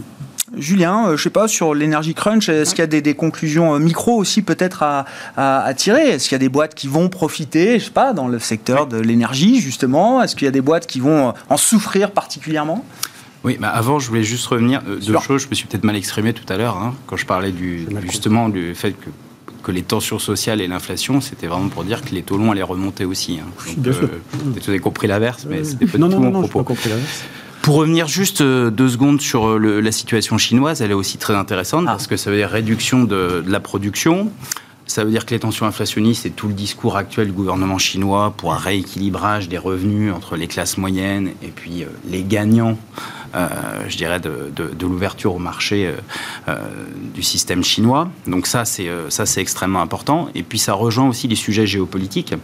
Julien, 0.56 1.08
euh, 1.08 1.16
je 1.16 1.22
sais 1.22 1.30
pas, 1.30 1.48
sur 1.48 1.74
l'énergie 1.74 2.14
crunch, 2.14 2.48
est-ce 2.48 2.70
qu'il 2.74 2.80
y 2.80 2.82
a 2.82 3.00
des, 3.00 3.14
conclusions 3.14 3.74
euh, 3.74 3.78
micro 3.78 4.16
aussi 4.16 4.42
peut-être 4.42 4.82
à, 4.82 5.74
tirer? 5.74 6.08
Est-ce 6.10 6.28
qu'il 6.28 6.34
y 6.34 6.36
a 6.36 6.38
des 6.40 6.48
boîtes 6.48 6.74
qui 6.74 6.88
vont 6.88 7.08
profiter, 7.08 7.78
je 7.78 7.86
sais 7.86 7.90
pas, 7.90 8.12
dans 8.12 8.28
le 8.28 8.38
secteur 8.38 8.86
de 8.86 8.98
l'énergie 8.98 9.60
justement? 9.60 10.22
Est-ce 10.22 10.34
qu'il 10.34 10.46
y 10.46 10.48
a 10.48 10.52
des 10.52 10.60
boîtes 10.60 10.86
qui 10.86 11.00
vont 11.00 11.28
euh, 11.28 11.32
en 11.48 11.56
souffrir 11.56 12.10
particulièrement? 12.10 12.84
Oui, 13.42 13.56
bah 13.58 13.70
avant, 13.70 13.98
je 13.98 14.08
voulais 14.08 14.22
juste 14.22 14.46
revenir. 14.46 14.82
deux 14.82 15.18
choses, 15.20 15.44
je 15.44 15.48
me 15.48 15.54
suis 15.54 15.66
peut-être 15.66 15.84
mal 15.84 15.96
exprimé 15.96 16.34
tout 16.34 16.50
à 16.52 16.58
l'heure, 16.58 16.76
hein, 16.76 16.94
quand 17.06 17.16
je 17.16 17.24
parlais 17.24 17.52
du, 17.52 17.86
justement 18.02 18.50
du 18.50 18.74
fait 18.74 18.92
que 18.92 19.08
que 19.62 19.72
les 19.72 19.82
tensions 19.82 20.18
sociales 20.18 20.60
et 20.60 20.68
l'inflation, 20.68 21.20
c'était 21.20 21.46
vraiment 21.46 21.68
pour 21.68 21.84
dire 21.84 22.02
que 22.02 22.14
les 22.14 22.22
taux 22.22 22.38
longs 22.38 22.52
allaient 22.52 22.62
remonter 22.62 23.04
aussi. 23.04 23.38
Hein. 23.40 23.46
Donc, 23.66 23.78
Bien 23.78 23.92
sûr. 23.92 24.08
Vous 24.32 24.68
avez 24.70 24.78
compris 24.78 25.06
l'inverse, 25.06 25.46
mais 25.48 25.64
c'était 25.64 25.86
pas 25.86 25.98
non, 25.98 26.08
tout 26.08 26.18
non, 26.18 26.30
mon 26.30 26.48
propos. 26.48 26.60
Pas 26.60 26.64
compris 26.64 26.90
pour 27.62 27.76
revenir 27.76 28.08
juste 28.08 28.40
euh, 28.40 28.70
deux 28.70 28.88
secondes 28.88 29.20
sur 29.20 29.48
euh, 29.48 29.80
la 29.80 29.92
situation 29.92 30.38
chinoise, 30.38 30.80
elle 30.80 30.92
est 30.92 30.94
aussi 30.94 31.18
très 31.18 31.34
intéressante 31.34 31.84
ah. 31.86 31.92
parce 31.92 32.06
que 32.06 32.16
ça 32.16 32.30
veut 32.30 32.36
dire 32.36 32.48
réduction 32.48 33.04
de, 33.04 33.44
la 33.46 33.60
production. 33.60 34.30
Ça 34.86 35.04
veut 35.04 35.10
dire 35.10 35.24
que 35.24 35.34
les 35.34 35.40
tensions 35.40 35.66
inflationnistes 35.66 36.26
et 36.26 36.30
tout 36.30 36.48
le 36.48 36.54
discours 36.54 36.96
actuel 36.96 37.28
du 37.28 37.32
gouvernement 37.32 37.78
chinois 37.78 38.34
pour 38.36 38.52
un 38.52 38.56
rééquilibrage 38.56 39.48
des 39.48 39.58
revenus 39.58 40.12
entre 40.12 40.36
les 40.36 40.48
classes 40.48 40.78
moyennes 40.78 41.30
et 41.42 41.48
puis 41.48 41.84
euh, 41.84 41.86
les 42.08 42.24
gagnants, 42.24 42.76
je 43.88 43.96
dirais, 43.96 44.18
de, 44.18 44.50
l'ouverture 44.80 45.36
au 45.36 45.38
marché 45.38 45.88
du 47.14 47.22
système 47.22 47.62
chinois. 47.62 48.10
Donc 48.26 48.48
ça, 48.48 48.64
c'est 48.64 48.88
ça, 49.08 49.24
c'est 49.24 49.40
extrêmement 49.40 49.80
important. 49.80 50.28
Et 50.34 50.42
puis 50.42 50.58
ça 50.58 50.72
rejoint 50.72 51.08
aussi 51.08 51.28
les 51.28 51.36
sujets 51.36 51.64
géopolitiques. 51.64 52.34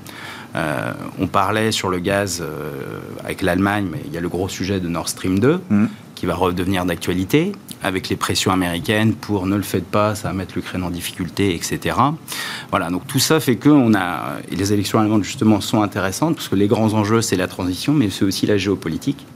Euh, 0.56 0.92
on 1.18 1.26
parlait 1.26 1.70
sur 1.70 1.88
le 1.88 1.98
gaz 1.98 2.42
euh, 2.42 3.00
avec 3.22 3.42
l'Allemagne, 3.42 3.86
mais 3.90 4.00
il 4.06 4.12
y 4.12 4.16
a 4.16 4.20
le 4.20 4.28
gros 4.28 4.48
sujet 4.48 4.80
de 4.80 4.88
Nord 4.88 5.08
Stream 5.08 5.38
2 5.38 5.60
mm. 5.68 5.86
qui 6.14 6.24
va 6.24 6.34
redevenir 6.34 6.86
d'actualité 6.86 7.52
avec 7.82 8.08
les 8.08 8.16
pressions 8.16 8.52
américaines 8.52 9.14
pour 9.14 9.46
ne 9.46 9.54
le 9.54 9.62
faites 9.62 9.84
pas, 9.84 10.14
ça 10.14 10.28
va 10.28 10.34
mettre 10.34 10.54
l'Ukraine 10.56 10.82
en 10.82 10.90
difficulté, 10.90 11.54
etc. 11.54 11.96
Voilà, 12.70 12.88
donc 12.88 13.06
tout 13.06 13.18
ça 13.18 13.38
fait 13.38 13.56
que 13.56 13.68
on 13.68 13.94
a 13.94 14.38
et 14.50 14.56
les 14.56 14.72
élections 14.72 14.98
allemandes 14.98 15.24
justement 15.24 15.60
sont 15.60 15.82
intéressantes 15.82 16.36
parce 16.36 16.48
que 16.48 16.56
les 16.56 16.68
grands 16.68 16.94
enjeux 16.94 17.20
c'est 17.20 17.36
la 17.36 17.48
transition, 17.48 17.92
mais 17.92 18.08
c'est 18.08 18.24
aussi 18.24 18.46
la 18.46 18.56
géopolitique. 18.56 19.26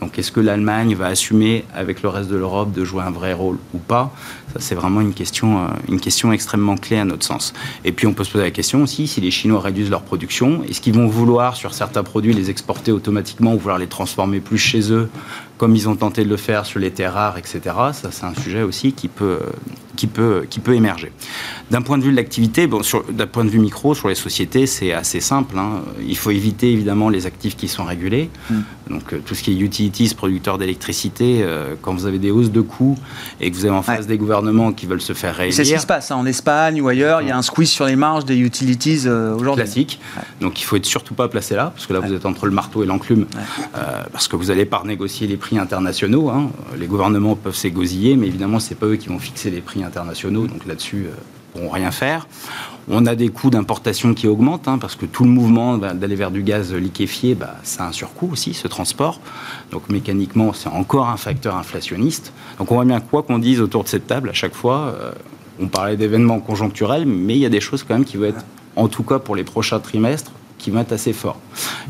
Donc 0.00 0.18
est-ce 0.18 0.30
que 0.30 0.40
l'Allemagne 0.40 0.94
va 0.94 1.06
assumer 1.06 1.64
avec 1.74 2.02
le 2.02 2.08
reste 2.08 2.30
de 2.30 2.36
l'Europe 2.36 2.72
de 2.72 2.84
jouer 2.84 3.02
un 3.02 3.10
vrai 3.10 3.32
rôle 3.32 3.58
ou 3.74 3.78
pas? 3.78 4.12
Ça 4.52 4.60
c'est 4.60 4.74
vraiment 4.74 5.00
une 5.00 5.12
question, 5.12 5.58
euh, 5.58 5.68
une 5.88 6.00
question 6.00 6.32
extrêmement 6.32 6.76
clé 6.76 6.98
à 6.98 7.04
notre 7.04 7.24
sens. 7.24 7.52
Et 7.84 7.92
puis 7.92 8.06
on 8.06 8.14
peut 8.14 8.24
se 8.24 8.30
poser 8.30 8.44
la 8.44 8.50
question 8.50 8.82
aussi, 8.82 9.06
si 9.06 9.20
les 9.20 9.30
Chinois 9.30 9.60
réduisent 9.60 9.90
leur 9.90 10.02
production, 10.02 10.62
est-ce 10.68 10.80
qu'ils 10.80 10.94
vont 10.94 11.08
vouloir 11.08 11.56
sur 11.56 11.74
certains 11.74 12.02
produits 12.02 12.32
les 12.32 12.50
exporter 12.50 12.92
automatiquement 12.92 13.54
ou 13.54 13.58
vouloir 13.58 13.78
les 13.78 13.88
transformer 13.88 14.40
plus 14.40 14.58
chez 14.58 14.92
eux 14.92 15.08
comme 15.56 15.74
ils 15.74 15.88
ont 15.88 15.96
tenté 15.96 16.22
de 16.22 16.28
le 16.28 16.36
faire 16.36 16.64
sur 16.66 16.78
les 16.78 16.92
terres 16.92 17.14
rares, 17.14 17.36
etc. 17.36 17.60
Ça 17.92 18.10
c'est 18.12 18.24
un 18.24 18.34
sujet 18.34 18.62
aussi 18.62 18.92
qui 18.92 19.08
peut, 19.08 19.40
qui 19.98 20.06
peut, 20.06 20.46
qui 20.48 20.60
peut 20.60 20.74
émerger. 20.74 21.10
D'un 21.72 21.82
point 21.82 21.98
de 21.98 22.04
vue 22.04 22.12
de 22.12 22.16
l'activité, 22.16 22.68
bon, 22.68 22.82
d'un 23.10 23.26
point 23.26 23.44
de 23.44 23.50
vue 23.50 23.58
micro, 23.58 23.96
sur 23.96 24.08
les 24.08 24.14
sociétés, 24.14 24.66
c'est 24.66 24.92
assez 24.92 25.18
simple. 25.18 25.58
Hein. 25.58 25.82
Il 26.06 26.16
faut 26.16 26.30
éviter 26.30 26.72
évidemment 26.72 27.08
les 27.08 27.26
actifs 27.26 27.56
qui 27.56 27.66
sont 27.66 27.84
régulés. 27.84 28.30
Mm. 28.48 28.54
Donc 28.90 29.12
euh, 29.12 29.18
tout 29.24 29.34
ce 29.34 29.42
qui 29.42 29.50
est 29.52 29.58
utilities, 29.58 30.14
producteurs 30.14 30.56
d'électricité, 30.56 31.40
euh, 31.42 31.74
quand 31.82 31.92
vous 31.92 32.06
avez 32.06 32.18
des 32.18 32.30
hausses 32.30 32.52
de 32.52 32.60
coûts 32.60 32.96
et 33.40 33.50
que 33.50 33.56
vous 33.56 33.66
avez 33.66 33.74
en 33.74 33.82
face 33.82 34.06
des 34.06 34.16
gouvernements 34.16 34.72
qui 34.72 34.86
veulent 34.86 35.02
se 35.02 35.12
faire 35.12 35.34
réélire. 35.34 35.56
C'est 35.56 35.64
ce 35.64 35.74
qui 35.74 35.80
se 35.80 35.86
passe 35.86 36.12
hein. 36.12 36.16
en 36.16 36.26
Espagne 36.26 36.80
ou 36.80 36.88
ailleurs. 36.88 37.20
Il 37.20 37.28
y 37.28 37.32
a 37.32 37.36
un 37.36 37.42
squeeze 37.42 37.68
sur 37.68 37.84
les 37.84 37.96
marges 37.96 38.24
des 38.24 38.38
utilities 38.38 39.02
euh, 39.06 39.34
aujourd'hui. 39.34 39.64
Classique. 39.64 40.00
Donc 40.40 40.60
il 40.60 40.64
faut 40.64 40.76
être 40.76 40.86
surtout 40.86 41.14
pas 41.14 41.26
placé 41.26 41.56
là, 41.56 41.72
parce 41.74 41.86
que 41.86 41.92
là 41.92 41.98
vous 41.98 42.12
êtes 42.12 42.24
entre 42.24 42.46
le 42.46 42.52
marteau 42.52 42.84
et 42.84 42.86
l'enclume, 42.86 43.26
parce 44.12 44.28
que 44.28 44.36
vous 44.36 44.52
allez 44.52 44.64
pas 44.64 44.82
négocier 44.86 45.26
les 45.26 45.36
prix 45.36 45.58
internationaux. 45.58 46.30
Hein. 46.30 46.50
Les 46.78 46.86
gouvernements 46.86 47.34
peuvent 47.34 47.56
s'égosiller, 47.56 48.16
mais 48.16 48.28
évidemment 48.28 48.60
c'est 48.60 48.76
pas 48.76 48.86
eux 48.86 48.96
qui 48.96 49.08
vont 49.08 49.18
fixer 49.18 49.50
les 49.50 49.60
prix 49.60 49.80
internationaux. 49.80 49.87
Donc 49.88 50.66
là-dessus 50.66 51.06
pourront 51.52 51.70
rien 51.70 51.90
faire. 51.90 52.26
On 52.90 53.04
a 53.04 53.14
des 53.14 53.28
coûts 53.28 53.50
d'importation 53.50 54.14
qui 54.14 54.26
augmentent, 54.26 54.66
hein, 54.66 54.78
parce 54.78 54.96
que 54.96 55.04
tout 55.04 55.24
le 55.24 55.30
mouvement 55.30 55.76
d'aller 55.76 56.14
vers 56.14 56.30
du 56.30 56.42
gaz 56.42 56.72
liquéfié, 56.72 57.34
bah, 57.34 57.56
ça 57.62 57.84
a 57.84 57.88
un 57.88 57.92
surcoût 57.92 58.30
aussi, 58.32 58.54
ce 58.54 58.66
transport. 58.66 59.20
Donc 59.70 59.90
mécaniquement, 59.90 60.52
c'est 60.54 60.70
encore 60.70 61.08
un 61.08 61.18
facteur 61.18 61.56
inflationniste. 61.56 62.32
Donc 62.58 62.70
on 62.72 62.76
voit 62.76 62.86
bien 62.86 63.00
quoi 63.00 63.22
qu'on 63.22 63.38
dise 63.38 63.60
autour 63.60 63.84
de 63.84 63.88
cette 63.88 64.06
table, 64.06 64.30
à 64.30 64.32
chaque 64.32 64.54
fois, 64.54 64.94
euh, 64.98 65.12
on 65.60 65.68
parlait 65.68 65.96
d'événements 65.96 66.40
conjoncturels, 66.40 67.04
mais 67.04 67.34
il 67.34 67.40
y 67.40 67.46
a 67.46 67.50
des 67.50 67.60
choses 67.60 67.82
quand 67.82 67.94
même 67.94 68.04
qui 68.04 68.16
vont 68.16 68.24
être, 68.24 68.44
en 68.76 68.88
tout 68.88 69.02
cas 69.02 69.18
pour 69.18 69.36
les 69.36 69.44
prochains 69.44 69.80
trimestres, 69.80 70.32
qui 70.58 70.70
vont 70.70 70.80
être 70.80 70.92
assez 70.92 71.12
forts. 71.12 71.38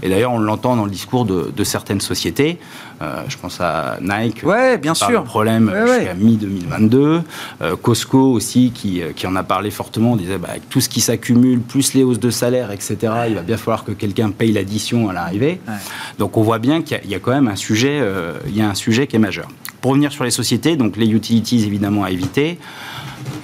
Et 0.02 0.08
d'ailleurs, 0.08 0.32
on 0.32 0.38
l'entend 0.38 0.76
dans 0.76 0.84
le 0.84 0.90
discours 0.90 1.24
de, 1.24 1.64
certaines 1.64 2.00
sociétés. 2.00 2.58
Euh, 3.00 3.22
je 3.28 3.36
pense 3.36 3.60
à 3.60 3.98
Nike, 4.00 4.42
ouais, 4.44 4.76
bien 4.76 4.94
sûr. 4.94 5.22
problème 5.24 5.72
jusqu'à 5.86 6.14
mi-2022. 6.14 7.22
Euh, 7.62 7.76
Costco 7.76 8.32
aussi, 8.32 8.72
qui, 8.74 9.02
euh, 9.02 9.12
qui, 9.14 9.26
en 9.26 9.36
a 9.36 9.44
parlé 9.44 9.70
fortement, 9.70 10.12
on 10.12 10.16
disait 10.16 10.38
bah, 10.38 10.48
avec 10.50 10.68
tout 10.68 10.80
ce 10.80 10.88
qui 10.88 11.00
s'accumule, 11.00 11.60
plus 11.60 11.94
les 11.94 12.02
hausses 12.02 12.18
de 12.18 12.30
salaire, 12.30 12.72
etc., 12.72 12.96
il 13.28 13.34
va 13.34 13.42
bien 13.42 13.56
falloir 13.56 13.84
que 13.84 13.92
quelqu'un 13.92 14.30
paye 14.30 14.52
l'addition 14.52 15.08
à 15.08 15.12
l'arrivée. 15.12 15.60
Donc 16.18 16.36
on 16.36 16.42
voit 16.42 16.58
bien 16.58 16.82
qu'il 16.82 16.98
y, 17.08 17.14
a 17.14 17.18
quand 17.20 17.30
même 17.30 17.48
un 17.48 17.56
sujet, 17.56 18.02
il 18.46 18.56
y 18.56 18.60
a 18.60 18.68
un 18.68 18.74
sujet 18.74 19.06
qui 19.06 19.16
est 19.16 19.20
majeur. 19.20 19.48
Pour 19.80 19.92
revenir 19.92 20.10
sur 20.10 20.24
les 20.24 20.30
sociétés, 20.32 20.76
donc 20.76 20.96
les 20.96 21.08
utilities 21.08 21.64
évidemment 21.64 22.02
à 22.02 22.10
éviter. 22.10 22.58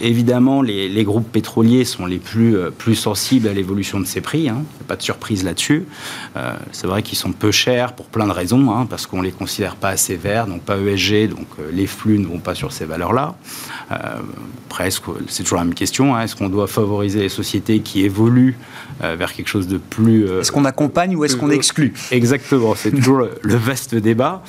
Évidemment, 0.00 0.62
les, 0.62 1.04
groupes 1.04 1.30
pétroliers 1.30 1.84
sont 1.84 2.06
les 2.06 2.18
plus, 2.18 2.56
euh, 2.56 2.70
plus 2.70 2.94
sensibles 2.94 3.48
à 3.48 3.52
l'évolution 3.52 4.00
de 4.00 4.06
ces 4.06 4.20
prix. 4.20 4.48
Hein. 4.48 4.62
Il 4.74 4.78
n'y 4.78 4.82
a 4.82 4.88
pas 4.88 4.96
de 4.96 5.02
surprise 5.02 5.44
là-dessus. 5.44 5.84
Euh, 6.37 6.54
c'est 6.72 6.87
vrai 6.87 7.02
qu'ils 7.02 7.18
sont 7.18 7.32
peu 7.32 7.50
chers 7.50 7.92
pour 7.92 8.06
plein 8.06 8.26
de 8.26 8.32
raisons, 8.32 8.72
hein, 8.72 8.87
parce 8.88 9.06
qu'on 9.06 9.18
ne 9.18 9.24
les 9.24 9.32
considère 9.32 9.76
pas 9.76 9.90
assez 9.90 10.16
verts, 10.16 10.46
donc 10.46 10.62
pas 10.62 10.76
ESG, 10.78 11.28
donc 11.28 11.46
euh, 11.58 11.70
les 11.72 11.87
flux 11.87 12.18
ne 12.18 12.26
vont 12.26 12.38
pas 12.38 12.54
sur 12.54 12.72
ces 12.72 12.84
valeurs-là. 12.84 13.34
presque, 14.68 15.04
c'est 15.28 15.42
toujours 15.42 15.58
la 15.58 15.64
même 15.64 15.74
question. 15.74 16.14
Hein. 16.14 16.22
Est-ce 16.22 16.34
qu'on 16.34 16.48
doit 16.48 16.66
favoriser 16.66 17.20
les 17.20 17.28
sociétés 17.28 17.80
qui 17.80 18.04
évoluent 18.04 18.56
vers 19.00 19.32
quelque 19.32 19.48
chose 19.48 19.66
de 19.66 19.76
plus... 19.76 20.24
est-ce 20.40 20.52
qu'on 20.52 20.64
accompagne 20.64 21.16
ou 21.16 21.24
est-ce 21.24 21.37
qu'on 21.37 21.50
exclut? 21.50 21.92
Exactement, 22.10 22.74
c'est 22.76 22.92
toujours 22.92 23.18
le, 23.42 23.56
vaste 23.56 23.94
débat. 23.94 24.42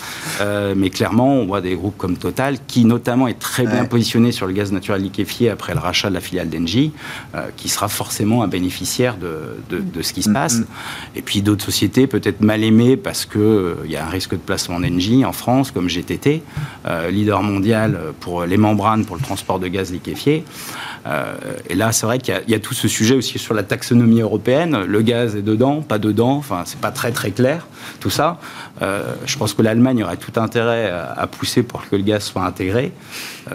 mais 0.75 0.89
clairement, 0.89 1.35
on 1.35 1.45
voit 1.45 1.61
des 1.61 1.75
groupes 1.75 1.97
comme 1.97 2.17
Total, 2.17 2.57
qui 2.67 2.85
notamment 2.85 3.27
est 3.27 3.39
très 3.39 3.65
bien 3.65 3.85
positionné 3.85 4.31
sur 4.31 4.47
le 4.47 4.53
gaz 4.53 4.71
naturel 4.71 5.01
liquéfié 5.01 5.24
après 5.51 5.73
le 5.73 5.79
rachat 5.79 6.09
de 6.09 6.13
la 6.13 6.21
filiale 6.21 6.49
d'Engie, 6.49 6.91
euh, 7.35 7.47
qui 7.57 7.69
sera 7.69 7.87
forcément 7.87 8.43
un 8.43 8.47
bénéficiaire 8.47 9.17
de, 9.17 9.57
de, 9.69 10.01
ce 10.01 10.13
qui 10.13 10.23
se 10.23 10.29
mm, 10.29 10.33
passe. 10.33 10.59
Mm. 10.59 10.65
Et 11.15 11.21
puis 11.21 11.41
d'autres 11.41 11.65
sociétés 11.65 12.07
peut-être 12.07 12.41
mal 12.41 12.63
aimées 12.63 12.97
parce 12.97 13.25
qu'il 13.25 13.41
euh, 13.41 13.75
y 13.87 13.95
a 13.95 14.05
un 14.05 14.09
risque 14.09 14.31
de 14.31 14.37
placement 14.37 14.79
d'Engie 14.79 15.25
en 15.25 15.33
France, 15.33 15.71
comme 15.71 15.87
GTT, 15.89 16.43
euh, 16.87 17.09
leader 17.09 17.41
mondial 17.43 17.99
pour 18.19 18.45
les 18.45 18.57
membranes 18.57 19.05
pour 19.05 19.15
le 19.15 19.21
transport 19.21 19.59
de 19.59 19.67
gaz 19.67 19.91
liquéfié. 19.91 20.43
Et 21.69 21.75
là, 21.75 21.91
c'est 21.91 22.05
vrai 22.05 22.17
qu'il 22.17 22.33
y, 22.47 22.53
a 22.53 22.59
tout 22.59 22.73
ce 22.73 22.87
sujet 22.87 23.15
aussi 23.15 23.37
sur 23.37 23.53
la 23.53 23.63
taxonomie 23.63 24.21
européenne. 24.21 24.83
Le 24.85 25.01
gaz 25.01 25.35
est 25.35 25.43
dedans, 25.43 25.81
pas 25.81 25.99
dedans. 25.99 26.37
Enfin, 26.37 26.63
c'est 26.65 26.79
pas 26.79 26.91
très 26.91 27.11
très 27.11 27.31
clair 27.31 27.67
tout 27.99 28.09
ça. 28.09 28.39
je 28.81 29.37
pense 29.37 29.53
que 29.53 29.61
l'Allemagne 29.61 30.03
aurait 30.03 30.17
tout 30.17 30.39
intérêt 30.39 30.89
à, 30.89 31.27
pousser 31.27 31.61
pour 31.61 31.87
que 31.87 31.95
le 31.95 32.01
gaz 32.01 32.23
soit 32.23 32.43
intégré. 32.43 32.91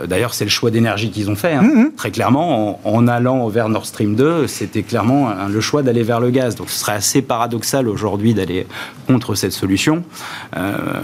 D'ailleurs, 0.07 0.35
c'est 0.35 0.45
le 0.45 0.51
choix 0.51 0.71
d'énergie 0.71 1.11
qu'ils 1.11 1.31
ont 1.31 1.35
fait. 1.35 1.53
Hein. 1.53 1.63
Mm-hmm. 1.63 1.95
Très 1.97 2.11
clairement, 2.13 2.81
en, 2.85 3.09
allant 3.09 3.49
vers 3.49 3.69
Nord 3.69 3.87
Stream 3.87 4.15
2, 4.15 4.47
c'était 4.47 4.85
clairement 4.85 5.35
le 5.49 5.61
choix 5.61 5.83
d'aller 5.83 6.05
vers 6.05 6.21
le 6.21 6.31
gaz. 6.31 6.55
Donc, 6.55 6.71
ce 6.71 6.79
serait 6.79 6.93
assez 6.93 7.23
paradoxal 7.23 7.89
aujourd'hui 7.89 8.35
d'aller 8.35 8.67
contre 9.09 9.35
cette 9.35 9.53
solution. 9.53 10.05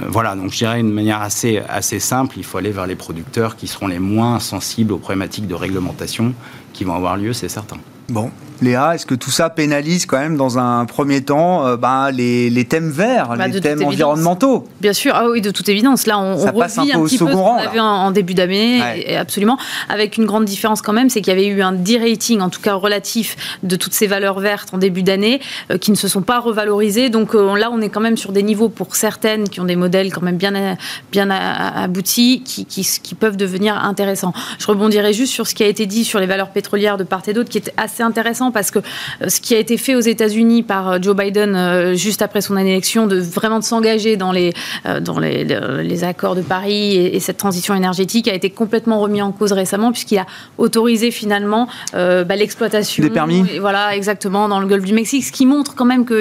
voilà. 0.08 0.36
Donc, 0.36 0.52
je 0.52 0.58
dirais 0.58 0.78
une 0.78 0.92
manière 0.92 1.20
assez 1.20 1.60
assez 1.68 1.98
simple. 1.98 2.36
Il 2.38 2.44
faut 2.44 2.58
aller 2.58 2.70
vers 2.70 2.86
les 2.86 2.96
producteurs 2.96 3.56
qui 3.56 3.66
seront 3.66 3.88
les 3.88 3.98
moins 3.98 4.38
sensibles 4.38 4.92
aux 4.92 4.98
problématiques 4.98 5.46
de 5.46 5.54
réglementation 5.54 6.34
qui 6.72 6.84
vont 6.84 6.94
avoir 6.94 7.16
lieu, 7.16 7.32
c'est 7.32 7.48
certain. 7.48 7.78
Bon, 8.08 8.30
Léa, 8.62 8.94
est-ce 8.94 9.04
que 9.04 9.14
tout 9.14 9.30
ça 9.30 9.50
pénalise 9.50 10.06
quand 10.06 10.18
même 10.18 10.36
dans 10.36 10.58
un 10.58 10.86
premier 10.86 11.22
temps 11.22 11.66
euh, 11.66 11.76
bah, 11.76 12.10
les, 12.10 12.64
thèmes 12.64 12.90
verts, 12.90 13.34
bah, 13.36 13.48
les 13.48 13.60
thèmes 13.60 13.82
environnementaux? 13.82 14.66
Bien 14.80 14.92
sûr, 14.92 15.12
ah 15.14 15.28
oui, 15.28 15.40
de 15.40 15.50
toute 15.50 15.68
évidence. 15.68 16.06
Là, 16.06 16.18
on, 16.18 16.36
revit 16.36 16.92
un, 16.92 17.02
petit 17.04 17.18
peu 17.18 17.26
ce 17.26 17.32
qu'on 17.32 17.56
avait 17.56 17.80
en, 17.80 18.10
début 18.12 18.34
d'année, 18.34 18.80
absolument, 19.16 19.58
avec 19.88 20.16
une 20.16 20.24
grande 20.24 20.44
différence 20.44 20.82
quand 20.82 20.92
même, 20.92 21.10
c'est 21.10 21.20
qu'il 21.20 21.32
y 21.32 21.36
avait 21.36 21.46
eu 21.46 21.62
un 21.62 21.72
de-rating, 21.72 22.40
en 22.40 22.48
tout 22.48 22.60
cas 22.60 22.74
relatif, 22.74 23.58
de 23.62 23.76
toutes 23.76 23.92
ces 23.92 24.06
valeurs 24.06 24.40
vertes 24.40 24.72
en 24.72 24.78
début 24.78 25.02
d'année, 25.02 25.40
euh, 25.70 25.78
qui 25.78 25.90
ne 25.90 25.96
se 25.96 26.08
sont 26.08 26.22
pas 26.22 26.38
revalorisées. 26.38 27.10
Donc 27.10 27.34
euh, 27.34 27.56
là, 27.56 27.70
on 27.70 27.80
est 27.80 27.90
quand 27.90 28.00
même 28.00 28.16
sur 28.16 28.32
des 28.32 28.42
niveaux 28.42 28.68
pour 28.68 28.96
certaines 28.96 29.48
qui 29.48 29.60
ont 29.60 29.64
des 29.64 29.76
modèles 29.76 30.12
quand 30.12 30.22
même 30.22 30.36
bien, 30.36 30.76
bien 31.12 31.30
aboutis, 31.30 32.42
qui, 32.44 32.64
qui 32.64 33.14
peuvent 33.14 33.36
devenir 33.36 33.76
intéressants. 33.76 34.32
Je 34.58 34.66
rebondirai 34.66 35.12
juste 35.12 35.32
sur 35.32 35.46
ce 35.46 35.54
qui 35.54 35.62
a 35.62 35.66
été 35.66 35.86
dit 35.86 36.04
sur 36.04 36.20
les 36.20 36.26
valeurs 36.26 36.50
pétrolières 36.50 36.96
de 36.96 37.04
part 37.04 37.22
et 37.26 37.32
d'autre, 37.32 37.50
qui 37.50 37.58
est 37.58 37.72
assez 37.76 37.95
intéressant 38.02 38.50
parce 38.50 38.70
que 38.70 38.78
euh, 38.78 39.28
ce 39.28 39.40
qui 39.40 39.54
a 39.54 39.58
été 39.58 39.76
fait 39.76 39.94
aux 39.94 40.00
États-Unis 40.00 40.62
par 40.62 40.88
euh, 40.88 40.98
Joe 41.00 41.16
Biden 41.16 41.54
euh, 41.54 41.94
juste 41.94 42.22
après 42.22 42.40
son 42.40 42.56
élection, 42.56 43.06
de 43.06 43.18
vraiment 43.18 43.58
de 43.58 43.64
s'engager 43.64 44.16
dans 44.16 44.32
les 44.32 44.52
dans 45.00 45.18
les, 45.18 45.44
les, 45.44 46.04
accords 46.04 46.34
de 46.34 46.42
Paris 46.42 46.96
et, 46.96 47.20
cette 47.20 47.38
transition 47.38 47.74
énergétique 47.74 48.28
a 48.28 48.34
été 48.34 48.50
complètement 48.50 49.00
remis 49.00 49.22
en 49.22 49.32
cause 49.32 49.52
récemment 49.52 49.90
puisqu'il 49.90 50.18
a 50.18 50.26
autorisé 50.58 51.10
finalement 51.10 51.68
bah, 51.92 52.36
l'exploitation 52.36 53.02
des 53.02 53.10
permis. 53.10 53.58
voilà, 53.58 53.96
exactement 53.96 54.48
dans 54.48 54.60
le 54.60 54.66
Golfe 54.66 54.84
du 54.84 54.92
Mexique, 54.92 55.24
ce 55.24 55.32
qui 55.32 55.46
montre 55.46 55.74
quand 55.74 55.84
même 55.84 56.04
que 56.04 56.14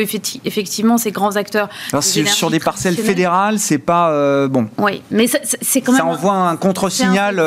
effectivement 0.45 0.97
ces 0.97 1.11
grands 1.11 1.35
acteurs 1.35 1.69
sur 2.01 2.49
des 2.49 2.59
parcelles 2.59 2.95
fédérales, 2.95 3.59
c'est 3.59 3.77
pas 3.77 4.47
bon. 4.47 4.67
Oui, 4.77 5.01
mais 5.11 5.27
c'est 5.27 5.81
quand 5.81 5.91
même 5.91 6.01
ça 6.01 6.07
envoie 6.07 6.33
un 6.33 6.55
contre-signal 6.55 7.41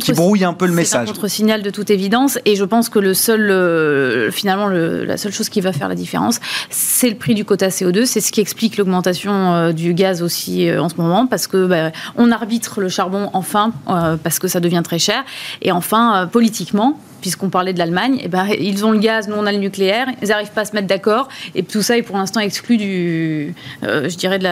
qui 0.00 0.12
brouille 0.12 0.44
un 0.44 0.54
peu 0.54 0.66
le 0.66 0.72
message. 0.72 1.04
C'est 1.04 1.10
un 1.10 1.12
contre-signal 1.12 1.62
de 1.62 1.70
toute 1.70 1.90
évidence 1.90 2.38
et 2.44 2.56
je 2.56 2.64
pense 2.64 2.88
que 2.88 2.98
le 3.00 3.14
seul 3.14 4.30
finalement, 4.30 4.68
la 4.68 5.16
seule 5.16 5.32
chose 5.32 5.48
qui 5.48 5.60
va 5.60 5.72
faire 5.72 5.88
la 5.88 5.94
différence, 5.94 6.40
c'est 6.70 7.08
le 7.08 7.16
prix 7.16 7.34
du 7.34 7.44
quota 7.44 7.68
CO2. 7.68 8.04
C'est 8.04 8.20
ce 8.20 8.32
qui 8.32 8.40
explique 8.40 8.76
l'augmentation 8.76 9.32
euh, 9.32 9.72
du 9.72 9.94
gaz 9.94 10.22
aussi 10.22 10.68
euh, 10.68 10.82
en 10.82 10.88
ce 10.88 10.96
moment, 10.96 11.26
parce 11.26 11.46
que 11.46 11.66
bah, 11.66 11.92
on 12.16 12.30
arbitre 12.30 12.80
le 12.80 12.88
charbon 12.88 13.30
enfin, 13.32 13.72
euh, 13.88 14.16
parce 14.16 14.38
que 14.38 14.48
ça 14.48 14.60
devient 14.60 14.82
très 14.84 14.98
cher. 14.98 15.24
Et 15.62 15.72
enfin, 15.72 16.28
politiquement, 16.30 16.98
puisqu'on 17.20 17.50
parlait 17.50 17.72
de 17.72 17.78
l'Allemagne, 17.78 18.20
eh 18.22 18.28
ben, 18.28 18.46
ils 18.58 18.84
ont 18.84 18.92
le 18.92 18.98
gaz, 18.98 19.28
nous 19.28 19.36
on 19.36 19.46
a 19.46 19.52
le 19.52 19.58
nucléaire, 19.58 20.06
ils 20.22 20.28
n'arrivent 20.28 20.52
pas 20.52 20.62
à 20.62 20.64
se 20.64 20.74
mettre 20.74 20.86
d'accord, 20.86 21.28
et 21.54 21.62
tout 21.62 21.82
ça 21.82 21.96
est 21.98 22.02
pour 22.02 22.16
l'instant 22.16 22.40
exclu 22.40 22.76
du, 22.76 23.54
je 23.82 24.16
dirais, 24.16 24.38
de 24.38 24.44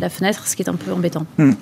la, 0.00 0.08
fenêtre, 0.08 0.46
ce 0.46 0.56
qui 0.56 0.62
est 0.62 0.68
un 0.68 0.74
peu 0.74 0.92
embêtant. 0.92 1.26
Hmm. 1.36 1.52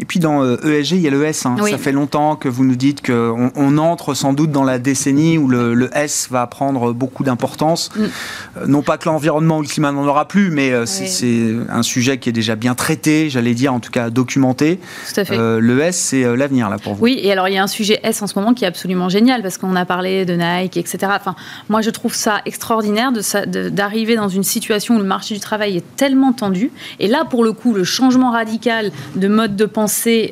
Et 0.00 0.04
puis 0.04 0.20
dans 0.20 0.44
ESG, 0.44 0.64
euh, 0.64 0.96
il 0.96 1.00
y 1.00 1.08
a 1.08 1.10
le 1.10 1.24
S. 1.24 1.46
Hein. 1.46 1.56
Ça 1.68 1.78
fait 1.78 1.92
longtemps 1.92 2.36
que 2.36 2.48
vous 2.48 2.64
nous 2.64 2.76
dites 2.76 3.04
qu'on 3.04 3.50
on 3.54 3.78
entre 3.78 4.14
sans 4.14 4.32
doute 4.32 4.50
dans 4.50 4.64
la 4.64 4.78
décennie 4.78 5.38
où 5.38 5.48
le, 5.48 5.90
S 5.94 6.28
va 6.30 6.46
prendre 6.46 6.92
beaucoup 6.92 7.24
d'importance. 7.24 7.90
Mm. 7.94 8.02
Euh, 8.02 8.66
non 8.66 8.82
pas 8.82 8.98
que 8.98 9.08
l'environnement, 9.08 9.58
ou 9.58 9.62
le 9.62 9.68
climat 9.68 9.92
n'en 9.92 10.06
aura 10.06 10.28
plus, 10.28 10.50
mais 10.50 10.72
euh, 10.72 10.84
c'est 10.84 11.54
un 11.68 11.82
sujet 11.82 12.18
qui 12.18 12.28
est 12.28 12.32
déjà 12.32 12.56
bien 12.56 12.74
traité, 12.74 13.30
j'allais 13.30 13.54
dire, 13.54 13.72
en 13.72 13.80
tout 13.80 13.90
cas 13.90 14.10
documenté. 14.10 14.80
Tout 15.12 15.20
à 15.20 15.24
fait. 15.24 15.36
le 15.36 15.80
S, 15.80 15.96
c'est 15.96 16.36
l'avenir 16.36 16.68
là 16.68 16.78
pour 16.78 16.94
vous. 16.94 17.02
Oui, 17.02 17.18
et 17.22 17.32
alors 17.32 17.48
il 17.48 17.54
y 17.54 17.58
a 17.58 17.62
un 17.62 17.68
sujet 17.68 18.00
S 18.02 18.20
en 18.22 18.26
ce 18.26 18.38
moment 18.38 18.54
qui 18.54 18.64
est 18.64 18.68
absolument 18.68 19.08
génial 19.08 19.42
parce 19.42 19.58
qu'on 19.58 19.76
a 19.76 19.84
parlé 19.84 20.24
de 20.24 20.34
Nike, 20.34 20.76
etc. 20.76 21.12
Enfin, 21.16 21.34
moi 21.68 21.80
je 21.80 21.90
trouve 21.90 22.14
ça 22.14 22.40
extraordinaire 22.44 23.12
d'arriver 23.46 24.14
de, 24.14 24.20
dans 24.20 24.28
une 24.28 24.42
situation 24.42 24.96
où 24.96 24.98
le 24.98 25.04
marché 25.04 25.34
du 25.34 25.40
travail 25.40 25.76
est 25.76 25.96
tellement 25.96 26.32
tendu. 26.32 26.70
Et 26.98 27.08
là, 27.08 27.24
pour 27.24 27.44
le 27.44 27.52
coup, 27.52 27.72
le 27.74 27.84
changement 27.84 28.30
radical 28.30 28.90
de 29.14 29.28
mode 29.28 29.56
de 29.56 29.64
pensée 29.64 29.85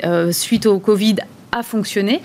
euh, 0.05 0.33
suite 0.33 0.67
au 0.67 0.79
Covid 0.79 1.17
a 1.53 1.63
fonctionné 1.63 2.21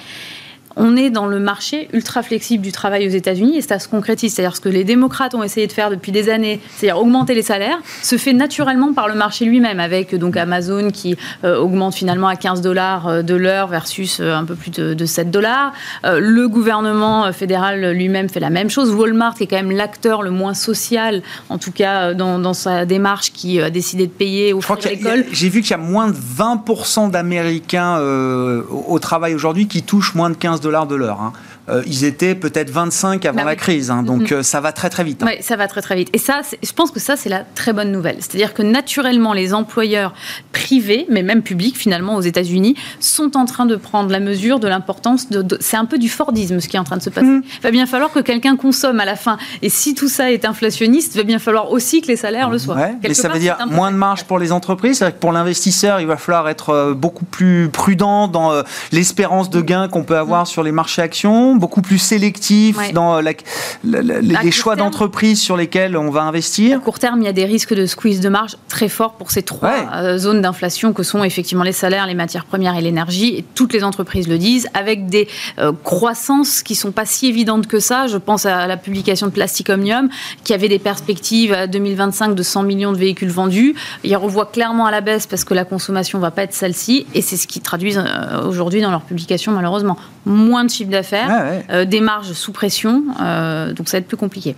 on 0.79 0.95
est 0.95 1.09
dans 1.09 1.27
le 1.27 1.39
marché 1.39 1.89
ultra 1.93 2.23
flexible 2.23 2.63
du 2.63 2.71
travail 2.71 3.05
aux 3.05 3.11
États-Unis 3.11 3.57
et 3.57 3.61
ça 3.61 3.79
se 3.79 3.87
concrétise. 3.87 4.33
C'est-à-dire 4.33 4.55
ce 4.55 4.61
que 4.61 4.69
les 4.69 4.85
démocrates 4.85 5.35
ont 5.35 5.43
essayé 5.43 5.67
de 5.67 5.73
faire 5.73 5.89
depuis 5.89 6.13
des 6.13 6.29
années, 6.29 6.61
c'est-à-dire 6.75 6.99
augmenter 6.99 7.35
les 7.35 7.41
salaires, 7.41 7.79
se 8.01 8.17
fait 8.17 8.31
naturellement 8.31 8.93
par 8.93 9.09
le 9.09 9.13
marché 9.13 9.43
lui-même, 9.45 9.79
avec 9.79 10.15
donc 10.15 10.37
Amazon 10.37 10.89
qui 10.89 11.17
euh, 11.43 11.57
augmente 11.57 11.95
finalement 11.95 12.29
à 12.29 12.37
15 12.37 12.61
dollars 12.61 13.07
euh, 13.07 13.21
de 13.21 13.35
l'heure 13.35 13.67
versus 13.67 14.21
un 14.21 14.45
peu 14.45 14.55
plus 14.55 14.71
de, 14.71 15.05
7 15.05 15.29
dollars. 15.31 15.73
le 16.03 16.47
gouvernement 16.47 17.31
fédéral 17.33 17.91
lui-même 17.91 18.29
fait 18.29 18.39
la 18.39 18.49
même 18.49 18.69
chose. 18.69 18.93
Walmart 18.93 19.35
est 19.41 19.47
quand 19.47 19.57
même 19.57 19.71
l'acteur 19.71 20.21
le 20.21 20.31
moins 20.31 20.53
social, 20.53 21.21
en 21.49 21.57
tout 21.57 21.71
cas 21.71 22.13
dans, 22.13 22.39
dans, 22.39 22.53
sa 22.53 22.85
démarche, 22.85 23.33
qui 23.33 23.59
a 23.59 23.69
décidé 23.69 24.07
de 24.07 24.11
payer 24.11 24.53
aux 24.53 24.61
l'école. 24.85 25.25
J'ai 25.31 25.49
vu 25.49 25.61
qu'il 25.61 25.71
y 25.71 25.73
a 25.73 25.77
moins 25.77 26.07
de 26.07 26.15
20% 26.15 27.11
d'Américains 27.11 27.99
au 27.99 28.99
travail 28.99 29.35
aujourd'hui 29.35 29.67
qui 29.67 29.83
touchent 29.83 30.15
moins 30.15 30.29
de 30.29 30.35
15 30.35 30.61
dollars 30.61 30.68
de 30.87 30.95
l'heure. 30.95 31.21
Hein. 31.21 31.33
Euh, 31.69 31.83
ils 31.85 32.03
étaient 32.03 32.35
peut-être 32.35 32.69
25 32.69 33.25
avant 33.25 33.37
bah 33.37 33.45
la 33.45 33.55
crise. 33.55 33.91
Hein, 33.91 34.03
donc 34.03 34.31
euh, 34.31 34.43
ça 34.43 34.59
va 34.59 34.71
très 34.71 34.89
très 34.89 35.03
vite. 35.03 35.23
Hein. 35.23 35.27
Oui, 35.29 35.37
ça 35.41 35.55
va 35.55 35.67
très 35.67 35.81
très 35.81 35.95
vite. 35.95 36.09
Et 36.13 36.17
ça, 36.17 36.41
je 36.61 36.71
pense 36.71 36.91
que 36.91 36.99
ça, 36.99 37.15
c'est 37.15 37.29
la 37.29 37.43
très 37.43 37.73
bonne 37.73 37.91
nouvelle. 37.91 38.17
C'est-à-dire 38.19 38.53
que 38.53 38.63
naturellement, 38.63 39.33
les 39.33 39.53
employeurs 39.53 40.13
privés, 40.51 41.05
mais 41.09 41.23
même 41.23 41.41
publics 41.41 41.77
finalement 41.77 42.15
aux 42.15 42.21
États-Unis, 42.21 42.75
sont 42.99 43.37
en 43.37 43.45
train 43.45 43.65
de 43.65 43.75
prendre 43.75 44.11
la 44.11 44.19
mesure 44.19 44.59
de 44.59 44.67
l'importance 44.67 45.29
de. 45.29 45.57
c'est 45.59 45.77
un 45.77 45.85
peu 45.85 45.97
du 45.97 46.09
Fordisme 46.09 46.59
ce 46.59 46.67
qui 46.67 46.75
est 46.75 46.79
en 46.79 46.83
train 46.83 46.97
de 46.97 47.03
se 47.03 47.09
passer. 47.09 47.27
Mm. 47.27 47.43
Il 47.57 47.61
va 47.61 47.71
bien 47.71 47.85
falloir 47.85 48.11
que 48.11 48.19
quelqu'un 48.19 48.55
consomme 48.55 48.99
à 48.99 49.05
la 49.05 49.15
fin. 49.15 49.37
Et 49.61 49.69
si 49.69 49.93
tout 49.93 50.09
ça 50.09 50.31
est 50.31 50.45
inflationniste, 50.45 51.15
il 51.15 51.17
va 51.17 51.23
bien 51.23 51.39
falloir 51.39 51.71
aussi 51.71 52.01
que 52.01 52.07
les 52.07 52.15
salaires 52.15 52.49
le 52.49 52.57
soient. 52.57 52.75
Ouais, 52.75 52.95
mais 53.03 53.13
ça 53.13 53.29
veut 53.29 53.39
dire 53.39 53.57
moins 53.69 53.91
de 53.91 53.97
marge 53.97 54.23
pour 54.23 54.39
les 54.39 54.51
entreprises. 54.51 54.97
C'est-à-dire 54.97 55.15
que 55.15 55.21
pour 55.21 55.31
l'investisseur, 55.31 55.99
il 55.99 56.07
va 56.07 56.17
falloir 56.17 56.49
être 56.49 56.69
euh, 56.69 56.93
beaucoup 56.93 57.25
plus 57.25 57.69
prudent 57.69 58.27
dans 58.27 58.63
l'espérance 58.91 59.49
de 59.49 59.61
gain 59.61 59.87
qu'on 59.87 60.03
peut 60.03 60.17
avoir 60.17 60.43
mm. 60.43 60.47
sur 60.47 60.63
les 60.63 60.71
marchés 60.71 61.01
actions, 61.01 61.58
beaucoup 61.59 61.81
plus 61.81 61.99
sélectif 61.99 62.77
dans 62.93 63.19
les 63.21 64.51
choix 64.51 64.75
d'entreprise 64.75 65.39
sur 65.39 65.57
lesquels 65.57 65.97
on 65.97 66.09
va 66.09 66.23
investir 66.23 66.77
À 66.77 66.81
court 66.81 66.99
terme, 66.99 67.21
il 67.21 67.25
y 67.25 67.29
a 67.29 67.33
des 67.33 67.45
risques 67.45 67.73
de 67.73 67.85
squeeze 67.85 68.19
de 68.19 68.29
marge 68.29 68.55
très 68.67 68.89
forts 68.89 69.13
pour 69.13 69.31
ces 69.31 69.43
trois 69.43 69.89
euh, 69.93 70.17
zones 70.17 70.41
d'inflation 70.41 70.93
que 70.93 71.03
sont 71.03 71.23
effectivement 71.23 71.63
les 71.63 71.71
salaires, 71.71 72.07
les 72.07 72.15
matières 72.15 72.45
premières 72.45 72.77
et 72.77 72.81
l'énergie. 72.81 73.35
Et 73.35 73.45
toutes 73.55 73.73
les 73.73 73.83
entreprises 73.83 74.27
le 74.27 74.37
disent, 74.37 74.67
avec 74.73 75.07
des 75.07 75.27
euh, 75.59 75.71
croissances 75.83 76.63
qui 76.63 76.75
sont 76.75 76.91
pas 76.91 77.05
si 77.05 77.27
évidentes 77.27 77.67
que 77.67 77.79
ça. 77.79 78.07
Je 78.07 78.17
pense 78.17 78.45
à 78.45 78.67
la 78.67 78.77
publication 78.77 79.27
de 79.27 79.31
Plastic 79.31 79.69
Omnium, 79.69 80.09
qui 80.43 80.53
avait 80.53 80.69
des 80.69 80.79
perspectives 80.79 81.53
à 81.53 81.67
2025 81.67 82.35
de 82.35 82.43
100 82.43 82.63
millions 82.63 82.91
de 82.91 82.97
véhicules 82.97 83.29
vendus. 83.29 83.75
Il 84.03 84.15
revoit 84.15 84.45
clairement 84.45 84.85
à 84.85 84.91
la 84.91 85.01
baisse 85.01 85.27
parce 85.27 85.43
que 85.43 85.53
la 85.53 85.65
consommation 85.65 86.19
va 86.19 86.31
pas 86.31 86.43
être 86.43 86.53
celle-ci. 86.53 87.05
Et 87.13 87.21
c'est 87.21 87.37
ce 87.37 87.47
qu'ils 87.47 87.61
traduisent 87.61 88.01
euh, 88.03 88.47
aujourd'hui 88.47 88.81
dans 88.81 88.91
leur 88.91 89.01
publication, 89.01 89.51
malheureusement. 89.51 89.97
Moins 90.25 90.63
de 90.63 90.69
chiffre 90.69 90.91
d'affaires, 90.91 91.48
des 91.85 92.01
marges 92.01 92.33
sous 92.33 92.51
pression, 92.51 93.03
euh, 93.21 93.73
donc 93.73 93.89
ça 93.89 93.97
va 93.97 93.99
être 93.99 94.07
plus 94.07 94.17
compliqué. 94.17 94.55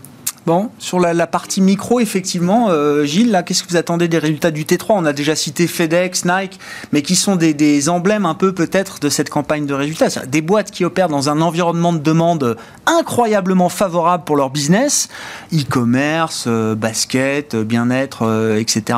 Bon, 0.48 0.72
sur 0.80 1.00
la, 1.00 1.28
partie 1.28 1.62
micro, 1.62 2.00
effectivement, 2.00 2.70
euh, 2.70 3.06
Gilles, 3.06 3.30
là, 3.30 3.44
qu'est-ce 3.44 3.64
que 3.64 3.70
vous 3.70 3.76
attendez 3.76 4.08
des 4.08 4.18
résultats 4.18 4.50
du 4.50 4.66
T3 4.66 4.86
On 4.90 5.06
a 5.06 5.14
déjà 5.14 5.36
cité 5.36 5.68
FedEx, 5.68 6.26
Nike, 6.26 6.60
mais 6.92 7.04
qui 7.04 7.16
sont 7.16 7.36
des, 7.36 7.90
emblèmes 7.90 8.26
un 8.26 8.34
peu 8.34 8.52
peut-être 8.52 9.00
de 9.00 9.10
cette 9.10 9.30
campagne 9.30 9.68
de 9.68 9.76
résultats. 9.76 10.08
Des 10.26 10.42
boîtes 10.42 10.72
qui 10.72 10.84
opèrent 10.84 11.10
dans 11.10 11.30
un 11.30 11.42
environnement 11.42 11.94
de 11.94 12.00
demande 12.00 12.58
incroyablement 12.88 13.70
favorable 13.70 14.24
pour 14.24 14.36
leur 14.36 14.50
business, 14.50 15.10
e-commerce, 15.54 16.46
euh, 16.48 16.74
basket, 16.74 17.56
bien-être, 17.56 18.58
etc. 18.58 18.98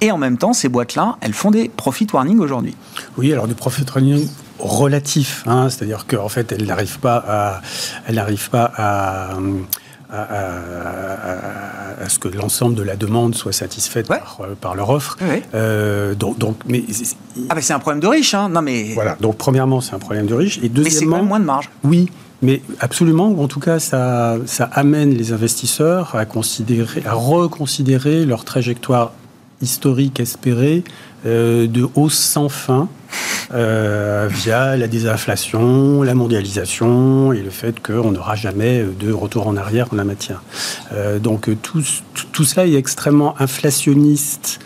Et 0.00 0.10
en 0.10 0.18
même 0.18 0.38
temps, 0.38 0.52
ces 0.52 0.68
boîtes-là, 0.68 1.18
elles 1.20 1.34
font 1.34 1.52
des 1.52 1.68
profit 1.68 2.08
warning 2.12 2.40
aujourd'hui. 2.40 2.74
Oui, 3.16 3.32
alors 3.32 3.46
des 3.46 3.54
profit 3.54 3.84
warning 3.94 4.28
relatif, 4.58 5.44
hein, 5.46 5.68
c'est-à-dire 5.70 6.06
qu'en 6.06 6.28
fait, 6.28 6.52
elle 6.52 6.66
n'arrive 6.66 6.98
pas 6.98 7.24
à, 7.26 7.60
elle 8.06 8.16
n'arrive 8.16 8.50
pas 8.50 8.72
à, 8.76 9.38
à, 10.12 12.08
ce 12.08 12.18
que 12.18 12.28
l'ensemble 12.28 12.74
de 12.74 12.82
la 12.82 12.96
demande 12.96 13.34
soit 13.34 13.52
satisfaite 13.52 14.08
par, 14.08 14.38
euh, 14.40 14.54
par, 14.60 14.74
leur 14.74 14.90
offre. 14.90 15.16
Euh, 15.54 16.14
donc, 16.14 16.38
donc, 16.38 16.56
mais 16.66 16.84
ah, 17.48 17.54
mais 17.54 17.62
c'est 17.62 17.72
un 17.72 17.78
problème 17.78 18.00
de 18.00 18.06
riche, 18.06 18.34
hein 18.34 18.48
Non, 18.48 18.62
mais 18.62 18.94
voilà. 18.94 19.16
Donc, 19.20 19.36
premièrement, 19.36 19.80
c'est 19.80 19.94
un 19.94 19.98
problème 19.98 20.26
de 20.26 20.34
riche, 20.34 20.58
et 20.62 20.68
deuxièmement, 20.68 21.16
mais 21.16 21.22
c'est 21.22 21.28
moins 21.28 21.40
de 21.40 21.44
marge. 21.44 21.70
Oui. 21.84 22.10
Mais 22.42 22.62
absolument, 22.80 23.28
ou 23.28 23.42
en 23.42 23.48
tout 23.48 23.60
cas, 23.60 23.78
ça, 23.78 24.38
ça 24.46 24.64
amène 24.72 25.10
les 25.10 25.32
investisseurs 25.32 26.16
à, 26.16 26.24
considérer, 26.24 27.02
à 27.04 27.12
reconsidérer 27.12 28.24
leur 28.24 28.44
trajectoire 28.44 29.12
historique 29.60 30.20
espérée 30.20 30.82
euh, 31.26 31.66
de 31.66 31.86
hausse 31.94 32.18
sans 32.18 32.48
fin 32.48 32.88
via 33.50 34.76
la 34.76 34.86
désinflation, 34.86 36.02
la 36.02 36.14
mondialisation 36.14 37.32
et 37.32 37.42
le 37.42 37.50
fait 37.50 37.80
qu'on 37.80 38.12
n'aura 38.12 38.36
jamais 38.36 38.84
de 38.98 39.12
retour 39.12 39.46
en 39.48 39.56
arrière 39.56 39.88
en 39.92 39.96
la 39.96 40.04
matière. 40.04 40.42
donc 41.20 41.50
tout, 41.62 41.82
tout 42.32 42.44
ça 42.44 42.66
est 42.66 42.74
extrêmement 42.74 43.34
inflationniste 43.40 44.60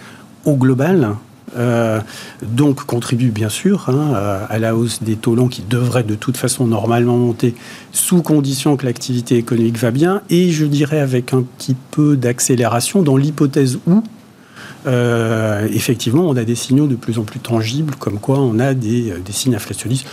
au 0.45 0.57
global. 0.57 1.17
Euh, 1.57 2.01
donc 2.43 2.85
contribue 2.85 3.31
bien 3.31 3.49
sûr 3.49 3.89
hein, 3.89 4.15
à, 4.49 4.59
la 4.59 4.75
hausse 4.75 5.05
des 5.05 5.15
taux 5.15 5.37
longs 5.37 5.47
qui 5.47 5.63
devraient 5.63 6.03
de 6.03 6.17
toute 6.17 6.37
façon 6.37 6.67
normalement 6.67 7.17
monter 7.17 7.55
sous 7.93 8.23
condition 8.23 8.77
que 8.77 8.85
l'activité 8.85 9.37
économique 9.37 9.79
va 9.79 9.93
bien 9.93 10.23
et 10.31 10.51
je 10.51 10.65
dirais 10.65 10.99
avec 10.99 11.33
un 11.33 11.43
petit 11.43 11.77
peu 11.93 12.17
d'accélération 12.17 13.03
dans 13.03 13.17
l'hypothèse 13.17 13.79
où 13.87 14.03
euh, 14.87 15.69
effectivement 15.73 16.25
on 16.25 16.37
a 16.37 16.45
des 16.45 16.55
signaux 16.55 16.87
de 16.87 16.97
plus 16.97 17.19
en 17.19 17.25
plus 17.25 17.41
tangibles 17.41 17.95
comme 17.97 18.19
quoi 18.19 18.39
on 18.39 18.59
a 18.59 18.75
des, 18.75 19.15
des 19.25 19.33
signes 19.33 19.55
inflationnistes 19.55 20.07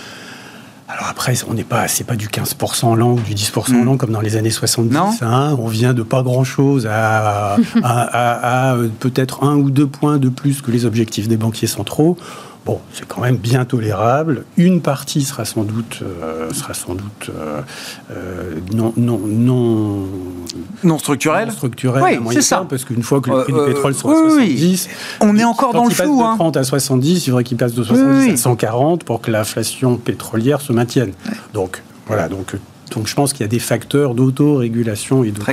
alors 0.93 1.07
après, 1.07 1.35
on 1.47 1.53
n'est 1.53 1.63
pas, 1.63 1.87
c'est 1.87 2.03
pas 2.03 2.17
du 2.17 2.27
15% 2.27 2.97
l'an 2.97 3.13
ou 3.13 3.19
du 3.19 3.33
10% 3.33 3.71
mm. 3.71 3.85
l'an 3.85 3.97
comme 3.97 4.11
dans 4.11 4.19
les 4.19 4.35
années 4.35 4.49
70. 4.49 4.97
Hein. 5.21 5.55
on 5.57 5.67
vient 5.67 5.93
de 5.93 6.03
pas 6.03 6.21
grand-chose 6.21 6.85
à, 6.85 7.55
à, 7.81 8.75
euh, 8.75 8.89
peut-être 8.99 9.43
un 9.43 9.55
ou 9.55 9.71
deux 9.71 9.87
points 9.87 10.17
de 10.17 10.27
plus 10.27 10.61
que 10.61 10.69
les 10.69 10.85
objectifs 10.85 11.29
des 11.29 11.37
banquiers 11.37 11.67
centraux. 11.67 12.17
Bon, 12.63 12.79
c'est 12.93 13.07
quand 13.07 13.21
même 13.21 13.37
bien 13.37 13.65
tolérable. 13.65 14.45
Une 14.55 14.81
partie 14.81 15.23
sera 15.23 15.45
sans 15.45 15.63
doute, 15.63 16.01
euh, 16.03 16.53
sera 16.53 16.75
sans 16.75 16.93
doute 16.93 17.29
euh, 17.29 17.61
euh, 18.11 18.53
non, 18.71 18.93
non, 18.97 19.17
non, 19.17 20.05
non 20.83 20.97
structurelle? 20.99 21.47
Non 21.47 21.53
structurelle, 21.53 22.19
oui, 22.23 22.33
c'est 22.35 22.43
ça. 22.43 22.63
Parce 22.69 22.85
qu'une 22.85 23.01
fois 23.01 23.19
que 23.19 23.31
le 23.31 23.43
prix 23.43 23.53
du 23.53 23.73
pétrole 23.73 23.95
sera 23.95 24.13
à 24.13 24.15
70, 24.15 24.89
on 25.21 25.37
est 25.39 25.43
encore 25.43 25.73
dans 25.73 25.85
le 25.85 25.89
flou. 25.89 26.19
Passe 26.19 26.33
de 26.33 26.37
30 26.37 26.57
hein. 26.57 26.59
à 26.59 26.63
70, 26.63 27.25
il 27.25 27.29
faudrait 27.29 27.43
qu'il 27.43 27.57
passe 27.57 27.73
de 27.73 27.83
70 27.83 28.33
à 28.33 28.37
140 28.37 29.03
pour 29.05 29.21
que 29.21 29.31
l'inflation 29.31 29.97
pétrolière 29.97 30.61
se 30.61 30.71
maintienne. 30.71 31.13
Donc 31.55 31.81
voilà, 32.05 32.29
donc 32.29 32.55
donc 32.91 33.07
je 33.07 33.15
pense 33.15 33.33
qu'il 33.33 33.41
y 33.41 33.45
a 33.45 33.47
des 33.47 33.59
facteurs 33.59 34.13
d'autorégulation 34.13 35.23
et 35.23 35.31
d'auto 35.31 35.51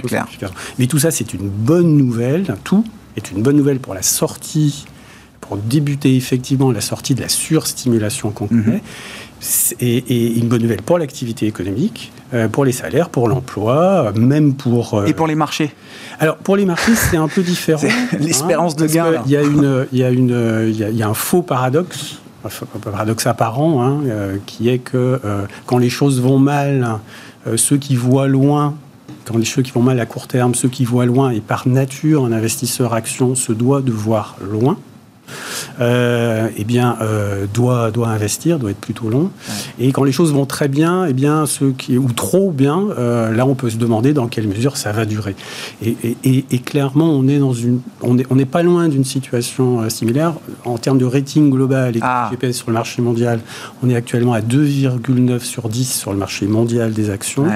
Mais 0.79 0.87
tout 0.87 0.99
ça, 0.99 1.11
c'est 1.11 1.33
une 1.33 1.49
bonne 1.49 1.97
nouvelle. 1.97 2.55
Tout 2.65 2.85
est 3.17 3.31
une 3.31 3.43
bonne 3.43 3.57
nouvelle 3.57 3.79
pour 3.79 3.95
la 3.95 4.03
sortie 4.03 4.85
pour 5.49 5.57
débuter 5.57 6.14
effectivement 6.14 6.70
la 6.70 6.82
sortie 6.82 7.14
de 7.14 7.22
la 7.22 7.28
surstimulation 7.30 8.30
qu'on 8.30 8.46
connaît. 8.46 8.62
Mhm. 8.62 8.80
Et, 9.80 10.38
une 10.38 10.49
bonne 10.49 10.62
nouvelle 10.62 10.82
pour 10.82 10.99
l'activité 10.99 11.46
économique, 11.46 12.12
euh, 12.34 12.49
pour 12.49 12.64
les 12.64 12.72
salaires, 12.72 13.09
pour 13.09 13.28
l'emploi, 13.28 14.12
même 14.14 14.55
pour... 14.55 14.94
Euh, 14.94 15.07
et 15.07 15.14
pour 15.14 15.26
les 15.26 15.36
marchés 15.36 15.72
Alors, 16.18 16.36
pour 16.36 16.57
les 16.57 16.66
marchés, 16.66 16.94
c'est 16.94 17.16
un 17.16 17.28
peu 17.28 17.42
différent. 17.42 17.86
L'espérance 18.20 18.76
de 18.76 18.86
gain. 18.86 19.22
Il 19.26 19.32
y, 19.32 19.36
a 19.36 19.42
une, 19.42 19.86
y 19.92 20.03
a 20.03 20.11
une, 20.11 20.66
il, 20.68 20.96
y 20.96 21.03
a, 21.03 21.09
un 21.09 21.14
faux 21.14 21.42
paradoxe, 21.42 22.20
un 22.44 22.78
paradoxe 22.80 23.26
apparent, 23.26 23.82
hein, 23.82 24.01
euh, 24.07 24.36
qui 24.44 24.68
est 24.68 24.78
que 24.78 25.20
quand 25.66 25.78
les 25.78 25.90
choses 25.90 26.20
vont 26.20 26.38
mal, 26.38 26.99
ceux 27.57 27.78
qui 27.78 27.96
voient 27.96 28.28
loin 28.28 28.74
quand 29.24 29.36
les 29.36 29.44
ceux 29.44 29.61
qui 29.61 29.72
vont 29.72 29.82
mal 29.82 30.01
à 30.01 30.07
court 30.07 30.26
terme, 30.26 30.55
ceux 30.55 30.70
qui 30.70 30.86
voient 30.86 31.05
loin, 31.05 31.30
et 31.30 31.40
par 31.40 31.68
nature, 31.68 32.24
un 32.24 32.32
investisseur 32.32 32.94
action 32.94 33.34
se 33.34 33.53
doit 33.53 33.82
de 33.82 33.92
voir 33.92 34.36
loin 34.42 34.78
euh, 35.81 36.49
eh 36.57 36.64
bien, 36.64 36.97
euh, 37.01 37.47
doit, 37.53 37.91
doit 37.91 38.09
investir, 38.09 38.59
doit 38.59 38.70
être 38.70 38.81
plutôt 38.81 39.09
long. 39.09 39.31
Et 39.79 39.93
quand 39.93 40.05
les 40.05 40.12
choses 40.12 40.33
vont 40.33 40.47
très 40.47 40.68
bien, 40.68 41.07
eh 41.07 41.12
bien, 41.12 41.47
ceux 41.47 41.70
qui, 41.70 41.99
ou 41.99 42.12
trop 42.12 42.51
bien, 42.51 42.87
euh, 42.99 43.31
là, 43.33 43.47
on 43.47 43.55
peut 43.55 43.70
se 43.70 43.76
demander 43.76 44.12
dans 44.12 44.26
quelle 44.29 44.49
mesure 44.49 44.76
ça 44.76 44.93
va 44.93 45.05
durer. 45.05 45.37
Et, 45.85 45.97
et, 46.24 46.59
clairement, 46.59 47.11
on 47.11 47.29
est 47.29 47.39
dans 47.39 47.53
une, 47.53 47.81
on 48.03 48.14
n'est 48.14 48.26
on 48.31 48.39
est 48.39 48.45
pas 48.45 48.62
loin 48.62 48.89
d'une 48.89 49.05
situation 49.05 49.89
similaire 49.89 50.35
en 50.64 50.79
termes 50.79 50.99
de 50.99 51.05
rating 51.05 51.51
global 51.51 51.97
et 51.97 52.01
ah. 52.03 52.29
GPS 52.31 52.57
sur 52.57 52.68
le 52.68 52.74
marché 52.74 53.03
mondial. 53.03 53.41
On 53.83 53.91
est 53.91 53.97
actuellement 53.97 54.33
à 54.33 54.41
2,9 54.41 55.41
sur 55.41 55.68
10 55.68 55.93
sur 55.93 56.12
le 56.12 56.18
marché 56.18 56.47
mondial 56.47 56.93
des 56.93 57.11
actions. 57.11 57.47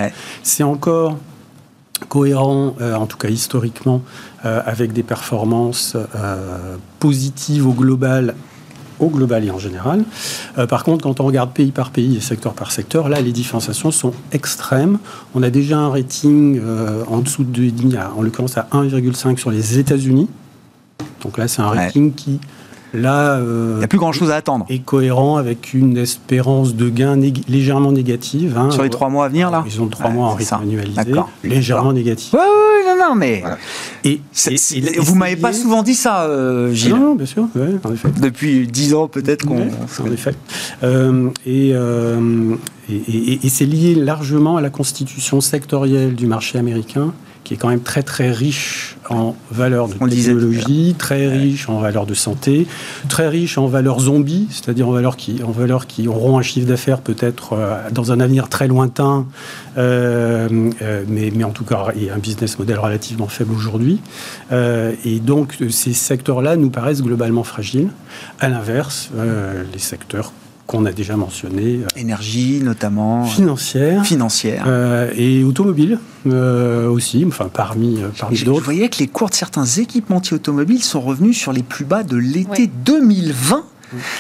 C'est 0.43 0.62
encore 0.62 1.16
cohérent, 2.09 2.75
euh, 2.81 2.95
en 2.95 3.07
tout 3.07 3.17
cas 3.17 3.29
historiquement, 3.29 4.03
euh, 4.45 4.61
avec 4.65 4.93
des 4.93 5.03
performances 5.03 5.97
euh, 5.97 6.77
positives 6.99 7.67
au 7.67 7.73
global 7.73 8.35
au 9.01 9.09
global 9.09 9.45
et 9.45 9.51
en 9.51 9.59
général. 9.59 10.05
par 10.69 10.85
contre, 10.85 11.03
quand 11.03 11.19
on 11.19 11.25
regarde 11.25 11.53
pays 11.53 11.73
par 11.73 11.91
pays 11.91 12.17
et 12.17 12.21
secteur 12.21 12.53
par 12.53 12.71
secteur, 12.71 13.09
là, 13.09 13.21
les 13.21 13.33
différenciations 13.33 13.91
sont 13.91 14.13
extrêmes. 14.31 14.99
On 15.35 15.43
a 15.43 15.51
déjà 15.51 15.79
un 15.79 15.89
rating 15.89 16.61
en 17.09 17.19
dessous 17.19 17.43
de 17.43 17.63
2,5, 17.63 17.99
en 18.17 18.23
l'occurrence 18.23 18.57
à 18.59 18.69
1,5 18.71 19.39
sur 19.39 19.51
les 19.51 19.81
États-Unis. 19.81 20.29
Donc 21.21 21.37
là, 21.37 21.49
c'est 21.49 21.63
un 21.63 21.67
rating 21.67 22.13
qui 22.15 22.39
Là, 22.95 23.36
euh, 23.36 23.72
il 23.76 23.78
n'y 23.78 23.84
a 23.84 23.88
plus 23.88 23.99
grand-chose 23.99 24.30
à 24.30 24.36
attendre. 24.36 24.66
Est 24.68 24.80
cohérent 24.80 25.36
avec 25.36 25.72
une 25.72 25.97
espérance 25.97 26.74
de 26.74 26.88
gain 26.88 27.18
légèrement 27.49 27.93
négative. 27.93 28.57
Hein. 28.59 28.70
Sur 28.70 28.82
les 28.82 28.90
trois 28.90 29.09
mois 29.09 29.26
à 29.26 29.28
venir, 29.28 29.51
là 29.51 29.64
Ils 29.66 29.80
ont 29.80 29.86
trois 29.86 30.11
mois 30.11 30.26
en 30.26 30.34
rythme 30.34 30.57
annualisé. 30.62 31.01
Légèrement 31.43 31.93
négatif. 31.93 32.34
Oui, 32.34 32.40
oui, 32.40 32.90
non, 32.90 33.09
non, 33.09 33.14
mais. 33.14 33.43
Et, 34.05 34.20
vous 34.99 35.14
m'avez 35.14 35.36
pas 35.36 35.53
souvent 35.53 35.82
dit 35.82 35.95
ça, 35.95 36.24
euh, 36.24 36.72
Gilles. 36.72 36.95
Non, 36.95 37.14
bien 37.14 37.26
sûr, 37.26 37.49
en 37.84 37.93
effet. 37.93 38.09
Depuis 38.20 38.66
dix 38.66 38.95
ans, 38.95 39.09
peut-être 39.09 39.47
qu'on. 39.47 39.62
en 39.62 40.12
effet. 40.12 40.34
Euh, 40.82 41.30
et, 41.47 41.72
et 42.88 43.49
c'est 43.49 43.64
lié 43.64 43.95
largement 43.95 44.57
à 44.59 44.61
la 44.61 44.70
constitution 44.70 45.40
sectorielle 45.40 46.14
du 46.14 46.26
marché 46.26 46.59
américain 46.59 47.12
qui 47.53 47.57
est 47.57 47.59
quand 47.59 47.69
même 47.69 47.83
très 47.83 48.03
très 48.03 48.31
riche 48.31 48.97
en 49.11 49.37
valeurs 49.51 49.89
de 49.89 49.93
technologie, 49.93 50.95
très 50.99 51.29
riche 51.29 51.69
en 51.69 51.81
valeurs 51.81 52.07
de 52.07 52.15
santé, 52.15 52.67
très 53.11 53.29
riche 53.29 53.59
en 53.59 53.67
valeurs 53.67 54.01
zombies, 54.01 54.47
c'est-à-dire 54.49 54.89
en 54.89 54.93
valeurs 54.93 55.19
qui, 55.19 55.43
en 55.43 55.51
valeurs 55.51 55.87
qui 55.87 56.09
auront 56.09 56.39
un 56.39 56.43
chiffre 56.43 56.67
d'affaires 56.67 57.03
peut-être 57.03 57.53
euh, 57.53 57.77
dans 57.91 58.11
un 58.11 58.21
avenir 58.21 58.49
très 58.49 58.69
lointain, 58.69 59.27
euh, 59.77 60.49
euh, 60.81 61.05
mais, 61.09 61.31
mais 61.35 61.45
en 61.45 61.51
tout 61.51 61.65
cas 61.65 61.89
et 61.95 62.11
un 62.11 62.17
business 62.17 62.59
model 62.59 62.79
relativement 62.79 63.29
faible 63.29 63.53
aujourd'hui. 63.53 64.01
et 64.51 65.21
donc 65.21 65.59
ces 65.69 65.93
secteurs-là 65.93 66.57
nous 66.57 66.71
paraissent 66.71 67.03
globalement 67.03 67.45
fragiles. 67.45 67.91
À 68.41 68.49
l'inverse, 68.49 69.11
les 69.75 69.79
secteurs 69.79 70.33
qu'on 70.73 70.87
a 70.87 70.93
déjà 70.93 71.16
mentionné. 71.16 71.81
Euh, 71.83 72.01
Énergie 72.01 72.61
notamment. 72.62 73.25
Financière. 73.27 74.05
Financière. 74.05 74.64
Euh, 74.66 75.11
et 75.14 75.45
automobile 75.45 75.99
euh, 76.27 76.89
aussi, 76.89 77.25
enfin 77.27 77.51
parmi, 77.53 78.01
parmi 78.18 78.43
d'autres. 78.43 78.59
Vous 78.59 78.64
voyez 78.64 78.89
que 78.89 78.99
les 78.99 79.07
cours 79.07 79.29
de 79.29 79.35
certains 79.35 79.66
équipementiers 79.66 80.35
automobiles 80.35 80.83
sont 80.83 81.01
revenus 81.01 81.37
sur 81.37 81.53
les 81.53 81.62
plus 81.62 81.85
bas 81.85 82.03
de 82.03 82.16
l'été 82.16 82.68
2020. 82.68 83.64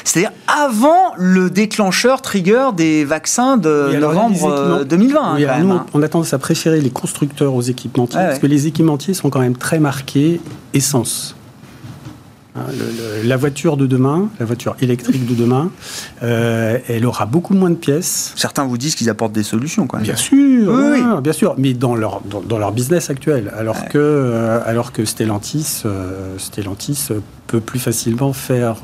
C'est-à-dire 0.04 0.32
avant 0.46 1.14
le 1.16 1.48
déclencheur 1.48 2.20
trigger 2.20 2.68
des 2.76 3.06
vaccins 3.06 3.56
de 3.56 3.96
novembre 3.98 4.84
2020. 4.84 5.36
Oui, 5.36 5.46
nous, 5.60 5.72
hein. 5.72 5.86
on 5.94 6.02
a 6.02 6.08
tendance 6.08 6.34
à 6.34 6.38
préférer 6.38 6.82
les 6.82 6.90
constructeurs 6.90 7.54
aux 7.54 7.62
équipementiers, 7.62 8.20
parce 8.20 8.38
que 8.38 8.46
les 8.46 8.66
équipementiers 8.66 9.14
sont 9.14 9.30
quand 9.30 9.40
même 9.40 9.56
très 9.56 9.78
marqués 9.78 10.42
essence. 10.74 11.34
Hein, 12.54 12.66
la 13.24 13.36
voiture 13.38 13.78
de 13.78 13.86
demain, 13.86 14.28
la 14.38 14.44
voiture 14.44 14.76
électrique 14.82 15.26
de 15.26 15.34
demain, 15.34 15.70
euh, 16.22 16.78
elle 16.86 17.06
aura 17.06 17.24
beaucoup 17.24 17.54
moins 17.54 17.70
de 17.70 17.76
pièces. 17.76 18.34
Certains 18.36 18.64
vous 18.64 18.76
disent 18.76 18.94
qu'ils 18.94 19.08
apportent 19.08 19.32
des 19.32 19.42
solutions, 19.42 19.86
quand 19.86 19.96
même. 19.96 20.04
Bien 20.04 20.16
sûr, 20.16 21.22
bien 21.22 21.32
sûr, 21.32 21.54
mais 21.56 21.72
dans 21.72 21.94
leur, 21.94 22.20
dans, 22.20 22.58
leur 22.58 22.72
business 22.72 23.08
actuel. 23.08 23.50
Alors 23.56 23.86
que, 23.88 23.96
euh, 23.96 24.60
alors 24.66 24.92
que 24.92 25.06
Stellantis, 25.06 25.82
euh, 25.86 26.36
Stellantis 26.36 27.08
peut 27.46 27.60
plus 27.60 27.78
facilement 27.78 28.34
faire 28.34 28.76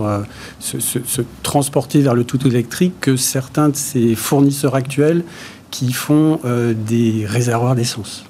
se, 0.61 0.81
se, 0.81 1.21
transporter 1.43 2.01
vers 2.01 2.15
le 2.15 2.25
tout 2.25 2.47
électrique 2.47 2.95
que 3.01 3.17
certains 3.17 3.69
de 3.69 3.77
ses 3.77 4.15
fournisseurs 4.15 4.75
actuels 4.75 5.25
qui 5.71 5.93
font 5.93 6.41
des 6.45 7.27
réservoirs 7.27 7.75
d'essence. 7.75 8.28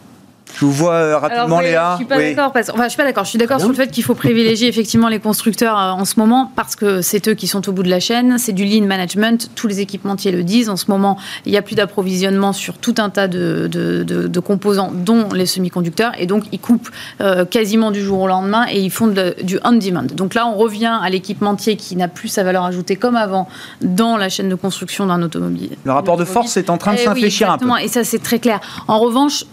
Je 0.58 0.64
vous 0.64 0.72
vois 0.72 0.94
euh, 0.94 1.18
rapidement, 1.18 1.60
Léa. 1.60 1.92
Je 1.92 1.96
suis 1.98 2.04
pas 2.06 2.18
d'accord. 2.18 2.52
Enfin, 2.74 2.84
je 2.84 2.88
suis 2.88 2.96
pas 2.96 3.04
d'accord. 3.04 3.24
Je 3.24 3.30
suis 3.30 3.38
d'accord 3.38 3.60
sur 3.60 3.68
le 3.68 3.74
fait 3.76 3.92
qu'il 3.92 4.02
faut 4.02 4.16
privilégier 4.16 4.66
effectivement 4.66 5.08
les 5.08 5.20
constructeurs 5.20 5.78
euh, 5.78 5.90
en 5.92 6.04
ce 6.04 6.18
moment 6.18 6.50
parce 6.56 6.74
que 6.74 7.00
c'est 7.00 7.28
eux 7.28 7.34
qui 7.34 7.46
sont 7.46 7.68
au 7.68 7.72
bout 7.72 7.84
de 7.84 7.90
la 7.90 8.00
chaîne. 8.00 8.38
C'est 8.38 8.52
du 8.52 8.64
lean 8.64 8.84
management. 8.84 9.50
Tous 9.54 9.68
les 9.68 9.78
équipementiers 9.78 10.32
le 10.32 10.42
disent. 10.42 10.68
En 10.68 10.76
ce 10.76 10.90
moment, 10.90 11.16
il 11.46 11.52
n'y 11.52 11.58
a 11.58 11.62
plus 11.62 11.76
d'approvisionnement 11.76 12.52
sur 12.52 12.76
tout 12.76 12.96
un 12.98 13.08
tas 13.08 13.28
de, 13.28 13.68
de, 13.70 14.02
de, 14.02 14.40
composants, 14.40 14.90
dont 14.92 15.28
les 15.32 15.46
semi-conducteurs, 15.46 16.12
et 16.18 16.26
donc 16.26 16.44
ils 16.50 16.58
coupent 16.58 16.88
euh, 17.20 17.44
quasiment 17.44 17.92
du 17.92 18.02
jour 18.02 18.20
au 18.20 18.26
lendemain 18.26 18.66
et 18.68 18.80
ils 18.80 18.90
font 18.90 19.06
du 19.06 19.60
on-demand. 19.62 20.06
Donc 20.12 20.34
là, 20.34 20.46
on 20.48 20.56
revient 20.56 20.98
à 21.00 21.08
l'équipementier 21.08 21.76
qui 21.76 21.94
n'a 21.94 22.08
plus 22.08 22.28
sa 22.28 22.42
valeur 22.42 22.64
ajoutée 22.64 22.96
comme 22.96 23.14
avant 23.14 23.48
dans 23.80 24.16
la 24.16 24.28
chaîne 24.28 24.48
de 24.48 24.54
construction 24.56 25.06
d'un 25.06 25.22
automobile. 25.22 25.70
Le 25.84 25.92
rapport 25.92 26.16
de 26.16 26.24
force 26.24 26.56
est 26.56 26.68
en 26.68 26.78
train 26.78 26.94
de 26.94 26.98
eh 27.00 27.04
s'infléchir 27.04 27.50
un 27.50 27.58
peu. 27.58 27.68
Et 27.80 27.88
ça, 27.88 28.02
c'est 28.02 28.18
très 28.18 28.40
clair. 28.40 28.60
En 28.88 28.98
revanche, 28.98 29.44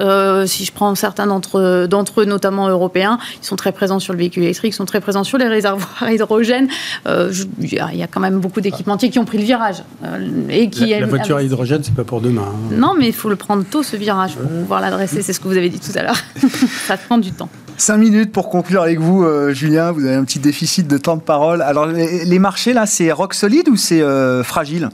si 0.47 0.65
je 0.65 0.71
prends 0.71 0.94
certains 0.95 1.27
d'entre, 1.27 1.59
eux, 1.59 2.25
notamment 2.25 2.67
européens, 2.67 3.19
ils 3.41 3.45
sont 3.45 3.55
très 3.55 3.71
présents 3.71 3.99
sur 3.99 4.13
le 4.13 4.19
véhicule 4.19 4.43
électrique, 4.43 4.73
ils 4.73 4.75
sont 4.75 4.85
très 4.85 5.01
présents 5.01 5.23
sur 5.23 5.37
les 5.37 5.47
réservoirs 5.47 5.95
à 6.01 6.13
hydrogène. 6.13 6.67
Euh, 7.07 7.31
il 7.59 7.73
y 7.73 8.03
a 8.03 8.07
quand 8.07 8.19
même 8.19 8.39
beaucoup 8.39 8.61
d'équipementiers 8.61 9.09
qui 9.09 9.19
ont 9.19 9.25
pris 9.25 9.37
le 9.37 9.43
virage. 9.43 9.83
Euh, 10.03 10.47
et 10.49 10.69
qui 10.69 10.87
la, 10.87 11.05
voiture 11.05 11.37
à 11.37 11.43
hydrogène, 11.43 11.83
c'est 11.83 11.95
pas 11.95 12.03
pour 12.03 12.21
demain. 12.21 12.43
Hein. 12.45 12.75
Non, 12.75 12.93
mais 12.97 13.07
il 13.07 13.13
faut 13.13 13.29
le 13.29 13.35
prendre 13.35 13.63
tôt, 13.63 13.83
ce 13.83 13.95
virage, 13.95 14.35
pour 14.35 14.49
pouvoir 14.49 14.81
l'adresser. 14.81 15.21
C'est 15.21 15.33
ce 15.33 15.39
que 15.39 15.47
vous 15.47 15.57
avez 15.57 15.69
dit 15.69 15.79
tout 15.79 15.97
à 15.97 16.03
l'heure. 16.03 16.17
Ça 16.87 16.97
prend 16.97 17.17
du 17.17 17.31
temps. 17.31 17.49
Cinq 17.77 17.97
minutes 17.97 18.31
pour 18.31 18.49
conclure 18.49 18.81
avec 18.81 18.99
vous, 18.99 19.23
euh, 19.23 19.53
Julien. 19.53 19.91
Vous 19.91 20.05
avez 20.05 20.15
un 20.15 20.23
petit 20.23 20.39
déficit 20.39 20.87
de 20.87 20.97
temps 20.97 21.17
de 21.17 21.21
parole. 21.21 21.61
Alors, 21.61 21.85
les, 21.87 22.39
marchés, 22.39 22.73
là, 22.73 22.85
c'est 22.85 23.11
rock 23.11 23.33
solide 23.33 23.67
ou 23.67 23.75
c'est 23.75 24.01
euh, 24.01 24.43
fragile? 24.43 24.89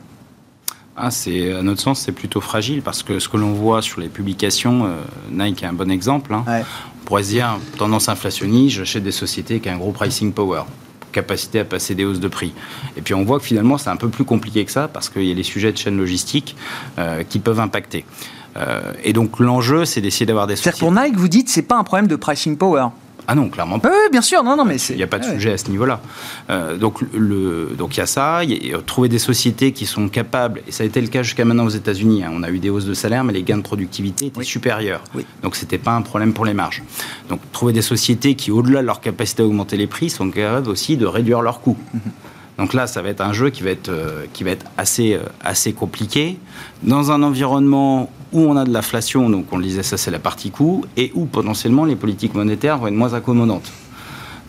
Ah, 0.97 1.09
c'est, 1.09 1.53
à 1.53 1.61
notre 1.61 1.81
sens, 1.81 2.01
c'est 2.01 2.11
plutôt 2.11 2.41
fragile 2.41 2.81
parce 2.81 3.01
que 3.01 3.19
ce 3.19 3.29
que 3.29 3.37
l'on 3.37 3.53
voit 3.53 3.81
sur 3.81 4.01
les 4.01 4.09
publications, 4.09 4.85
euh, 4.85 4.97
Nike 5.31 5.63
est 5.63 5.67
un 5.67 5.73
bon 5.73 5.89
exemple. 5.89 6.33
Hein. 6.33 6.43
On 6.47 7.05
pourrait 7.05 7.23
se 7.23 7.29
dire, 7.29 7.57
tendance 7.77 8.09
inflationniste, 8.09 8.77
j'achète 8.77 9.03
des 9.03 9.11
sociétés 9.11 9.59
qui 9.59 9.69
ont 9.69 9.73
un 9.73 9.77
gros 9.77 9.91
pricing 9.91 10.33
power 10.33 10.63
capacité 11.11 11.59
à 11.59 11.65
passer 11.65 11.93
des 11.93 12.05
hausses 12.05 12.19
de 12.19 12.27
prix. 12.27 12.53
Et 12.97 13.01
puis 13.01 13.13
on 13.13 13.23
voit 13.23 13.39
que 13.39 13.45
finalement 13.45 13.77
c'est 13.77 13.89
un 13.89 13.97
peu 13.97 14.09
plus 14.09 14.23
compliqué 14.23 14.65
que 14.65 14.71
ça 14.71 14.87
parce 14.87 15.09
qu'il 15.09 15.25
y 15.25 15.31
a 15.31 15.33
les 15.33 15.43
sujets 15.43 15.71
de 15.71 15.77
chaîne 15.77 15.97
logistique 15.97 16.55
euh, 16.97 17.23
qui 17.23 17.39
peuvent 17.39 17.59
impacter. 17.59 18.05
Euh, 18.57 18.93
et 19.03 19.13
donc 19.13 19.39
l'enjeu 19.39 19.85
c'est 19.85 20.01
d'essayer 20.01 20.25
d'avoir 20.25 20.47
des 20.47 20.55
C'est-à-dire 20.55 20.79
pour 20.79 20.91
Nike, 20.91 21.15
vous 21.15 21.27
dites 21.27 21.49
c'est 21.49 21.61
pas 21.61 21.77
un 21.77 21.83
problème 21.83 22.07
de 22.07 22.15
pricing 22.15 22.57
power 22.57 22.87
ah 23.27 23.35
non, 23.35 23.49
clairement 23.49 23.79
pas. 23.79 23.89
Oui, 23.89 24.09
bien 24.11 24.21
sûr, 24.21 24.43
non, 24.43 24.55
non, 24.55 24.65
mais 24.65 24.77
il 24.77 24.95
n'y 24.95 25.03
a 25.03 25.07
pas 25.07 25.19
de 25.19 25.25
sujet 25.25 25.53
à 25.53 25.57
ce 25.57 25.69
niveau-là. 25.69 26.01
Euh, 26.49 26.77
donc 26.77 27.01
le, 27.13 27.73
donc 27.77 27.95
il 27.95 27.99
y 27.99 28.03
a 28.03 28.05
ça, 28.05 28.43
y 28.43 28.73
a, 28.73 28.81
trouver 28.81 29.09
des 29.09 29.19
sociétés 29.19 29.71
qui 29.71 29.85
sont 29.85 30.09
capables, 30.09 30.61
et 30.67 30.71
ça 30.71 30.83
a 30.83 30.87
été 30.87 31.01
le 31.01 31.07
cas 31.07 31.23
jusqu'à 31.23 31.45
maintenant 31.45 31.65
aux 31.65 31.69
États-Unis. 31.69 32.23
Hein. 32.23 32.31
on 32.33 32.43
a 32.43 32.49
eu 32.49 32.59
des 32.59 32.69
hausses 32.69 32.85
de 32.85 32.93
salaire, 32.93 33.23
mais 33.23 33.33
les 33.33 33.43
gains 33.43 33.57
de 33.57 33.63
productivité 33.63 34.27
étaient 34.27 34.43
supérieurs. 34.43 35.03
Oui. 35.15 35.25
Donc 35.43 35.55
c'était 35.55 35.77
pas 35.77 35.91
un 35.91 36.01
problème 36.01 36.33
pour 36.33 36.45
les 36.45 36.53
marges. 36.53 36.83
Donc 37.29 37.39
trouver 37.51 37.73
des 37.73 37.81
sociétés 37.81 38.35
qui, 38.35 38.51
au-delà 38.51 38.81
de 38.81 38.87
leur 38.87 39.01
capacité 39.01 39.43
à 39.43 39.45
augmenter 39.45 39.77
les 39.77 39.87
prix, 39.87 40.09
sont 40.09 40.29
capables 40.29 40.69
aussi 40.69 40.97
de 40.97 41.05
réduire 41.05 41.41
leurs 41.41 41.61
coûts. 41.61 41.77
Mhm. 41.93 42.01
Donc 42.57 42.73
là, 42.73 42.85
ça 42.85 43.01
va 43.01 43.09
être 43.09 43.21
un 43.21 43.33
jeu 43.33 43.49
qui 43.49 43.63
va 43.63 43.71
être, 43.71 43.89
euh, 43.89 44.25
qui 44.33 44.43
va 44.43 44.51
être 44.51 44.65
assez, 44.77 45.13
euh, 45.13 45.23
assez 45.43 45.73
compliqué. 45.73 46.37
Dans 46.83 47.11
un 47.11 47.23
environnement 47.23 48.11
où 48.33 48.41
on 48.41 48.55
a 48.57 48.65
de 48.65 48.71
l'inflation, 48.71 49.29
donc 49.29 49.45
on 49.51 49.57
le 49.57 49.63
disait, 49.63 49.83
ça 49.83 49.97
c'est 49.97 50.11
la 50.11 50.19
partie 50.19 50.51
coût, 50.51 50.85
et 50.97 51.11
où 51.15 51.25
potentiellement 51.25 51.85
les 51.85 51.95
politiques 51.95 52.33
monétaires 52.33 52.77
vont 52.77 52.87
être 52.87 52.93
moins 52.93 53.13
accommodantes. 53.13 53.71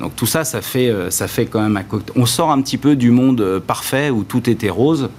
Donc 0.00 0.16
tout 0.16 0.26
ça, 0.26 0.44
ça 0.44 0.62
fait, 0.62 0.88
euh, 0.88 1.10
ça 1.10 1.28
fait 1.28 1.46
quand 1.46 1.60
même 1.60 1.76
un 1.76 1.82
cocktail. 1.82 2.14
On 2.20 2.26
sort 2.26 2.50
un 2.50 2.60
petit 2.60 2.78
peu 2.78 2.96
du 2.96 3.10
monde 3.10 3.62
parfait 3.66 4.10
où 4.10 4.24
tout 4.24 4.48
était 4.48 4.70
rose 4.70 5.10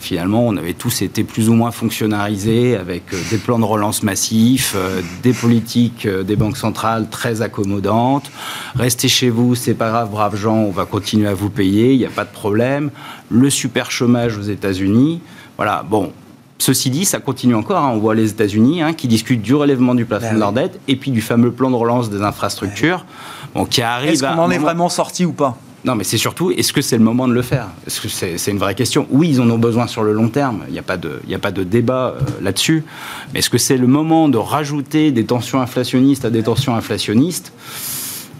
finalement, 0.00 0.46
on 0.46 0.56
avait 0.56 0.72
tous 0.72 1.02
été 1.02 1.22
plus 1.22 1.48
ou 1.50 1.54
moins 1.54 1.70
fonctionnalisés 1.70 2.74
avec 2.76 3.12
euh, 3.12 3.20
des 3.30 3.36
plans 3.36 3.58
de 3.58 3.64
relance 3.64 4.02
massifs, 4.02 4.74
euh, 4.74 5.02
des 5.22 5.34
politiques 5.34 6.06
euh, 6.06 6.22
des 6.22 6.36
banques 6.36 6.56
centrales 6.56 7.08
très 7.10 7.42
accommodantes. 7.42 8.30
Restez 8.74 9.08
chez 9.08 9.30
vous, 9.30 9.54
c'est 9.54 9.74
pas 9.74 9.90
grave, 9.90 10.10
braves 10.10 10.36
gens, 10.36 10.56
on 10.56 10.70
va 10.70 10.86
continuer 10.86 11.28
à 11.28 11.34
vous 11.34 11.50
payer, 11.50 11.92
il 11.92 11.98
n'y 11.98 12.06
a 12.06 12.10
pas 12.10 12.24
de 12.24 12.32
problème. 12.32 12.90
Le 13.28 13.50
super 13.50 13.90
chômage 13.90 14.38
aux 14.38 14.42
États-Unis. 14.42 15.20
Voilà, 15.56 15.84
bon, 15.88 16.12
Ceci 16.60 16.90
dit, 16.90 17.06
ça 17.06 17.20
continue 17.20 17.54
encore. 17.54 17.82
Hein. 17.82 17.92
On 17.94 17.98
voit 17.98 18.14
les 18.14 18.30
États-Unis 18.30 18.82
hein, 18.82 18.92
qui 18.92 19.08
discutent 19.08 19.40
du 19.40 19.54
relèvement 19.54 19.94
du 19.94 20.04
plafond 20.04 20.26
ben 20.26 20.34
de 20.34 20.38
leur 20.38 20.52
dette 20.52 20.78
et 20.88 20.96
puis 20.96 21.10
du 21.10 21.22
fameux 21.22 21.50
plan 21.50 21.70
de 21.70 21.74
relance 21.74 22.10
des 22.10 22.20
infrastructures, 22.20 23.06
bon, 23.54 23.64
qui 23.64 23.80
arrive. 23.80 24.12
Est-ce 24.12 24.22
qu'on 24.22 24.38
en 24.38 24.50
est 24.50 24.58
vraiment 24.58 24.90
sorti 24.90 25.24
ou 25.24 25.32
pas? 25.32 25.56
Non, 25.82 25.94
mais 25.94 26.04
c'est 26.04 26.18
surtout, 26.18 26.50
est-ce 26.50 26.74
que 26.74 26.82
c'est 26.82 26.98
le 26.98 27.02
moment 27.02 27.26
de 27.26 27.32
le 27.32 27.40
faire? 27.40 27.68
Est-ce 27.86 28.02
que 28.02 28.08
c'est 28.08 28.50
une 28.50 28.58
vraie 28.58 28.74
question? 28.74 29.06
Oui, 29.10 29.30
ils 29.30 29.40
en 29.40 29.48
ont 29.48 29.56
besoin 29.56 29.86
sur 29.86 30.02
le 30.02 30.12
long 30.12 30.28
terme. 30.28 30.60
Il 30.68 30.74
n'y 30.74 30.78
a 30.78 30.82
pas 30.82 30.98
de, 30.98 31.22
a 31.32 31.38
pas 31.38 31.52
de 31.52 31.64
débat 31.64 32.16
euh, 32.16 32.20
là-dessus. 32.42 32.84
Mais 33.32 33.38
est-ce 33.38 33.48
que 33.48 33.56
c'est 33.56 33.78
le 33.78 33.86
moment 33.86 34.28
de 34.28 34.36
rajouter 34.36 35.10
des 35.12 35.24
tensions 35.24 35.62
inflationnistes 35.62 36.26
à 36.26 36.30
des 36.30 36.42
tensions 36.42 36.74
inflationnistes? 36.74 37.54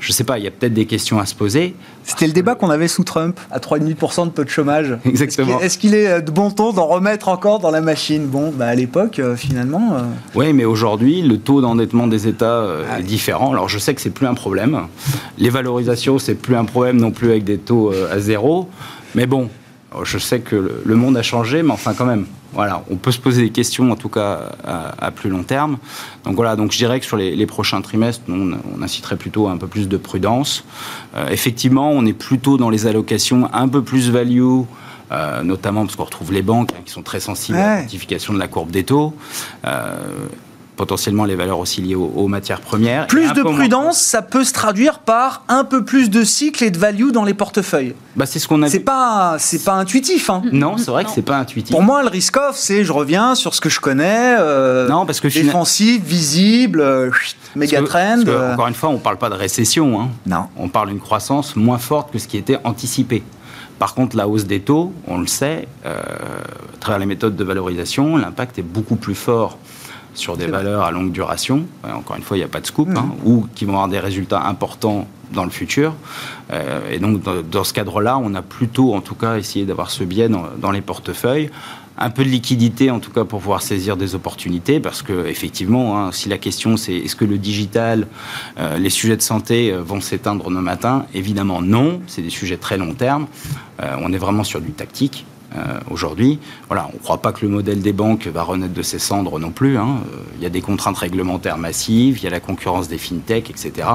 Je 0.00 0.08
ne 0.08 0.12
sais 0.12 0.24
pas, 0.24 0.38
il 0.38 0.44
y 0.44 0.48
a 0.48 0.50
peut-être 0.50 0.72
des 0.72 0.86
questions 0.86 1.18
à 1.18 1.26
se 1.26 1.34
poser. 1.34 1.74
C'était 2.04 2.26
le 2.26 2.32
débat 2.32 2.54
qu'on 2.54 2.70
avait 2.70 2.88
sous 2.88 3.04
Trump, 3.04 3.38
à 3.50 3.58
3,5% 3.58 4.26
de 4.26 4.30
taux 4.30 4.44
de 4.44 4.48
chômage. 4.48 4.96
Exactement. 5.04 5.60
Est-ce 5.60 5.78
qu'il 5.78 5.94
est 5.94 6.22
de 6.22 6.30
bon 6.30 6.50
ton 6.50 6.72
d'en 6.72 6.86
remettre 6.86 7.28
encore 7.28 7.58
dans 7.58 7.70
la 7.70 7.82
machine? 7.82 8.26
Bon, 8.26 8.50
bah 8.50 8.66
à 8.66 8.74
l'époque, 8.74 9.18
euh, 9.18 9.36
finalement. 9.36 9.94
Euh, 9.94 10.02
oui, 10.34 10.52
mais 10.52 10.64
aujourd'hui, 10.64 11.22
le 11.22 11.38
taux 11.38 11.60
d'endettement 11.60 12.06
des 12.06 12.26
États 12.26 12.60
euh, 12.60 12.84
ah 12.90 13.00
est 13.00 13.02
différent. 13.02 13.52
Alors 13.52 13.68
je 13.68 13.78
sais 13.78 13.94
que 13.94 14.00
c'est 14.00 14.10
plus 14.10 14.26
un 14.26 14.34
problème. 14.34 14.86
Les 15.38 15.50
valorisations, 15.50 16.18
c'est 16.18 16.34
plus 16.34 16.56
un 16.56 16.64
problème 16.64 16.96
non 16.96 17.10
plus 17.10 17.30
avec 17.30 17.44
des 17.44 17.58
taux 17.58 17.92
à 18.10 18.18
zéro. 18.18 18.68
Mais 19.14 19.26
bon, 19.26 19.48
je 20.02 20.18
sais 20.18 20.40
que 20.40 20.82
le 20.84 20.96
monde 20.96 21.16
a 21.16 21.22
changé, 21.22 21.62
mais 21.62 21.72
enfin 21.72 21.94
quand 21.94 22.06
même. 22.06 22.26
Voilà, 22.52 22.82
on 22.90 22.96
peut 22.96 23.12
se 23.12 23.20
poser 23.20 23.42
des 23.42 23.50
questions, 23.50 23.92
en 23.92 23.96
tout 23.96 24.08
cas 24.08 24.52
à, 24.66 25.10
plus 25.12 25.30
long 25.30 25.44
terme. 25.44 25.78
Donc 26.24 26.34
voilà, 26.34 26.56
donc 26.56 26.72
je 26.72 26.78
dirais 26.78 26.98
que 26.98 27.06
sur 27.06 27.16
les, 27.16 27.46
prochains 27.46 27.80
trimestres, 27.80 28.24
on, 28.28 28.82
inciterait 28.82 29.16
plutôt 29.16 29.46
à 29.46 29.52
un 29.52 29.56
peu 29.56 29.68
plus 29.68 29.88
de 29.88 29.96
prudence. 29.96 30.64
Euh, 31.14 31.28
effectivement, 31.28 31.90
on 31.92 32.04
est 32.06 32.12
plutôt 32.12 32.56
dans 32.56 32.70
les 32.70 32.86
allocations 32.86 33.48
un 33.52 33.68
peu 33.68 33.82
plus 33.82 34.10
value. 34.10 34.62
Euh, 35.12 35.42
notamment 35.42 35.84
parce 35.84 35.96
qu'on 35.96 36.04
retrouve 36.04 36.32
les 36.32 36.42
banques 36.42 36.70
hein, 36.72 36.82
qui 36.84 36.92
sont 36.92 37.02
très 37.02 37.18
sensibles 37.18 37.58
à 37.58 37.74
la 37.74 37.82
modification 37.82 38.32
de 38.32 38.38
la 38.38 38.46
courbe 38.46 38.70
des 38.70 38.84
taux. 38.84 39.12
Euh, 39.64 39.96
potentiellement 40.80 41.26
les 41.26 41.36
valeurs 41.36 41.58
aussi 41.58 41.82
liées 41.82 41.94
aux, 41.94 42.26
matières 42.26 42.62
premières. 42.62 43.06
Plus 43.06 43.34
de 43.34 43.42
prudence, 43.42 44.00
ça 44.00 44.22
peut 44.22 44.44
se 44.44 44.54
traduire 44.54 45.00
par 45.00 45.42
un 45.48 45.64
peu 45.64 45.84
plus 45.84 46.08
de 46.08 46.24
cycle 46.24 46.64
et 46.64 46.70
de 46.70 46.78
value 46.78 47.10
dans 47.10 47.24
les 47.24 47.34
portefeuilles. 47.34 47.94
Bah, 48.16 48.24
c'est 48.24 48.38
ce 48.38 48.48
qu'on 48.48 48.62
a. 48.62 48.70
C'est 48.70 48.80
pas, 48.80 49.36
c'est 49.38 49.62
pas 49.62 49.74
intuitif. 49.74 50.30
Hein. 50.30 50.40
Non, 50.52 50.78
c'est 50.78 50.90
vrai 50.90 51.04
que 51.04 51.10
c'est 51.10 51.20
pas 51.20 51.36
intuitif. 51.36 51.70
Pour 51.70 51.82
moi, 51.82 52.02
le 52.02 52.08
risk 52.08 52.34
off, 52.38 52.56
c'est 52.56 52.82
je 52.82 52.92
reviens 52.92 53.34
sur 53.34 53.54
ce 53.54 53.60
que 53.60 53.68
je 53.68 53.78
connais. 53.78 54.36
Euh, 54.40 54.88
non, 54.88 55.04
parce 55.04 55.20
que 55.20 55.28
défensif, 55.28 56.02
visible, 56.02 56.80
euh, 56.80 57.10
méga 57.54 57.82
trend. 57.82 58.26
Euh. 58.26 58.54
encore 58.54 58.68
une 58.68 58.74
fois, 58.74 58.88
on 58.88 58.96
parle 58.96 59.18
pas 59.18 59.28
de 59.28 59.34
récession. 59.34 60.00
Hein. 60.00 60.08
Non. 60.24 60.46
On 60.56 60.70
parle 60.70 60.88
d'une 60.88 61.00
croissance 61.00 61.56
moins 61.56 61.78
forte 61.78 62.10
que 62.10 62.18
ce 62.18 62.26
qui 62.26 62.38
était 62.38 62.56
anticipé. 62.64 63.22
Par 63.78 63.92
contre, 63.92 64.16
la 64.16 64.26
hausse 64.26 64.46
des 64.46 64.60
taux, 64.60 64.94
on 65.06 65.18
le 65.18 65.26
sait, 65.26 65.68
à 65.84 65.90
travers 66.80 66.98
les 66.98 67.06
méthodes 67.06 67.36
de 67.36 67.44
valorisation, 67.44 68.16
l'impact 68.16 68.58
est 68.58 68.62
beaucoup 68.62 68.96
plus 68.96 69.14
fort 69.14 69.58
sur 70.14 70.36
des 70.36 70.46
valeurs 70.46 70.82
à 70.82 70.90
longue 70.90 71.12
duration, 71.12 71.66
encore 71.84 72.16
une 72.16 72.22
fois, 72.22 72.36
il 72.36 72.40
n'y 72.40 72.44
a 72.44 72.48
pas 72.48 72.60
de 72.60 72.66
scoop, 72.66 72.88
hein, 72.94 73.02
mmh. 73.02 73.28
ou 73.28 73.46
qui 73.54 73.64
vont 73.64 73.74
avoir 73.74 73.88
des 73.88 74.00
résultats 74.00 74.42
importants 74.46 75.06
dans 75.32 75.44
le 75.44 75.50
futur. 75.50 75.94
Euh, 76.52 76.90
et 76.90 76.98
donc, 76.98 77.22
dans, 77.22 77.64
ce 77.64 77.72
cadre-là, 77.72 78.18
on 78.18 78.34
a 78.34 78.42
plutôt, 78.42 78.94
en 78.94 79.00
tout 79.00 79.14
cas, 79.14 79.36
essayé 79.36 79.64
d'avoir 79.64 79.90
ce 79.90 80.04
biais 80.04 80.28
dans, 80.28 80.70
les 80.70 80.80
portefeuilles. 80.80 81.50
Un 81.98 82.10
peu 82.10 82.24
de 82.24 82.30
liquidité, 82.30 82.90
en 82.90 82.98
tout 82.98 83.10
cas, 83.10 83.24
pour 83.24 83.40
pouvoir 83.40 83.60
saisir 83.60 83.96
des 83.96 84.14
opportunités, 84.14 84.80
parce 84.80 85.02
que 85.02 85.26
effectivement, 85.26 85.98
hein, 85.98 86.12
si 86.12 86.30
la 86.30 86.38
question 86.38 86.78
c'est 86.78 86.94
est-ce 86.94 87.14
que 87.14 87.26
le 87.26 87.36
digital, 87.36 88.06
euh, 88.58 88.78
les 88.78 88.88
sujets 88.88 89.16
de 89.16 89.22
santé 89.22 89.70
euh, 89.70 89.82
vont 89.82 90.00
s'éteindre 90.00 90.48
demain 90.48 90.62
matin, 90.62 91.04
évidemment 91.12 91.60
non. 91.60 92.00
C'est 92.06 92.22
des 92.22 92.30
sujets 92.30 92.56
très 92.56 92.78
long 92.78 92.94
terme. 92.94 93.26
on 93.80 94.12
est 94.12 94.18
vraiment 94.18 94.44
sur 94.44 94.60
du 94.60 94.72
tactique. 94.72 95.26
Euh, 95.56 95.80
aujourd'hui. 95.90 96.38
Voilà, 96.68 96.88
on 96.92 96.96
ne 96.96 97.02
croit 97.02 97.20
pas 97.20 97.32
que 97.32 97.44
le 97.44 97.48
modèle 97.48 97.80
des 97.80 97.92
banques 97.92 98.28
va 98.28 98.44
renaître 98.44 98.72
de 98.72 98.82
ses 98.82 99.00
cendres 99.00 99.40
non 99.40 99.50
plus. 99.50 99.78
Hein. 99.78 99.96
Euh, 100.06 100.18
il 100.36 100.42
y 100.44 100.46
a 100.46 100.48
des 100.48 100.60
contraintes 100.60 100.98
réglementaires 100.98 101.58
massives, 101.58 102.18
il 102.18 102.22
y 102.22 102.26
a 102.28 102.30
la 102.30 102.38
concurrence 102.38 102.86
des 102.86 102.98
fintechs, 102.98 103.50
etc., 103.50 103.88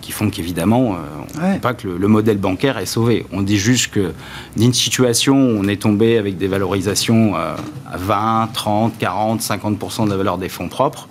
qui 0.00 0.10
font 0.10 0.30
qu'évidemment, 0.30 0.94
euh, 0.94 0.96
on 1.38 1.46
ne 1.46 1.52
dit 1.52 1.60
pas 1.60 1.74
que 1.74 1.86
le, 1.86 2.08
modèle 2.08 2.38
bancaire 2.38 2.76
est 2.76 2.86
sauvé. 2.86 3.24
On 3.30 3.42
dit 3.42 3.56
juste 3.56 3.92
que 3.92 4.12
d'une 4.56 4.74
situation 4.74 5.36
où 5.36 5.60
on 5.60 5.68
est 5.68 5.80
tombé 5.80 6.18
avec 6.18 6.38
des 6.38 6.48
valorisations 6.48 7.36
à 7.36 7.56
20, 7.96 8.48
30, 8.52 8.98
40, 8.98 9.40
50% 9.42 10.06
de 10.06 10.10
la 10.10 10.16
valeur 10.16 10.38
des 10.38 10.48
fonds 10.48 10.68
propres, 10.68 11.06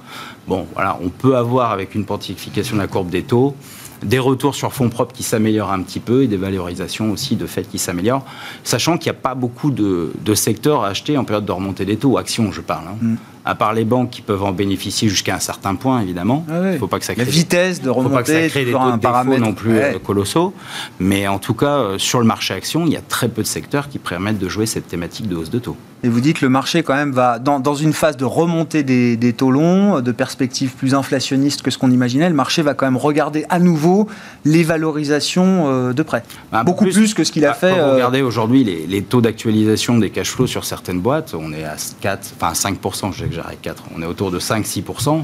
bon, 0.45 0.67
voilà, 0.73 0.99
on 1.01 1.07
peut 1.07 1.37
avoir 1.37 1.71
avec 1.71 1.95
une 1.95 2.03
pontification 2.03 2.75
de 2.75 2.81
la 2.81 2.87
courbe 2.87 3.09
des 3.09 3.23
taux 3.23 3.55
des 4.03 4.19
retours 4.19 4.55
sur 4.55 4.73
fonds 4.73 4.89
propres 4.89 5.13
qui 5.13 5.23
s'améliorent 5.23 5.71
un 5.71 5.81
petit 5.81 5.99
peu 5.99 6.23
et 6.23 6.27
des 6.27 6.37
valorisations 6.37 7.11
aussi 7.11 7.35
de 7.35 7.45
fait 7.45 7.63
qui 7.63 7.79
s'améliorent, 7.79 8.25
sachant 8.63 8.97
qu'il 8.97 9.11
n'y 9.11 9.17
a 9.17 9.21
pas 9.21 9.35
beaucoup 9.35 9.71
de, 9.71 10.11
secteurs 10.33 10.83
à 10.83 10.89
acheter 10.89 11.17
en 11.17 11.25
période 11.25 11.45
de 11.45 11.51
remontée 11.51 11.85
des 11.85 11.97
taux, 11.97 12.17
actions 12.17 12.51
je 12.51 12.61
parle. 12.61 12.85
Hein. 12.87 12.97
Mm 13.01 13.15
à 13.45 13.55
part 13.55 13.73
les 13.73 13.85
banques 13.85 14.11
qui 14.11 14.21
peuvent 14.21 14.43
en 14.43 14.51
bénéficier 14.51 15.09
jusqu'à 15.09 15.35
un 15.35 15.39
certain 15.39 15.75
point, 15.75 16.01
évidemment. 16.01 16.45
Ah 16.49 16.59
il 16.65 16.73
ne 16.73 16.77
faut 16.77 16.87
pas 16.87 16.99
que 16.99 17.05
ça 17.05 17.15
crée 17.15 17.25
la 17.25 17.31
vitesse 17.31 17.81
de 17.81 17.89
remontée, 17.89 18.09
faut 18.09 18.15
pas 18.15 18.23
que 18.23 18.43
ça 18.43 18.49
crée 18.49 18.65
des 18.65 18.71
taux 18.71 18.77
de 18.77 19.37
non 19.39 19.53
plus 19.53 19.77
euh, 19.77 19.97
colossaux. 19.99 20.53
Mais 20.99 21.27
en 21.27 21.39
tout 21.39 21.53
cas, 21.53 21.77
euh, 21.79 21.97
sur 21.97 22.19
le 22.19 22.25
marché 22.25 22.53
action, 22.53 22.85
il 22.85 22.93
y 22.93 22.97
a 22.97 23.01
très 23.01 23.27
peu 23.27 23.41
de 23.41 23.47
secteurs 23.47 23.89
qui 23.89 23.97
permettent 23.97 24.37
de 24.37 24.49
jouer 24.49 24.65
cette 24.65 24.87
thématique 24.87 25.27
de 25.27 25.35
hausse 25.35 25.49
de 25.49 25.59
taux. 25.59 25.77
Et 26.03 26.09
vous 26.09 26.21
dites 26.21 26.39
que 26.39 26.45
le 26.45 26.49
marché 26.49 26.81
quand 26.81 26.95
même 26.95 27.11
va 27.11 27.39
dans, 27.39 27.59
dans 27.59 27.75
une 27.75 27.91
phase 27.91 28.15
de 28.15 28.23
remontée 28.23 28.83
des, 28.83 29.17
des, 29.17 29.33
taux 29.33 29.51
longs, 29.51 29.99
de 29.99 30.11
perspectives 30.11 30.71
plus 30.71 30.95
inflationnistes 30.95 31.61
que 31.61 31.71
ce 31.71 31.77
qu'on 31.77 31.91
imaginait. 31.91 32.29
Le 32.29 32.35
marché 32.35 32.61
va 32.61 32.73
quand 32.73 32.85
même 32.85 32.97
regarder 32.97 33.45
à 33.49 33.59
nouveau 33.59 34.07
les 34.45 34.63
valorisations 34.63 35.65
euh, 35.67 35.93
de 35.93 36.03
prêt. 36.03 36.23
Bah, 36.51 36.63
Beaucoup 36.63 36.85
plus, 36.85 37.13
que 37.13 37.23
ce 37.23 37.31
qu'il 37.31 37.45
a 37.45 37.49
bah, 37.49 37.53
fait. 37.55 37.75
Quand 37.75 37.87
vous 37.87 37.93
regardez 37.95 38.21
aujourd'hui 38.21 38.63
les, 38.63 38.87
les, 38.87 39.01
taux 39.01 39.21
d'actualisation 39.21 39.97
des 39.97 40.09
cash 40.09 40.31
flows 40.31 40.47
sur 40.47 40.63
certaines 40.63 41.01
boîtes, 41.01 41.33
on 41.37 41.51
est 41.51 41.65
à 41.65 41.75
4, 41.99 42.33
enfin 42.39 42.53
5%, 42.53 43.13
je 43.13 43.25
4. 43.61 43.83
On 43.95 44.01
est 44.01 44.05
autour 44.05 44.31
de 44.31 44.39
5-6%. 44.39 45.23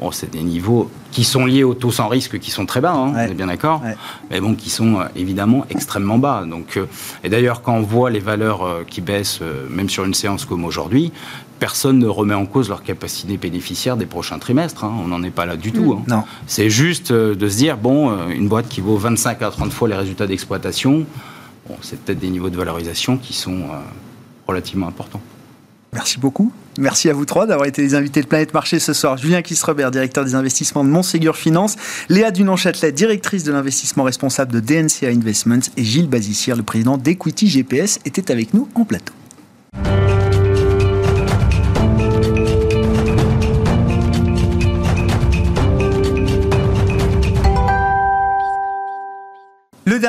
Bon, 0.00 0.10
c'est 0.10 0.30
des 0.30 0.42
niveaux 0.42 0.90
qui 1.10 1.22
sont 1.22 1.44
liés 1.44 1.64
aux 1.64 1.74
taux 1.74 1.92
sans 1.92 2.08
risque 2.08 2.38
qui 2.38 2.50
sont 2.50 2.64
très 2.64 2.80
bas, 2.80 2.92
hein, 2.92 3.12
on 3.14 3.18
est 3.18 3.34
bien 3.34 3.46
d'accord, 3.46 3.82
mais 4.30 4.40
bon, 4.40 4.54
qui 4.54 4.70
sont 4.70 5.00
euh, 5.00 5.04
évidemment 5.14 5.66
extrêmement 5.68 6.18
bas. 6.18 6.44
Donc, 6.48 6.76
euh, 6.76 6.86
et 7.22 7.28
d'ailleurs, 7.28 7.60
quand 7.62 7.74
on 7.74 7.82
voit 7.82 8.10
les 8.10 8.18
valeurs 8.18 8.64
euh, 8.64 8.84
qui 8.88 9.00
baissent, 9.02 9.40
même 9.68 9.90
sur 9.90 10.04
une 10.04 10.14
séance 10.14 10.46
comme 10.46 10.64
aujourd'hui, 10.64 11.12
personne 11.58 11.98
ne 11.98 12.08
remet 12.08 12.34
en 12.34 12.46
cause 12.46 12.68
leur 12.68 12.82
capacité 12.82 13.36
bénéficiaire 13.36 13.96
des 13.96 14.06
prochains 14.06 14.38
trimestres. 14.38 14.84
Hein. 14.84 14.92
On 15.04 15.08
n'en 15.08 15.22
est 15.22 15.30
pas 15.30 15.46
là 15.46 15.56
du 15.56 15.72
tout. 15.72 16.02
Hein. 16.10 16.24
C'est 16.46 16.70
juste 16.70 17.12
de 17.12 17.48
se 17.48 17.56
dire, 17.56 17.76
bon, 17.76 18.28
une 18.30 18.48
boîte 18.48 18.68
qui 18.68 18.80
vaut 18.80 18.96
25 18.96 19.42
à 19.42 19.50
30 19.50 19.72
fois 19.72 19.88
les 19.88 19.94
résultats 19.94 20.26
d'exploitation, 20.26 21.04
bon, 21.68 21.76
c'est 21.82 22.00
peut-être 22.00 22.18
des 22.18 22.30
niveaux 22.30 22.50
de 22.50 22.56
valorisation 22.56 23.18
qui 23.18 23.34
sont 23.34 23.60
relativement 24.48 24.88
importants. 24.88 25.20
Merci 25.94 26.18
beaucoup. 26.18 26.50
Merci 26.78 27.10
à 27.10 27.12
vous 27.12 27.26
trois 27.26 27.46
d'avoir 27.46 27.68
été 27.68 27.82
les 27.82 27.94
invités 27.94 28.22
de 28.22 28.26
Planète 28.26 28.54
Marché 28.54 28.78
ce 28.78 28.94
soir. 28.94 29.18
Julien 29.18 29.42
Kisrebert, 29.42 29.90
directeur 29.90 30.24
des 30.24 30.34
investissements 30.34 30.84
de 30.84 30.88
Montségur 30.88 31.36
Finance, 31.36 31.76
Léa 32.08 32.30
Dunon-Châtelet, 32.30 32.92
directrice 32.92 33.44
de 33.44 33.52
l'investissement 33.52 34.04
responsable 34.04 34.52
de 34.52 34.60
DNCA 34.60 35.08
Investments 35.08 35.68
et 35.76 35.84
Gilles 35.84 36.08
Bazissière, 36.08 36.56
le 36.56 36.62
président 36.62 36.96
d'Equity 36.96 37.46
GPS, 37.46 37.98
étaient 38.06 38.32
avec 38.32 38.54
nous 38.54 38.68
en 38.74 38.86
plateau. 38.86 39.12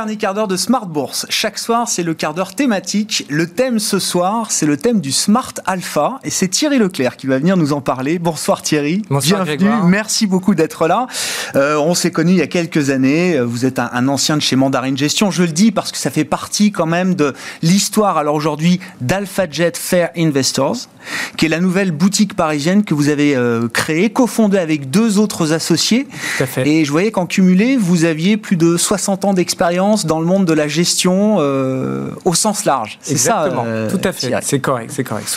Dernier 0.04 0.18
quart 0.18 0.34
d'heure 0.34 0.50
de 0.50 0.58
Smart 0.58 0.86
Bourse. 0.86 1.26
Chaque 1.30 1.58
soir, 1.58 1.88
c'est 1.88 2.04
le 2.04 2.14
quart 2.14 2.34
d'heure 2.34 2.56
thématique. 2.56 3.26
Le 3.30 3.48
thème 3.48 3.80
ce 3.80 4.00
soir, 4.00 4.52
c'est 4.52 4.66
le 4.66 4.76
thème 4.76 5.00
du 5.00 5.14
Smart 5.14 5.54
Alpha. 5.66 6.20
Et 6.26 6.30
c'est 6.30 6.50
Thierry 6.50 6.78
Leclerc 6.78 7.16
qui 7.16 7.26
va 7.26 7.38
venir 7.38 7.56
nous 7.56 7.72
en 7.72 7.80
parler. 7.80 8.20
Bonsoir 8.20 8.62
Thierry. 8.62 9.02
Bonsoir 9.10 9.46
Bienvenue. 9.46 9.70
Merci 9.86 10.28
beaucoup 10.28 10.56
d'être 10.56 10.88
là. 10.88 11.08
Euh, 11.56 11.78
on 11.78 11.94
s'est 11.94 12.12
connus 12.12 12.34
il 12.34 12.40
y 12.40 12.42
a 12.42 12.48
quelques 12.48 12.90
années. 12.90 13.40
Vous 13.40 13.66
êtes 13.66 13.80
un, 13.80 13.90
un, 13.94 14.10
ancien 14.10 14.36
de 14.36 14.42
chez 14.42 14.58
Mandarin 14.58 14.94
Gestion. 14.94 15.32
Je 15.32 15.44
le 15.44 15.54
dis 15.54 15.72
parce 15.72 15.94
que 15.94 15.98
ça 15.98 16.10
fait 16.10 16.26
partie 16.26 16.74
quand 16.74 16.86
même 16.86 17.16
de 17.16 17.34
l'histoire, 17.62 18.18
alors 18.18 18.36
aujourd'hui, 18.36 18.82
d'AlphaJet 19.00 19.72
Fair 19.76 20.10
Investors, 20.18 20.90
qui 21.38 21.46
est 21.46 21.50
la 21.50 21.60
nouvelle 21.60 21.92
boutique 21.92 22.36
parisienne 22.36 22.84
que 22.84 22.94
vous 22.94 23.10
avez 23.10 23.36
euh, 23.36 23.68
créée, 23.68 24.10
cofondée 24.10 24.58
avec 24.58 24.90
deux 24.90 25.20
autres 25.20 25.54
associés. 25.54 26.08
Tout 26.38 26.44
à 26.44 26.46
fait. 26.46 26.68
Et 26.68 26.86
je 26.86 26.92
voyais 26.92 27.12
qu'en 27.12 27.26
cumulé, 27.26 27.78
vous 27.78 28.06
aviez 28.06 28.38
plus 28.38 28.58
de 28.58 28.78
60 28.78 29.26
ans 29.26 29.34
d'expérience 29.34 30.06
dans 30.06 30.20
le 30.20 30.26
monde 30.26 30.46
de 30.46 30.54
la 30.54 30.68
gestion 30.68 31.38
euh, 31.40 32.10
au 32.26 32.34
sens 32.34 32.66
large. 32.66 33.00
C'est 33.02 33.18
ça 33.18 33.44
euh, 33.44 33.90
Tout 33.90 34.02
à 34.04 34.12
fait. 34.12 34.34
C'est 34.42 34.60
correct, 34.60 34.92
c'est 34.94 35.04
correct. 35.04 35.28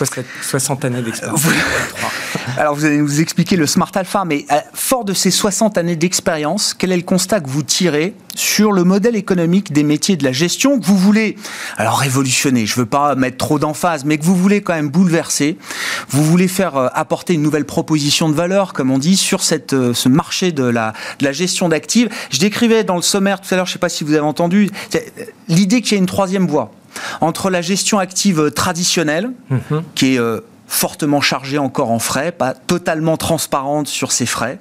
60 0.42 0.84
années 0.84 1.02
d'expérience. 1.02 1.42
Alors 2.58 2.74
vous 2.74 2.84
allez 2.84 2.98
nous 2.98 3.20
expliquer 3.20 3.56
le 3.56 3.66
Smart 3.66 3.90
Alpha, 3.94 4.24
mais 4.24 4.46
fort 4.72 5.04
de 5.04 5.12
ces 5.12 5.30
60 5.30 5.78
années 5.78 5.96
d'expérience, 5.96 6.74
quel 6.74 6.92
est 6.92 6.96
le 6.96 7.02
constat 7.02 7.40
que 7.40 7.48
vous 7.48 7.62
tirez 7.62 8.14
sur 8.34 8.72
le 8.72 8.84
modèle 8.84 9.16
économique 9.16 9.72
des 9.72 9.82
métiers 9.82 10.16
de 10.16 10.24
la 10.24 10.32
gestion 10.32 10.78
que 10.78 10.84
vous 10.84 10.96
voulez, 10.96 11.36
alors 11.76 11.98
révolutionner, 11.98 12.66
je 12.66 12.74
ne 12.74 12.80
veux 12.80 12.86
pas 12.86 13.14
mettre 13.14 13.38
trop 13.38 13.58
d'emphase, 13.58 14.04
mais 14.04 14.18
que 14.18 14.24
vous 14.24 14.36
voulez 14.36 14.60
quand 14.60 14.74
même 14.74 14.90
bouleverser. 14.90 15.55
Vous 16.08 16.24
voulez 16.24 16.48
faire 16.48 16.76
euh, 16.76 16.88
apporter 16.94 17.34
une 17.34 17.42
nouvelle 17.42 17.64
proposition 17.64 18.28
de 18.28 18.34
valeur, 18.34 18.72
comme 18.72 18.90
on 18.90 18.98
dit, 18.98 19.16
sur 19.16 19.42
cette, 19.42 19.72
euh, 19.72 19.94
ce 19.94 20.08
marché 20.08 20.52
de 20.52 20.64
la, 20.64 20.92
de 21.18 21.24
la 21.24 21.32
gestion 21.32 21.68
d'actifs. 21.68 22.08
Je 22.30 22.38
décrivais 22.38 22.84
dans 22.84 22.96
le 22.96 23.02
sommaire 23.02 23.40
tout 23.40 23.52
à 23.52 23.56
l'heure, 23.56 23.66
je 23.66 23.70
ne 23.70 23.74
sais 23.74 23.78
pas 23.78 23.88
si 23.88 24.04
vous 24.04 24.12
avez 24.12 24.20
entendu, 24.20 24.70
l'idée 25.48 25.80
qu'il 25.80 25.92
y 25.92 25.94
a 25.94 25.98
une 25.98 26.06
troisième 26.06 26.46
voie 26.46 26.72
entre 27.20 27.50
la 27.50 27.62
gestion 27.62 27.98
active 27.98 28.50
traditionnelle, 28.50 29.30
mm-hmm. 29.50 29.82
qui 29.94 30.14
est 30.14 30.18
euh, 30.18 30.40
fortement 30.66 31.20
chargée 31.20 31.58
encore 31.58 31.90
en 31.90 31.98
frais, 31.98 32.32
pas 32.32 32.54
totalement 32.54 33.16
transparente 33.16 33.88
sur 33.88 34.12
ses 34.12 34.26
frais, 34.26 34.58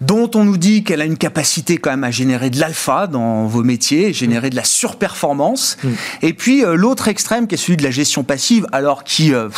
dont 0.00 0.30
on 0.34 0.44
nous 0.44 0.56
dit 0.56 0.82
qu'elle 0.82 1.02
a 1.02 1.04
une 1.04 1.18
capacité 1.18 1.76
quand 1.76 1.90
même 1.90 2.04
à 2.04 2.10
générer 2.10 2.48
de 2.48 2.58
l'alpha 2.58 3.06
dans 3.06 3.46
vos 3.46 3.62
métiers, 3.62 4.14
générer 4.14 4.48
de 4.48 4.56
la 4.56 4.64
surperformance. 4.64 5.76
Mm. 5.84 5.88
Et 6.22 6.32
puis 6.32 6.64
euh, 6.64 6.74
l'autre 6.74 7.08
extrême 7.08 7.46
qui 7.46 7.54
est 7.54 7.58
celui 7.58 7.76
de 7.76 7.82
la 7.82 7.90
gestion 7.90 8.24
passive, 8.24 8.66
alors 8.72 9.04
qui 9.04 9.34
euh, 9.34 9.48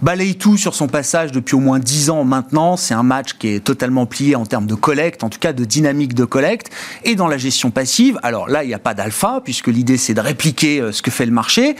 balaye 0.00 0.36
tout 0.36 0.56
sur 0.56 0.74
son 0.74 0.88
passage 0.88 1.30
depuis 1.30 1.56
au 1.56 1.60
moins 1.60 1.78
10 1.78 2.08
ans 2.08 2.24
maintenant. 2.24 2.78
C'est 2.78 2.94
un 2.94 3.02
match 3.02 3.34
qui 3.38 3.48
est 3.48 3.60
totalement 3.60 4.06
plié 4.06 4.34
en 4.34 4.46
termes 4.46 4.66
de 4.66 4.74
collecte, 4.74 5.24
en 5.24 5.28
tout 5.28 5.38
cas 5.38 5.52
de 5.52 5.64
dynamique 5.64 6.14
de 6.14 6.24
collecte. 6.24 6.70
Et 7.04 7.14
dans 7.14 7.28
la 7.28 7.36
gestion 7.36 7.70
passive, 7.70 8.18
alors 8.22 8.48
là, 8.48 8.64
il 8.64 8.68
n'y 8.68 8.74
a 8.74 8.78
pas 8.78 8.94
d'alpha, 8.94 9.42
puisque 9.44 9.68
l'idée 9.68 9.98
c'est 9.98 10.14
de 10.14 10.20
répliquer 10.20 10.80
euh, 10.80 10.92
ce 10.92 11.02
que 11.02 11.10
fait 11.10 11.26
le 11.26 11.32
marché. 11.32 11.76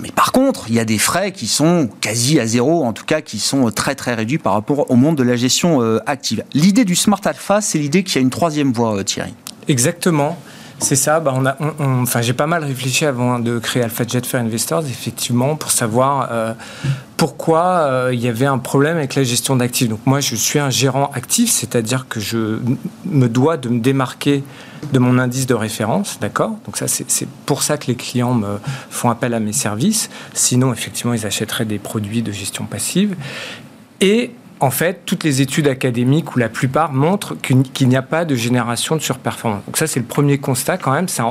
Mais 0.00 0.10
par 0.12 0.30
contre, 0.30 0.66
il 0.68 0.74
y 0.74 0.80
a 0.80 0.84
des 0.84 0.98
frais 0.98 1.32
qui 1.32 1.48
sont 1.48 1.90
quasi 2.00 2.38
à 2.38 2.46
zéro, 2.46 2.84
en 2.84 2.92
tout 2.92 3.04
cas 3.04 3.20
qui 3.20 3.40
sont 3.40 3.70
très 3.70 3.94
très 3.94 4.14
réduits 4.14 4.38
par 4.38 4.54
rapport 4.54 4.90
au 4.90 4.96
monde 4.96 5.16
de 5.16 5.22
la 5.22 5.36
gestion 5.36 5.80
active. 6.06 6.44
L'idée 6.54 6.86
du 6.86 6.94
Smart 6.94 7.20
Alpha, 7.32 7.62
c'est 7.62 7.78
l'idée 7.78 8.02
qu'il 8.02 8.16
y 8.16 8.18
a 8.18 8.20
une 8.20 8.30
troisième 8.30 8.72
voie, 8.74 8.94
euh, 8.94 9.02
Thierry. 9.02 9.32
Exactement. 9.66 10.38
C'est 10.80 10.96
ça. 10.96 11.18
Bah 11.20 11.32
enfin, 11.78 12.20
j'ai 12.20 12.32
pas 12.34 12.46
mal 12.46 12.62
réfléchi 12.62 13.06
avant 13.06 13.38
de 13.38 13.58
créer 13.58 13.82
AlphaJet 13.84 14.22
for 14.24 14.40
Investors, 14.40 14.84
effectivement, 14.84 15.54
pour 15.56 15.70
savoir 15.70 16.28
euh, 16.30 16.52
pourquoi 17.16 18.08
il 18.12 18.18
y 18.18 18.26
avait 18.26 18.46
un 18.46 18.58
problème 18.58 18.96
avec 18.96 19.14
la 19.14 19.22
gestion 19.22 19.54
d'actifs. 19.54 19.88
Donc 19.88 20.00
moi, 20.06 20.18
je 20.18 20.34
suis 20.34 20.58
un 20.58 20.70
gérant 20.70 21.10
actif, 21.14 21.50
c'est-à-dire 21.52 22.06
que 22.08 22.18
je 22.18 22.58
me 23.06 23.28
dois 23.28 23.56
de 23.56 23.68
me 23.68 23.78
démarquer 23.78 24.42
de 24.92 24.98
mon 24.98 25.18
indice 25.18 25.46
de 25.46 25.54
référence, 25.54 26.18
d'accord? 26.20 26.56
Donc 26.66 26.76
ça, 26.76 26.88
c'est 26.88 27.28
pour 27.46 27.62
ça 27.62 27.78
que 27.78 27.86
les 27.86 27.94
clients 27.94 28.34
me 28.34 28.58
font 28.90 29.08
appel 29.08 29.34
à 29.34 29.40
mes 29.40 29.52
services. 29.52 30.10
Sinon, 30.34 30.72
effectivement, 30.72 31.14
ils 31.14 31.24
achèteraient 31.24 31.64
des 31.64 31.78
produits 31.78 32.22
de 32.22 32.32
gestion 32.32 32.64
passive. 32.64 33.14
Et 34.00 34.32
en 34.62 34.70
fait, 34.70 35.00
toutes 35.04 35.24
les 35.24 35.42
études 35.42 35.66
académiques, 35.66 36.36
ou 36.36 36.38
la 36.38 36.48
plupart, 36.48 36.92
montrent 36.92 37.34
qu'il 37.34 37.88
n'y 37.88 37.96
a 37.96 38.02
pas 38.02 38.24
de 38.24 38.36
génération 38.36 38.94
de 38.94 39.00
surperformance. 39.00 39.64
Donc 39.66 39.76
ça, 39.76 39.88
c'est 39.88 39.98
le 39.98 40.06
premier 40.06 40.38
constat 40.38 40.78
quand 40.78 40.92
même. 40.92 41.08
C'est 41.08 41.22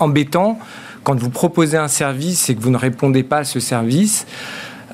embêtant 0.00 0.58
quand 1.04 1.14
vous 1.18 1.28
proposez 1.28 1.76
un 1.76 1.88
service 1.88 2.48
et 2.48 2.54
que 2.54 2.62
vous 2.62 2.70
ne 2.70 2.78
répondez 2.78 3.22
pas 3.22 3.38
à 3.38 3.44
ce 3.44 3.60
service. 3.60 4.26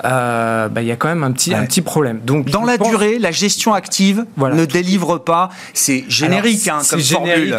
Euh, 0.05 0.69
bah, 0.69 0.83
il 0.83 0.89
y 0.89 0.91
a 0.91 0.97
quand 0.97 1.07
même 1.07 1.23
un 1.23 1.31
petit, 1.31 1.55
un 1.55 1.65
petit 1.67 1.83
problème. 1.83 2.19
Donc, 2.25 2.51
Dans 2.51 2.65
la 2.65 2.79
durée, 2.79 3.21
la 3.21 3.31
gestion 3.31 3.75
active 3.75 4.27
ne 4.37 4.65
délivre 4.65 5.19
pas, 5.19 5.51
c'est 5.73 6.05
générique 6.09 6.67
hein, 6.67 6.81
comme 6.91 7.01
formule, 7.01 7.57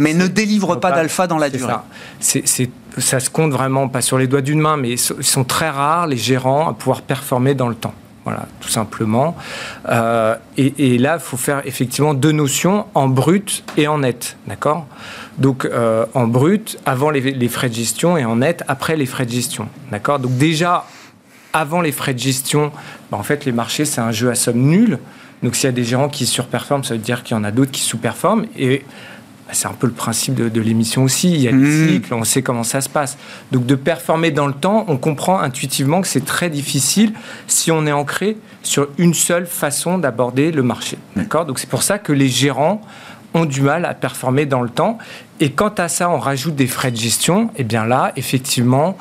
mais 0.00 0.14
ne 0.14 0.26
délivre 0.26 0.76
pas, 0.76 0.92
d'alpha 0.92 1.26
dans 1.26 1.38
la 1.38 1.50
durée. 1.50 1.74
Ça. 2.20 2.40
ça 2.96 3.20
se 3.20 3.28
compte 3.28 3.52
vraiment 3.52 3.88
pas 3.88 4.00
sur 4.00 4.16
les 4.16 4.28
doigts 4.28 4.40
d'une 4.40 4.60
main, 4.60 4.78
mais 4.78 4.92
ils 4.92 4.98
sont 4.98 5.44
très 5.44 5.68
rares, 5.68 6.06
les 6.06 6.16
gérants, 6.16 6.70
à 6.70 6.72
pouvoir 6.72 7.02
performer 7.02 7.54
dans 7.54 7.68
le 7.68 7.74
temps. 7.74 7.92
Voilà, 8.24 8.46
tout 8.60 8.70
simplement. 8.70 9.36
Euh, 9.90 10.34
et, 10.56 10.96
là, 10.98 11.16
il 11.18 11.20
faut 11.20 11.36
faire 11.36 11.60
effectivement 11.66 12.14
deux 12.14 12.32
notions, 12.32 12.86
en 12.94 13.08
brut 13.08 13.64
et 13.76 13.86
en 13.86 13.98
net. 13.98 14.38
D'accord? 14.46 14.86
Donc, 15.36 15.66
euh, 15.66 16.06
en 16.14 16.26
brut, 16.26 16.78
avant 16.86 17.10
les, 17.10 17.48
frais 17.48 17.68
de 17.68 17.74
gestion, 17.74 18.16
et 18.16 18.24
en 18.24 18.36
net, 18.36 18.64
après 18.66 18.96
les 18.96 19.04
frais 19.04 19.26
de 19.26 19.30
gestion. 19.30 19.68
D'accord? 19.90 20.18
Donc, 20.20 20.36
déjà, 20.38 20.86
avant 21.52 21.82
les 21.82 21.92
frais 21.92 22.14
de 22.14 22.18
gestion, 22.18 22.72
bah, 23.10 23.18
en 23.18 23.22
fait, 23.22 23.44
les 23.44 23.52
marchés, 23.52 23.84
c'est 23.84 24.00
un 24.00 24.12
jeu 24.12 24.30
à 24.30 24.34
somme 24.34 24.58
nulle. 24.58 24.98
Donc, 25.42 25.54
s'il 25.54 25.66
y 25.66 25.68
a 25.68 25.72
des 25.72 25.84
gérants 25.84 26.08
qui 26.08 26.24
surperforment, 26.24 26.84
ça 26.84 26.94
veut 26.94 27.00
dire 27.00 27.24
qu'il 27.24 27.36
y 27.36 27.40
en 27.40 27.44
a 27.44 27.50
d'autres 27.50 27.72
qui 27.72 27.82
sous-performent. 27.82 28.46
Et 28.56 28.84
c'est 29.52 29.68
un 29.68 29.72
peu 29.72 29.86
le 29.86 29.92
principe 29.92 30.34
de, 30.34 30.60
l'émission 30.60 31.04
aussi. 31.04 31.32
Il 31.32 31.40
y 31.40 31.48
a 31.48 31.52
des 31.52 31.56
mmh. 31.56 31.88
cycles, 31.88 32.14
on 32.14 32.24
sait 32.24 32.42
comment 32.42 32.62
ça 32.62 32.80
se 32.80 32.88
passe. 32.88 33.18
Donc, 33.52 33.66
de 33.66 33.74
performer 33.74 34.30
dans 34.30 34.46
le 34.46 34.54
temps, 34.54 34.84
on 34.88 34.96
comprend 34.96 35.38
intuitivement 35.38 36.00
que 36.00 36.08
c'est 36.08 36.24
très 36.24 36.50
difficile 36.50 37.12
si 37.46 37.70
on 37.70 37.86
est 37.86 37.92
ancré 37.92 38.36
sur 38.62 38.88
une 38.98 39.14
seule 39.14 39.46
façon 39.46 39.98
d'aborder 39.98 40.50
le 40.50 40.62
marché. 40.62 40.96
D'accord? 41.16 41.44
Donc, 41.44 41.58
c'est 41.58 41.68
pour 41.68 41.82
ça 41.82 41.98
que 41.98 42.12
les 42.12 42.28
gérants 42.28 42.80
ont 43.34 43.44
du 43.44 43.60
mal 43.60 43.84
à 43.84 43.94
performer 43.94 44.46
dans 44.46 44.62
le 44.62 44.70
temps. 44.70 44.98
Et 45.40 45.50
quant 45.50 45.74
à 45.76 45.88
ça, 45.88 46.08
on 46.08 46.18
rajoute 46.18 46.54
des 46.54 46.68
frais 46.68 46.90
de 46.90 46.96
gestion. 46.96 47.46
Et 47.48 47.60
eh 47.60 47.64
bien 47.64 47.84
là, 47.84 48.12
effectivement, 48.16 48.96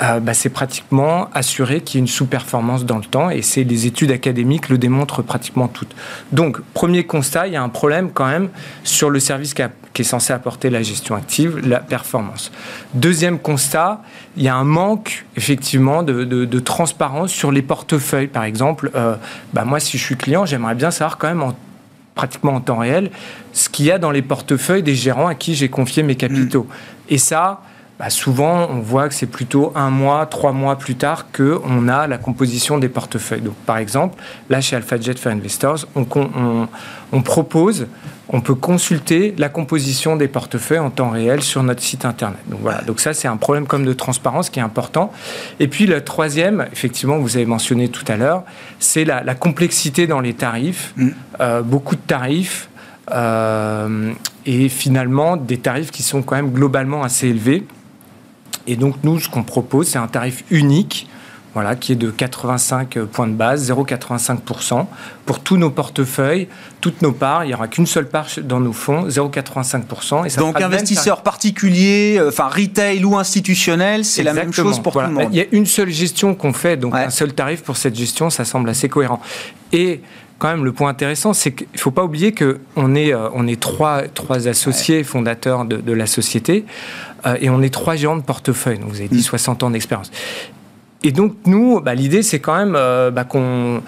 euh, 0.00 0.20
bah, 0.20 0.32
c'est 0.32 0.48
pratiquement 0.48 1.28
assuré 1.34 1.82
qu'il 1.82 1.98
y 1.98 1.98
ait 1.98 2.04
une 2.04 2.08
sous-performance 2.08 2.86
dans 2.86 2.96
le 2.96 3.04
temps 3.04 3.28
et 3.28 3.42
c'est 3.42 3.62
les 3.62 3.86
études 3.86 4.10
académiques 4.10 4.70
le 4.70 4.78
démontrent 4.78 5.20
pratiquement 5.20 5.68
toutes. 5.68 5.94
Donc, 6.32 6.60
premier 6.72 7.04
constat, 7.04 7.46
il 7.48 7.52
y 7.52 7.56
a 7.56 7.62
un 7.62 7.68
problème 7.68 8.10
quand 8.12 8.26
même 8.26 8.48
sur 8.84 9.10
le 9.10 9.20
service 9.20 9.52
qui, 9.52 9.62
est 9.62 10.02
censé 10.02 10.32
apporter 10.32 10.70
la 10.70 10.82
gestion 10.82 11.14
active, 11.14 11.58
la 11.68 11.80
performance. 11.80 12.52
Deuxième 12.94 13.38
constat, 13.38 14.00
il 14.38 14.42
y 14.42 14.48
a 14.48 14.56
un 14.56 14.64
manque 14.64 15.26
effectivement 15.36 16.02
de, 16.02 16.58
transparence 16.60 17.30
sur 17.30 17.52
les 17.52 17.62
portefeuilles. 17.62 18.28
Par 18.28 18.44
exemple, 18.44 18.90
euh, 18.94 19.16
bah, 19.52 19.64
moi, 19.66 19.78
si 19.78 19.98
je 19.98 20.02
suis 20.02 20.16
client, 20.16 20.46
j'aimerais 20.46 20.74
bien 20.74 20.90
savoir 20.90 21.18
quand 21.18 21.28
même 21.28 21.44
pratiquement 22.14 22.54
en 22.54 22.60
temps 22.60 22.78
réel 22.78 23.10
ce 23.52 23.68
qu'il 23.68 23.86
y 23.86 23.90
a 23.90 23.98
dans 23.98 24.10
les 24.10 24.22
portefeuilles 24.22 24.82
des 24.82 24.94
gérants 24.94 25.26
à 25.26 25.34
qui 25.34 25.54
j'ai 25.54 25.68
confié 25.68 26.02
mes 26.02 26.14
capitaux. 26.14 26.66
Et 27.10 27.18
ça, 27.18 27.60
bah, 28.02 28.10
souvent, 28.10 28.66
on 28.68 28.80
voit 28.80 29.08
que 29.08 29.14
c'est 29.14 29.28
plutôt 29.28 29.70
un 29.76 29.88
mois, 29.88 30.26
trois 30.26 30.50
mois 30.50 30.74
plus 30.74 30.96
tard 30.96 31.26
qu'on 31.30 31.86
a 31.86 32.08
la 32.08 32.18
composition 32.18 32.78
des 32.78 32.88
portefeuilles. 32.88 33.42
Donc, 33.42 33.54
par 33.64 33.78
exemple, 33.78 34.20
là, 34.50 34.60
chez 34.60 34.74
AlphaJet 34.74 35.14
for 35.14 35.30
Investors, 35.30 35.86
on, 35.94 37.22
propose, 37.22 37.86
on 38.28 38.40
peut 38.40 38.56
consulter 38.56 39.36
la 39.38 39.48
composition 39.48 40.16
des 40.16 40.26
portefeuilles 40.26 40.80
en 40.80 40.90
temps 40.90 41.10
réel 41.10 41.44
sur 41.44 41.62
notre 41.62 41.80
site 41.80 42.04
Internet. 42.04 42.40
Donc, 42.48 42.58
voilà. 42.60 42.80
Donc, 42.80 42.98
ça, 42.98 43.14
c'est 43.14 43.28
un 43.28 43.36
problème 43.36 43.68
comme 43.68 43.84
de 43.84 43.92
transparence 43.92 44.50
qui 44.50 44.58
est 44.58 44.62
important. 44.62 45.12
Et 45.60 45.68
puis, 45.68 45.86
le 45.86 46.02
troisième, 46.02 46.66
effectivement, 46.72 47.18
vous 47.18 47.36
avez 47.36 47.46
mentionné 47.46 47.88
tout 47.88 48.04
à 48.08 48.16
l'heure, 48.16 48.42
c'est 48.80 49.04
la, 49.04 49.22
complexité 49.36 50.08
dans 50.08 50.18
les 50.18 50.34
tarifs. 50.34 50.92
Mm. 50.96 51.08
Euh, 51.40 51.62
beaucoup 51.62 51.94
de 51.94 52.00
tarifs. 52.00 52.68
Euh, 53.12 54.12
et 54.46 54.68
finalement 54.68 55.36
des 55.36 55.58
tarifs 55.58 55.90
qui 55.90 56.02
sont 56.02 56.22
quand 56.22 56.34
même 56.34 56.50
globalement 56.50 57.04
assez 57.04 57.28
élevés. 57.28 57.64
Et 58.66 58.76
donc, 58.76 58.96
nous, 59.02 59.20
ce 59.20 59.28
qu'on 59.28 59.42
propose, 59.42 59.88
c'est 59.88 59.98
un 59.98 60.08
tarif 60.08 60.44
unique 60.50 61.08
voilà, 61.54 61.76
qui 61.76 61.92
est 61.92 61.96
de 61.96 62.10
85 62.10 62.98
points 63.00 63.26
de 63.26 63.34
base, 63.34 63.70
0,85%. 63.70 64.86
Pour 65.26 65.40
tous 65.40 65.58
nos 65.58 65.70
portefeuilles, 65.70 66.48
toutes 66.80 67.02
nos 67.02 67.12
parts, 67.12 67.44
il 67.44 67.48
n'y 67.48 67.54
aura 67.54 67.68
qu'une 67.68 67.86
seule 67.86 68.08
part 68.08 68.26
dans 68.42 68.60
nos 68.60 68.72
fonds, 68.72 69.06
0,85%. 69.06 70.24
Et 70.24 70.30
ça 70.30 70.40
Donc 70.40 70.60
investisseur 70.60 71.22
particulier, 71.22 72.16
euh, 72.18 72.28
enfin 72.28 72.48
retail 72.48 73.04
ou 73.04 73.16
institutionnel, 73.16 74.04
c'est 74.04 74.22
la 74.22 74.32
même 74.32 74.52
chose 74.52 74.80
pour 74.80 74.94
tout 74.94 75.00
le 75.00 75.10
monde. 75.10 75.28
Il 75.30 75.36
y 75.36 75.42
a 75.42 75.46
une 75.52 75.66
seule 75.66 75.90
gestion 75.90 76.34
qu'on 76.34 76.54
fait, 76.54 76.76
donc 76.76 76.94
un 76.94 77.10
seul 77.10 77.34
tarif 77.34 77.62
pour 77.62 77.76
cette 77.76 77.96
gestion, 77.96 78.30
ça 78.30 78.44
semble 78.44 78.70
assez 78.70 78.88
cohérent. 78.88 79.20
Et 79.72 80.00
quand 80.42 80.48
même, 80.48 80.64
le 80.64 80.72
point 80.72 80.90
intéressant, 80.90 81.34
c'est 81.34 81.52
qu'il 81.52 81.68
ne 81.72 81.78
faut 81.78 81.92
pas 81.92 82.02
oublier 82.02 82.34
qu'on 82.34 82.96
est, 82.96 83.14
euh, 83.14 83.28
on 83.32 83.46
est 83.46 83.60
trois, 83.60 84.08
trois 84.08 84.48
associés 84.48 85.04
fondateurs 85.04 85.64
de, 85.64 85.92
la 85.92 86.06
société 86.06 86.64
euh, 87.26 87.36
et 87.40 87.48
on 87.48 87.62
est 87.62 87.72
trois 87.72 87.94
géants 87.94 88.16
de 88.16 88.22
portefeuille. 88.22 88.80
Donc, 88.80 88.88
vous 88.88 88.98
avez 88.98 89.08
dit 89.08 89.22
60 89.22 89.62
mm. 89.62 89.64
ans 89.64 89.70
d'expérience. 89.70 90.10
Et 91.04 91.12
donc, 91.12 91.36
nous, 91.46 91.80
bah, 91.80 91.94
l'idée, 91.94 92.24
c'est 92.24 92.40
quand 92.40 92.56
même 92.56 92.74
euh, 92.74 93.12
bah, 93.12 93.22
qu'on 93.22 93.82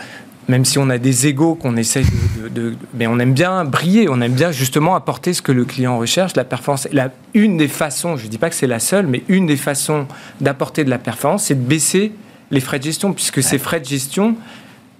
même 0.46 0.64
si 0.64 0.78
on 0.78 0.90
a 0.90 0.98
des 0.98 1.26
égaux 1.26 1.57
qu'on 1.57 1.76
essaye 1.76 2.07
de, 2.55 2.76
Mais 2.92 3.09
on 3.09 3.18
aime 3.18 3.32
bien 3.32 3.64
briller, 3.64 4.09
on 4.09 4.20
aime 4.20 4.34
bien 4.34 4.52
justement 4.52 4.94
apporter 4.94 5.32
ce 5.32 5.42
que 5.42 5.50
le 5.50 5.64
client 5.64 5.98
recherche, 5.98 6.36
la 6.36 6.44
performance. 6.44 6.86
La, 6.92 7.11
une 7.32 7.57
des 7.57 7.66
façons, 7.66 8.16
je 8.16 8.26
ne 8.26 8.28
dis 8.28 8.38
pas 8.38 8.48
que 8.48 8.55
c'est 8.55 8.68
la 8.68 8.78
seule, 8.78 9.09
mais 9.09 9.24
une 9.26 9.46
des 9.46 9.57
façons 9.57 10.07
d'apporter 10.40 10.84
de 10.84 10.90
la 10.90 10.98
performance, 10.98 11.46
c'est 11.46 11.57
de 11.57 11.66
baisser 11.66 12.12
les 12.52 12.61
frais 12.61 12.78
de 12.78 12.84
gestion, 12.84 13.12
puisque 13.12 13.42
ces 13.42 13.59
frais 13.59 13.80
de 13.80 13.86
gestion, 13.86 14.36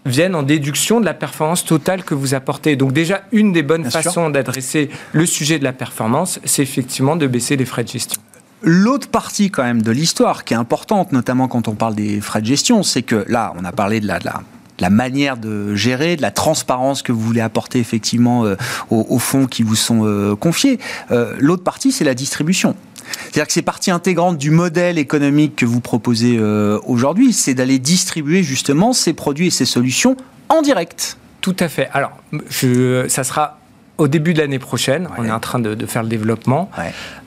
viennent 0.05 0.34
en 0.34 0.42
déduction 0.42 1.00
de 1.00 1.05
la 1.05 1.14
performance 1.14 1.64
totale 1.64 2.05
que 2.05 2.14
vous 2.14 2.34
apportez. 2.34 2.76
Donc 2.76 2.92
déjà, 2.92 3.22
une 3.32 3.52
des 3.52 3.62
bonnes 3.62 3.90
façons 3.90 4.30
d'adresser 4.30 4.90
le 5.12 5.26
sujet 5.26 5.59
de 5.59 5.64
la 5.64 5.72
performance, 5.72 6.40
c'est 6.44 6.62
effectivement 6.62 7.16
de 7.16 7.26
baisser 7.26 7.57
les 7.57 7.64
frais 7.64 7.84
de 7.84 7.88
gestion. 7.88 8.20
L'autre 8.62 9.09
partie 9.09 9.50
quand 9.50 9.62
même 9.62 9.82
de 9.82 9.90
l'histoire 9.90 10.44
qui 10.44 10.55
est 10.55 10.57
importante, 10.57 11.12
notamment 11.12 11.48
quand 11.48 11.68
on 11.68 11.74
parle 11.74 11.94
des 11.94 12.20
frais 12.20 12.40
de 12.40 12.46
gestion, 12.46 12.82
c'est 12.82 13.02
que 13.02 13.24
là, 13.28 13.52
on 13.59 13.64
a 13.64 13.72
parlé 13.72 14.00
de 14.00 14.07
la, 14.07 14.18
la, 14.20 14.40
manière 14.91 15.37
de 15.37 15.75
gérer, 15.75 16.16
de 16.16 16.22
la 16.22 16.31
transparence 16.31 17.03
que 17.03 17.12
vous 17.12 17.20
voulez 17.20 17.41
apporter 17.41 17.79
effectivement 17.79 18.45
euh, 18.45 18.57
aux, 18.91 19.18
fonds 19.18 19.47
qui 19.47 19.62
vous 19.62 19.77
sont 19.77 20.05
euh, 20.05 20.37
confiés. 20.37 20.79
Euh, 21.11 21.35
l'autre 21.39 21.62
partie, 21.62 21.93
c'est 21.93 22.05
la 22.05 22.14
distribution. 22.14 22.75
C'est-à-dire 23.25 23.47
que 23.47 23.53
c'est 23.53 23.62
partie 23.62 23.91
intégrante 23.91 24.39
du 24.39 24.51
modèle 24.51 24.99
économique 24.99 25.57
que 25.57 25.66
vous 25.66 25.81
proposez 25.81 26.41
aujourd'hui, 26.87 27.35
c'est 27.35 27.53
d'aller 27.53 27.79
distribuer 27.79 28.43
justement 28.43 28.95
ces 28.95 29.12
produits 29.12 29.49
et 29.49 29.51
ces 29.51 29.66
solutions 29.66 30.16
en 30.49 30.62
direct. 30.62 31.18
Tout 31.43 31.57
à 31.61 31.68
fait. 31.68 31.91
Alors, 31.93 32.12
ça 33.09 33.22
sera 33.22 33.59
au 33.99 34.09
début 34.09 34.34
de 34.34 34.40
l'année 34.40 34.59
prochaine. 34.59 35.09
On 35.18 35.24
est 35.24 35.30
en 35.30 35.40
train 35.40 35.59
de, 35.59 35.86
faire 35.86 36.03
le 36.03 36.09
développement. 36.09 36.70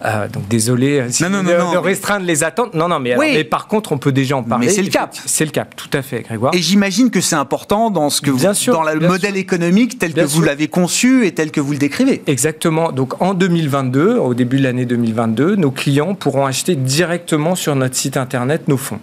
Euh, 0.06 0.28
donc 0.28 0.48
désolé 0.48 1.00
euh, 1.00 1.08
de, 1.08 1.78
restreindre 1.78 2.26
les 2.26 2.44
attentes. 2.44 2.74
Non, 2.74 2.88
non, 2.88 3.00
mais, 3.00 3.16
mais, 3.18 3.44
par 3.44 3.68
contre, 3.68 3.92
on 3.92 3.98
peut 3.98 4.12
déjà 4.12 4.38
en 4.38 4.44
parler. 4.44 4.68
Mais 4.68 4.74
c'est 4.74 4.84
le 4.84 4.90
cap. 4.90 5.16
C'est 5.26 5.46
le 5.46 5.52
cap, 5.52 5.76
tout 5.76 5.90
à 5.94 6.02
fait, 6.02 6.22
Grégoire. 6.22 6.54
Et 6.54 6.62
j'imagine 6.62 7.10
que 7.10 7.22
c'est 7.22 7.36
important 7.36 7.90
dans 7.90 8.10
ce 8.10 8.22
que 8.22 8.32
vous, 8.32 8.40
dans 8.72 8.84
le 8.84 9.00
modèle 9.00 9.38
économique 9.38 10.00
tel 10.00 10.14
que 10.14 10.22
vous 10.22 10.42
l'avez 10.42 10.68
conçu 10.68 11.26
et 11.26 11.34
tel 11.34 11.52
que 11.52 11.62
vous 11.62 11.72
le 11.72 11.78
décrivez. 11.78 12.22
Exactement. 12.28 12.92
Donc 12.92 13.22
en 13.22 13.34
2022, 13.34 14.18
au 14.18 14.34
début 14.34 14.58
de 14.58 14.64
l'année 14.64 14.86
2022, 14.86 15.56
nos 15.56 15.72
clients 15.72 16.16
pourront 16.16 16.46
acheter 16.46 16.76
directement 16.76 17.56
sur 17.56 17.76
notre 17.76 17.96
site 17.96 18.18
internet 18.18 18.68
nos 18.68 18.78
fonds. 18.78 19.00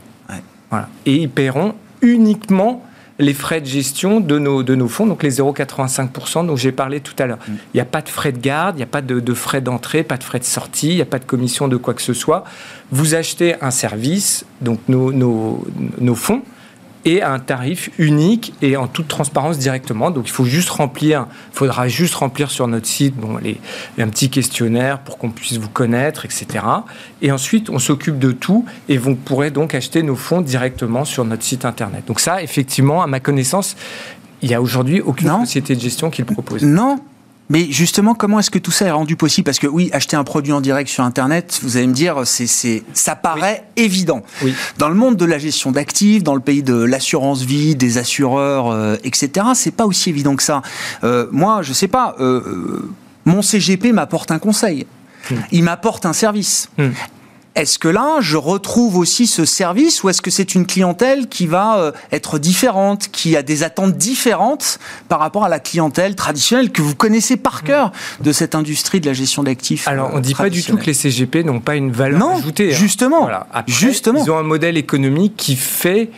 Voilà. 0.71 0.89
Et 1.07 1.15
ils 1.15 1.31
paieront 1.31 1.75
uniquement 2.03 2.83
les 3.19 3.35
frais 3.35 3.61
de 3.61 3.67
gestion 3.67 4.21
de 4.21 4.39
nos, 4.39 4.63
de 4.63 4.75
nos 4.75 4.89
fonds, 4.89 5.07
donc 5.07 5.23
les 5.23 5.39
0,85% 5.39 6.47
dont 6.47 6.57
j'ai 6.57 6.73
parlé 6.73 7.01
tout 7.01 7.15
à 7.19 7.27
l'heure. 7.27 7.39
Mm. 7.47 7.53
Il 7.73 7.77
n'y 7.77 7.81
a 7.81 7.85
pas 7.85 8.03
de 8.03 8.09
frais 8.09 8.33
de 8.33 8.39
garde, 8.39 8.77
il 8.77 8.79
n'y 8.79 8.85
a 8.85 8.87
pas 8.87 9.03
de, 9.03 9.35
frais 9.35 9.61
d'entrée, 9.61 10.03
pas 10.03 10.17
de 10.17 10.25
frais 10.25 10.41
de 10.41 10.45
sortie, 10.45 10.91
il 10.91 10.97
n'y 10.97 11.03
a 11.03 11.07
pas 11.07 11.19
de 11.19 11.25
commission 11.25 11.69
de 11.69 11.77
quoi 11.77 11.95
que 11.95 12.03
ce 12.03 12.13
soit. 12.13 12.45
Vous 12.91 13.15
achetez 13.15 13.55
un 13.61 13.71
service, 13.71 14.45
donc 14.61 14.81
nos, 14.89 15.13
nos, 15.13 15.65
nos 16.01 16.15
fonds, 16.15 16.43
et 17.05 17.23
à 17.23 17.33
un 17.33 17.39
tarif 17.39 17.91
unique 17.99 18.55
et 18.63 18.77
en 18.77 18.87
toute 18.87 19.09
transparence 19.09 19.59
directement. 19.59 20.11
Donc 20.11 20.27
il 20.27 20.33
faut 20.33 20.45
juste 20.45 20.71
remplir, 20.71 21.27
faudra 21.53 21.89
juste 21.89 22.15
remplir 22.15 22.51
sur 22.51 22.67
notre 22.67 22.87
site 22.87 23.15
bon, 23.15 23.37
les, 23.39 23.61
un 23.99 24.09
petit 24.09 24.31
questionnaire 24.31 25.01
pour 25.01 25.19
qu'on 25.19 25.31
puisse 25.31 25.59
vous 25.59 25.69
connaître, 25.69 26.25
etc. 26.25 26.47
Et 27.23 27.31
ensuite, 27.33 27.71
on 27.71 27.79
s'occupe 27.79 28.19
de 28.19 28.33
tout 28.33 28.65
et 28.89 28.97
vous 28.97 29.15
pourrez 29.15 29.51
donc 29.51 29.75
acheter 29.75 30.03
nos 30.03 30.17
fonds 30.17 30.41
directement 30.41 31.05
sur 31.05 31.25
notre 31.25 31.43
site 31.43 31.65
internet. 31.65 32.05
Donc 32.07 32.21
ça, 32.21 32.43
effectivement, 32.43 33.03
à 33.03 33.07
ma 33.07 33.21
connaissance, 33.21 33.77
il 34.43 34.49
n'y 34.49 34.55
a 34.55 34.61
aujourd'hui 34.61 35.01
aucune 35.01 35.31
société 35.41 35.75
de 35.75 35.81
gestion 35.81 36.11
qui 36.11 36.23
le 36.23 36.27
propose. 36.27 36.63
Non, 36.63 36.99
mais 37.51 37.71
justement, 37.71 38.15
comment 38.15 38.39
est-ce 38.39 38.51
que 38.51 38.59
tout 38.59 38.71
ça 38.71 38.87
est 38.87 38.91
rendu 38.91 39.17
possible? 39.17 39.45
Parce 39.45 39.59
que 39.59 39.67
oui, 39.67 39.91
acheter 39.93 40.17
un 40.17 40.25
produit 40.25 40.53
en 40.53 40.61
direct 40.61 40.89
sur 40.89 41.05
Internet, 41.05 41.61
vous 41.63 41.77
allez 41.77 41.87
me 41.87 41.93
dire, 41.93 42.27
c'est, 42.27 42.47
c'est, 42.47 42.83
ça 42.95 43.17
paraît 43.17 43.65
évident. 43.77 44.23
Oui. 44.43 44.55
Dans 44.79 44.89
le 44.89 44.95
monde 44.95 45.17
de 45.17 45.25
la 45.25 45.39
gestion 45.39 45.71
d'actifs, 45.71 46.23
dans 46.23 46.35
le 46.35 46.41
pays 46.41 46.63
de 46.63 46.75
l'assurance 46.75 47.43
vie, 47.43 47.77
des 47.77 47.99
assureurs, 47.99 48.69
euh, 48.69 48.97
etc., 49.05 49.49
c'est 49.55 49.75
pas 49.75 49.85
aussi 49.85 50.09
évident 50.09 50.37
que 50.37 50.43
ça. 50.43 50.63
Euh, 51.03 51.27
moi, 51.33 51.61
je 51.63 51.73
sais 51.73 51.89
pas, 51.89 52.17
euh, 52.19 52.89
mon 53.27 53.43
CGP 53.43 53.93
m'apporte 53.93 54.31
un 54.31 54.39
conseil. 54.39 54.87
Hmm. 55.31 55.37
Il 55.53 55.65
m'apporte 55.65 56.07
un 56.07 56.13
service. 56.13 56.71
Hmm. 56.79 56.91
Est-ce 57.55 57.79
que 57.79 57.89
là, 57.89 58.17
je 58.21 58.37
retrouve 58.37 58.97
aussi 58.97 59.27
ce 59.27 59.45
service 59.45 60.03
ou 60.03 60.09
est-ce 60.09 60.21
que 60.21 60.31
c'est 60.31 60.55
une 60.55 60.67
clientèle 60.67 61.29
qui 61.29 61.47
va 61.47 61.79
euh, 61.79 61.93
être 62.11 62.39
différente, 62.39 63.09
qui 63.13 63.37
a 63.37 63.43
des 63.43 63.63
attentes 63.63 63.97
différentes 63.97 64.79
par 65.09 65.21
rapport 65.21 65.45
à 65.45 65.49
la 65.49 65.61
clientèle 65.61 66.17
traditionnelle 66.17 66.73
que 66.73 66.83
vous 66.83 66.97
connaissez 66.97 67.37
par 67.37 67.63
mm. 67.63 67.67
cœur 67.67 67.93
de 68.21 68.33
cette 68.33 68.55
industrie 68.55 69.01
de 69.01 69.07
la 69.07 69.13
gestion 69.13 69.45
d'actifs 69.45 69.87
Alors, 69.87 70.11
on 70.13 70.17
ne 70.17 70.23
dit 70.23 70.35
pas 70.35 70.51
du 70.51 70.63
tout 70.63 70.77
que 70.77 70.87
les 70.87 70.95
CGP 70.95 71.45
n'ont 71.45 71.61
pas 71.61 71.77
une 71.77 71.93
valeur 71.93 72.19
non, 72.19 72.39
ajoutée. 72.39 72.73
Hein. 72.73 72.77
Justement, 72.77 73.31
justement. 73.67 74.25
Ils 74.25 74.31
ont 74.31 74.39
un 74.39 74.43
modèle 74.43 74.77
économique 74.77 75.35
qui 75.37 75.55
fait 75.55 76.11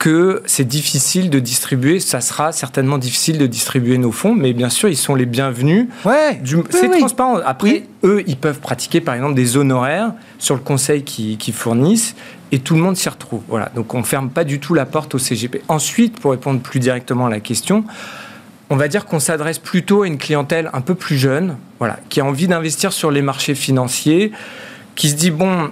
que 0.00 0.42
c'est 0.46 0.64
difficile 0.64 1.28
de 1.28 1.38
distribuer, 1.38 2.00
ça 2.00 2.22
sera 2.22 2.52
certainement 2.52 2.96
difficile 2.96 3.36
de 3.36 3.46
distribuer 3.46 3.98
nos 3.98 4.12
fonds, 4.12 4.34
mais 4.34 4.54
bien 4.54 4.70
sûr, 4.70 4.88
ils 4.88 4.96
sont 4.96 5.14
les 5.14 5.26
bienvenus. 5.26 5.88
Ouais, 6.06 6.40
c'est 6.70 6.88
transparent. 6.98 7.36
Après, 7.44 7.84
eux, 8.02 8.24
ils 8.26 8.38
peuvent 8.38 8.60
pratiquer 8.60 9.02
par 9.02 9.14
exemple 9.14 9.34
des 9.34 9.58
honoraires 9.58 10.14
sur 10.38 10.54
le 10.54 10.62
conseil 10.62 11.04
qu'ils 11.04 11.52
fournissent 11.52 12.16
et 12.50 12.60
tout 12.60 12.74
le 12.74 12.80
monde 12.80 12.96
s'y 12.96 13.10
retrouve. 13.10 13.42
Voilà. 13.46 13.70
Donc 13.74 13.92
on 13.92 14.02
ferme 14.02 14.30
pas 14.30 14.44
du 14.44 14.58
tout 14.58 14.72
la 14.72 14.86
porte 14.86 15.14
au 15.14 15.18
CGP. 15.18 15.60
Ensuite, 15.68 16.18
pour 16.18 16.30
répondre 16.30 16.60
plus 16.60 16.80
directement 16.80 17.26
à 17.26 17.30
la 17.30 17.40
question, 17.40 17.84
on 18.70 18.76
va 18.76 18.88
dire 18.88 19.04
qu'on 19.04 19.20
s'adresse 19.20 19.58
plutôt 19.58 20.02
à 20.04 20.06
une 20.06 20.16
clientèle 20.16 20.70
un 20.72 20.80
peu 20.80 20.94
plus 20.94 21.18
jeune, 21.18 21.58
voilà, 21.78 21.98
qui 22.08 22.22
a 22.22 22.24
envie 22.24 22.48
d'investir 22.48 22.94
sur 22.94 23.10
les 23.10 23.20
marchés 23.20 23.54
financiers, 23.54 24.32
qui 24.94 25.10
se 25.10 25.14
dit 25.14 25.30
bon, 25.30 25.70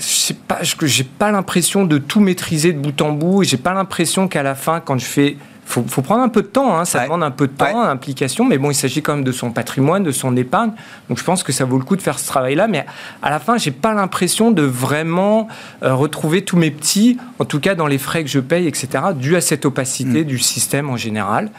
j'ai 0.00 0.34
pas, 0.34 0.58
j'ai 0.62 1.04
pas 1.04 1.30
l'impression 1.30 1.84
de 1.84 1.98
tout 1.98 2.20
maîtriser 2.20 2.72
de 2.72 2.78
bout 2.78 3.00
en 3.02 3.12
bout. 3.12 3.42
Et 3.42 3.46
j'ai 3.46 3.56
pas 3.56 3.74
l'impression 3.74 4.28
qu'à 4.28 4.42
la 4.42 4.54
fin, 4.54 4.80
quand 4.80 4.98
je 4.98 5.04
fais 5.04 5.36
faut, 5.70 5.84
faut 5.86 6.02
prendre 6.02 6.22
un 6.22 6.28
peu 6.28 6.42
de 6.42 6.48
temps, 6.48 6.76
hein, 6.76 6.84
ça 6.84 7.04
demande 7.04 7.22
un 7.22 7.30
peu 7.30 7.46
de 7.46 7.52
temps, 7.52 7.80
implication, 7.82 8.44
mais 8.44 8.58
bon, 8.58 8.70
il 8.70 8.74
s'agit 8.74 9.02
quand 9.02 9.14
même 9.14 9.24
de 9.24 9.32
son 9.32 9.52
patrimoine, 9.52 10.02
de 10.02 10.10
son 10.10 10.36
épargne. 10.36 10.72
Donc 11.08 11.18
je 11.18 11.24
pense 11.24 11.42
que 11.42 11.52
ça 11.52 11.64
vaut 11.64 11.78
le 11.78 11.84
coup 11.84 11.96
de 11.96 12.02
faire 12.02 12.18
ce 12.18 12.26
travail-là, 12.26 12.66
mais 12.66 12.84
à 13.22 13.30
la 13.30 13.38
fin, 13.38 13.56
j'ai 13.56 13.70
pas 13.70 13.94
l'impression 13.94 14.50
de 14.50 14.62
vraiment 14.62 15.48
euh, 15.82 15.94
retrouver 15.94 16.42
tous 16.42 16.56
mes 16.56 16.70
petits, 16.70 17.18
en 17.38 17.44
tout 17.44 17.60
cas 17.60 17.74
dans 17.76 17.86
les 17.86 17.98
frais 17.98 18.24
que 18.24 18.30
je 18.30 18.40
paye, 18.40 18.66
etc., 18.66 18.88
dû 19.14 19.36
à 19.36 19.40
cette 19.40 19.64
opacité 19.64 20.22
mm. 20.22 20.26
du 20.26 20.38
système 20.38 20.90
en 20.90 20.96
général. 20.96 21.50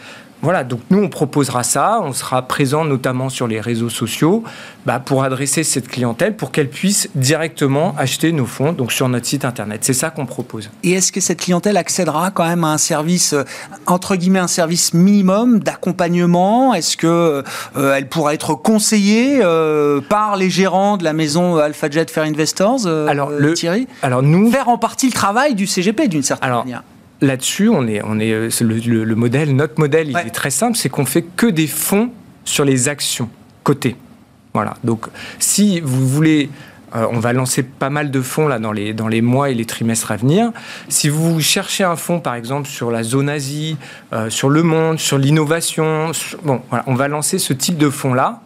Voilà, 0.42 0.64
donc 0.64 0.80
nous, 0.90 1.04
on 1.04 1.10
proposera 1.10 1.64
ça, 1.64 2.00
on 2.04 2.14
sera 2.14 2.42
présent 2.42 2.84
notamment 2.84 3.30
sur 3.30 3.48
les 3.48 3.62
réseaux 3.62 3.90
sociaux 3.90 4.44
bah, 4.88 5.00
pour 5.00 5.24
adresser 5.24 5.64
cette 5.64 5.88
clientèle, 5.88 6.36
pour 6.36 6.52
qu'elle 6.52 6.70
puisse 6.70 7.10
directement 7.14 7.94
acheter 7.98 8.32
nos 8.32 8.48
fonds 8.48 8.74
donc 8.74 8.92
sur 8.92 9.08
notre 9.08 9.28
site 9.28 9.46
internet. 9.46 9.82
C'est 9.84 9.94
ça 9.94 10.10
qu'on 10.10 10.26
propose. 10.26 10.72
Et 10.84 10.94
est-ce 10.94 11.12
que 11.12 11.20
cette 11.20 11.42
clientèle 11.42 11.78
accédera 11.78 12.32
quand 12.32 12.48
même 12.48 12.64
à 12.64 12.70
un 12.70 12.80
service, 12.80 13.34
euh, 13.34 13.44
entre 13.86 14.16
guillemets, 14.16 14.40
un 14.40 14.48
service 14.48 14.96
minimum 14.96 15.60
d'accompagnement? 15.60 16.74
Est-ce 16.74 16.98
que 16.98 17.44
euh, 17.78 17.96
elle 17.96 18.08
pourra 18.10 18.34
être 18.34 18.56
conseillée 18.56 19.42
euh, 19.44 20.02
par 20.02 20.38
les 20.38 20.50
gérants 20.50 20.98
de 20.98 21.04
la 21.04 21.14
maison 21.14 21.58
AlphaJet 21.58 22.08
Fair 22.08 22.24
Investors, 22.24 22.88
alors, 22.88 23.30
le, 23.30 23.54
Thierry? 23.54 23.88
Alors 24.02 24.24
nous... 24.24 24.52
Faire 24.52 24.70
en 24.70 24.80
partie 24.80 25.06
le 25.06 25.14
travail 25.14 25.54
du 25.54 25.68
CGP 25.68 26.08
d'une 26.08 26.24
certaine 26.24 26.52
manière 26.52 26.84
là-dessus, 27.22 27.70
on 27.70 27.88
est, 27.88 28.02
on 28.04 28.20
est, 28.20 28.62
le, 28.62 29.16
modèle, 29.16 29.56
notre 29.56 29.80
modèle, 29.80 30.10
il 30.10 30.18
est 30.18 30.32
très 30.32 30.52
simple, 30.52 30.78
c'est 30.78 30.90
qu'on 30.90 31.06
fait 31.06 31.24
que 31.24 31.48
des 31.48 31.68
fonds 31.68 32.12
sur 32.46 32.66
les 32.66 32.90
actions 32.90 33.30
cotées. 33.64 33.96
Voilà. 34.54 34.76
Donc, 34.84 35.06
si 35.40 35.80
vous 35.80 36.08
voulez, 36.08 36.50
euh, 36.96 37.06
on 37.12 37.20
va 37.20 37.32
lancer 37.32 37.64
pas 37.64 37.90
mal 37.90 38.12
de 38.12 38.22
fonds 38.22 38.48
là 38.48 38.60
dans 38.60 38.74
les, 38.74 38.94
dans 38.94 39.08
les 39.08 39.22
mois 39.22 39.50
et 39.50 39.54
les 39.54 39.66
trimestres 39.66 40.12
à 40.12 40.18
venir. 40.18 40.52
Si 40.90 41.08
vous 41.08 41.40
cherchez 41.40 41.84
un 41.84 41.96
fonds, 41.96 42.20
par 42.20 42.36
exemple, 42.36 42.68
sur 42.68 42.92
la 42.92 43.04
zone 43.04 43.30
Asie, 43.30 43.78
euh, 44.12 44.30
sur 44.30 44.50
le 44.50 44.64
monde, 44.64 45.00
sur 45.00 45.18
l'innovation, 45.18 46.12
bon, 46.44 46.62
voilà, 46.70 46.84
on 46.88 46.96
va 46.96 47.08
lancer 47.08 47.40
ce 47.40 47.54
type 47.54 47.78
de 47.78 47.90
fonds 47.90 48.14
là. 48.14 48.42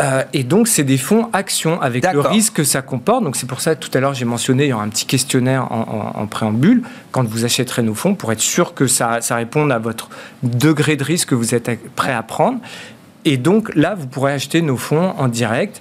Euh, 0.00 0.24
et 0.34 0.44
donc, 0.44 0.68
c'est 0.68 0.84
des 0.84 0.98
fonds 0.98 1.30
actions 1.32 1.80
avec 1.80 2.10
le 2.12 2.20
risque 2.20 2.54
que 2.54 2.64
ça 2.64 2.82
comporte. 2.82 3.24
Donc, 3.24 3.36
c'est 3.36 3.46
pour 3.46 3.60
ça, 3.60 3.74
tout 3.74 3.90
à 3.94 4.00
l'heure, 4.00 4.12
j'ai 4.12 4.26
mentionné, 4.26 4.64
il 4.64 4.68
y 4.68 4.72
aura 4.72 4.82
un 4.82 4.88
petit 4.88 5.06
questionnaire 5.06 5.72
en, 5.72 6.26
préambule 6.26 6.82
quand 7.12 7.24
vous 7.26 7.44
achèterez 7.44 7.82
nos 7.82 7.94
fonds 7.94 8.14
pour 8.14 8.32
être 8.32 8.40
sûr 8.40 8.74
que 8.74 8.86
ça, 8.86 9.20
ça 9.20 9.36
réponde 9.36 9.72
à 9.72 9.78
votre 9.78 10.10
degré 10.42 10.96
de 10.96 11.04
risque 11.04 11.30
que 11.30 11.34
vous 11.34 11.54
êtes 11.54 11.70
prêt 11.94 12.12
à 12.12 12.22
prendre. 12.22 12.58
Et 13.24 13.38
donc, 13.38 13.74
là, 13.74 13.94
vous 13.94 14.06
pourrez 14.06 14.32
acheter 14.32 14.60
nos 14.60 14.76
fonds 14.76 15.14
en 15.16 15.28
direct. 15.28 15.80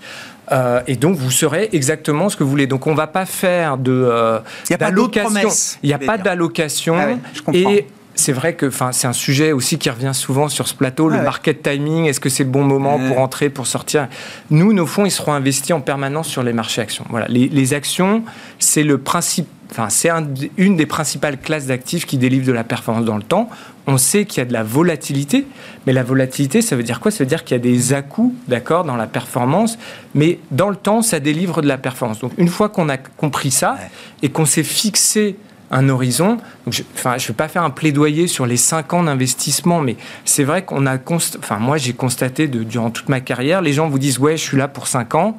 Euh, 0.52 0.82
et 0.88 0.96
donc, 0.96 1.18
vous 1.18 1.32
saurez 1.32 1.70
exactement 1.74 2.30
ce 2.30 2.38
que 2.38 2.44
vous 2.44 2.50
voulez. 2.50 2.68
Donc, 2.68 2.88
on 2.88 2.92
ne 2.92 2.98
va 2.98 3.08
pas 3.08 3.26
faire 3.26 3.78
de. 3.78 3.92
Euh, 3.92 4.40
il 4.70 4.72
n'y 4.72 4.76
a 4.76 4.78
pas 4.78 4.86
d'allocation. 4.92 5.50
Il 5.84 5.88
n'y 5.88 5.94
a 5.94 6.00
pas 6.00 6.18
d'allocation. 6.18 6.96
Ah 6.98 7.52
et 7.54 7.88
c'est 8.16 8.32
vrai 8.32 8.56
que 8.56 8.72
c'est 8.92 9.08
un 9.08 9.14
sujet 9.14 9.52
aussi 9.52 9.78
qui 9.78 9.90
revient 9.90 10.14
souvent 10.14 10.48
sur 10.48 10.68
ce 10.68 10.74
plateau, 10.74 11.10
le 11.10 11.22
market 11.22 11.62
timing, 11.62 12.06
est-ce 12.06 12.20
que 12.20 12.30
c'est 12.30 12.44
le 12.46 12.50
bon 12.50 12.64
moment 12.64 12.98
pour 12.98 13.20
entrer, 13.20 13.50
pour 13.50 13.68
sortir? 13.68 14.08
Nous, 14.50 14.74
nos 14.74 14.86
fonds, 14.86 15.06
ils 15.06 15.12
seront 15.12 15.34
investis 15.34 15.72
en 15.72 15.82
permanence 15.82 16.28
sur 16.28 16.42
les 16.42 16.54
marchés 16.54 16.82
actions. 16.82 17.06
Voilà. 17.10 17.28
Les, 17.28 17.74
actions, 17.74 18.24
c'est 18.58 18.84
le 18.84 18.98
principe, 18.98 19.48
enfin, 19.72 19.90
c'est 19.90 20.10
une 20.58 20.78
des 20.78 20.86
principales 20.86 21.38
classes 21.40 21.66
d'actifs 21.66 22.06
qui 22.06 22.18
délivrent 22.18 22.48
de 22.48 22.54
la 22.54 22.64
performance 22.64 23.06
dans 23.06 23.18
le 23.18 23.24
temps. 23.24 23.50
On 23.88 23.98
sait 23.98 24.26
qu'il 24.26 24.40
y 24.40 24.42
a 24.42 24.46
de 24.46 24.54
la 24.54 24.64
volatilité, 24.64 25.46
mais 25.86 25.94
la 25.94 26.04
volatilité, 26.04 26.62
ça 26.62 26.76
veut 26.76 26.84
dire 26.84 27.00
quoi? 27.00 27.12
Ça 27.12 27.24
veut 27.24 27.30
dire 27.30 27.44
qu'il 27.44 27.56
y 27.56 27.60
a 27.60 27.64
des 27.64 27.94
à-coups, 27.94 28.34
d'accord, 28.48 28.86
dans 28.86 28.96
la 28.96 29.08
performance, 29.08 29.78
mais 30.14 30.40
dans 30.52 30.70
le 30.70 30.76
temps, 30.76 31.02
ça 31.02 31.20
délivre 31.20 31.62
de 31.62 31.68
la 31.68 31.78
performance. 31.78 32.20
Donc, 32.20 32.32
une 32.38 32.48
fois 32.48 32.70
qu'on 32.70 32.88
a 32.88 32.98
compris 32.98 33.52
ça 33.52 33.78
et 34.22 34.30
qu'on 34.30 34.46
s'est 34.46 34.64
fixé 34.64 35.36
un 35.72 35.90
horizon. 35.90 36.38
je, 36.70 36.82
ne 36.82 37.18
vais 37.18 37.34
pas 37.34 37.48
faire 37.48 37.64
un 37.64 37.70
plaidoyer 37.70 38.28
sur 38.28 38.46
les 38.46 38.58
5 38.58 38.94
ans 38.94 39.04
d'investissement, 39.04 39.82
mais 39.82 39.98
c'est 40.24 40.44
vrai 40.44 40.64
qu'on 40.64 40.86
a... 40.86 40.98
Enfin, 41.40 41.58
moi, 41.60 41.78
j'ai 41.78 41.94
constaté 41.94 42.48
de, 42.48 42.64
durant 42.64 42.92
toute 42.92 43.10
ma 43.10 43.20
carrière, 43.20 43.62
les 43.62 43.74
gens 43.74 43.88
vous 43.90 44.00
disent, 44.00 44.20
ouais, 44.20 44.38
je 44.38 44.44
suis 44.44 44.58
là 44.58 44.68
pour 44.68 44.88
5 44.88 45.16
ans. 45.16 45.38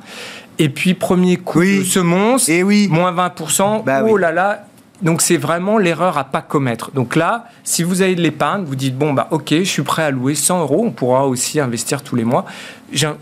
Et 0.59 0.69
puis, 0.69 0.95
premier 0.95 1.37
coup 1.37 1.63
de 1.63 1.83
semonce, 1.83 2.49
et 2.49 2.63
oui. 2.63 2.89
moins 2.91 3.13
20%, 3.13 3.85
bah 3.85 4.03
oh 4.09 4.17
là 4.17 4.33
là, 4.33 4.65
donc 5.03 5.21
c'est 5.21 5.37
vraiment 5.37 5.77
l'erreur 5.79 6.17
à 6.17 6.25
pas 6.25 6.41
commettre. 6.41 6.91
Donc 6.93 7.17
là, 7.17 7.47
si 7.65 7.83
vous 7.83 8.01
avez 8.03 8.15
de 8.15 8.23
l'épargne, 8.23 8.65
vous 8.65 8.77
dites 8.77 8.97
bon 8.97 9.13
bah 9.13 9.29
ok, 9.31 9.51
je 9.51 9.65
suis 9.65 9.83
prêt 9.83 10.03
à 10.03 10.11
louer 10.11 10.35
100 10.35 10.61
euros. 10.63 10.85
On 10.87 10.91
pourra 10.91 11.27
aussi 11.27 11.61
investir 11.61 12.03
tous 12.03 12.17
les 12.17 12.25
mois, 12.25 12.47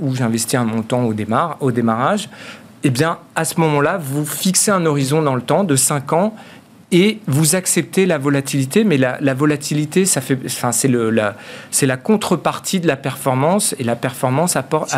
ou 0.01 0.15
j'investis 0.15 0.55
un 0.55 0.65
montant 0.65 1.05
au, 1.05 1.15
démarre, 1.15 1.57
au 1.61 1.73
démarrage. 1.73 2.29
Eh 2.87 2.91
bien, 2.91 3.19
à 3.35 3.47
ce 3.47 3.59
moment-là, 3.61 3.99
vous 3.99 4.27
fixez 4.27 4.71
un 4.71 4.85
horizon 4.85 5.23
dans 5.23 5.35
le 5.35 5.41
temps 5.41 5.65
de 5.65 5.75
5 5.75 6.13
ans 6.13 6.35
et 6.95 7.19
vous 7.27 7.57
acceptez 7.57 8.07
la 8.07 8.19
volatilité, 8.19 8.85
mais 8.85 8.97
la, 8.97 9.35
volatilité, 9.35 10.05
ça 10.05 10.21
fait, 10.21 10.39
enfin, 10.47 10.71
c'est 10.71 10.87
la, 10.87 11.35
c'est 11.73 11.87
la 11.87 11.97
contrepartie 11.97 12.79
de 12.79 12.87
la 12.87 12.95
performance, 12.95 13.75
et 13.81 13.83
la 13.83 13.97
performance 13.97 14.55
apporte, 14.55 14.95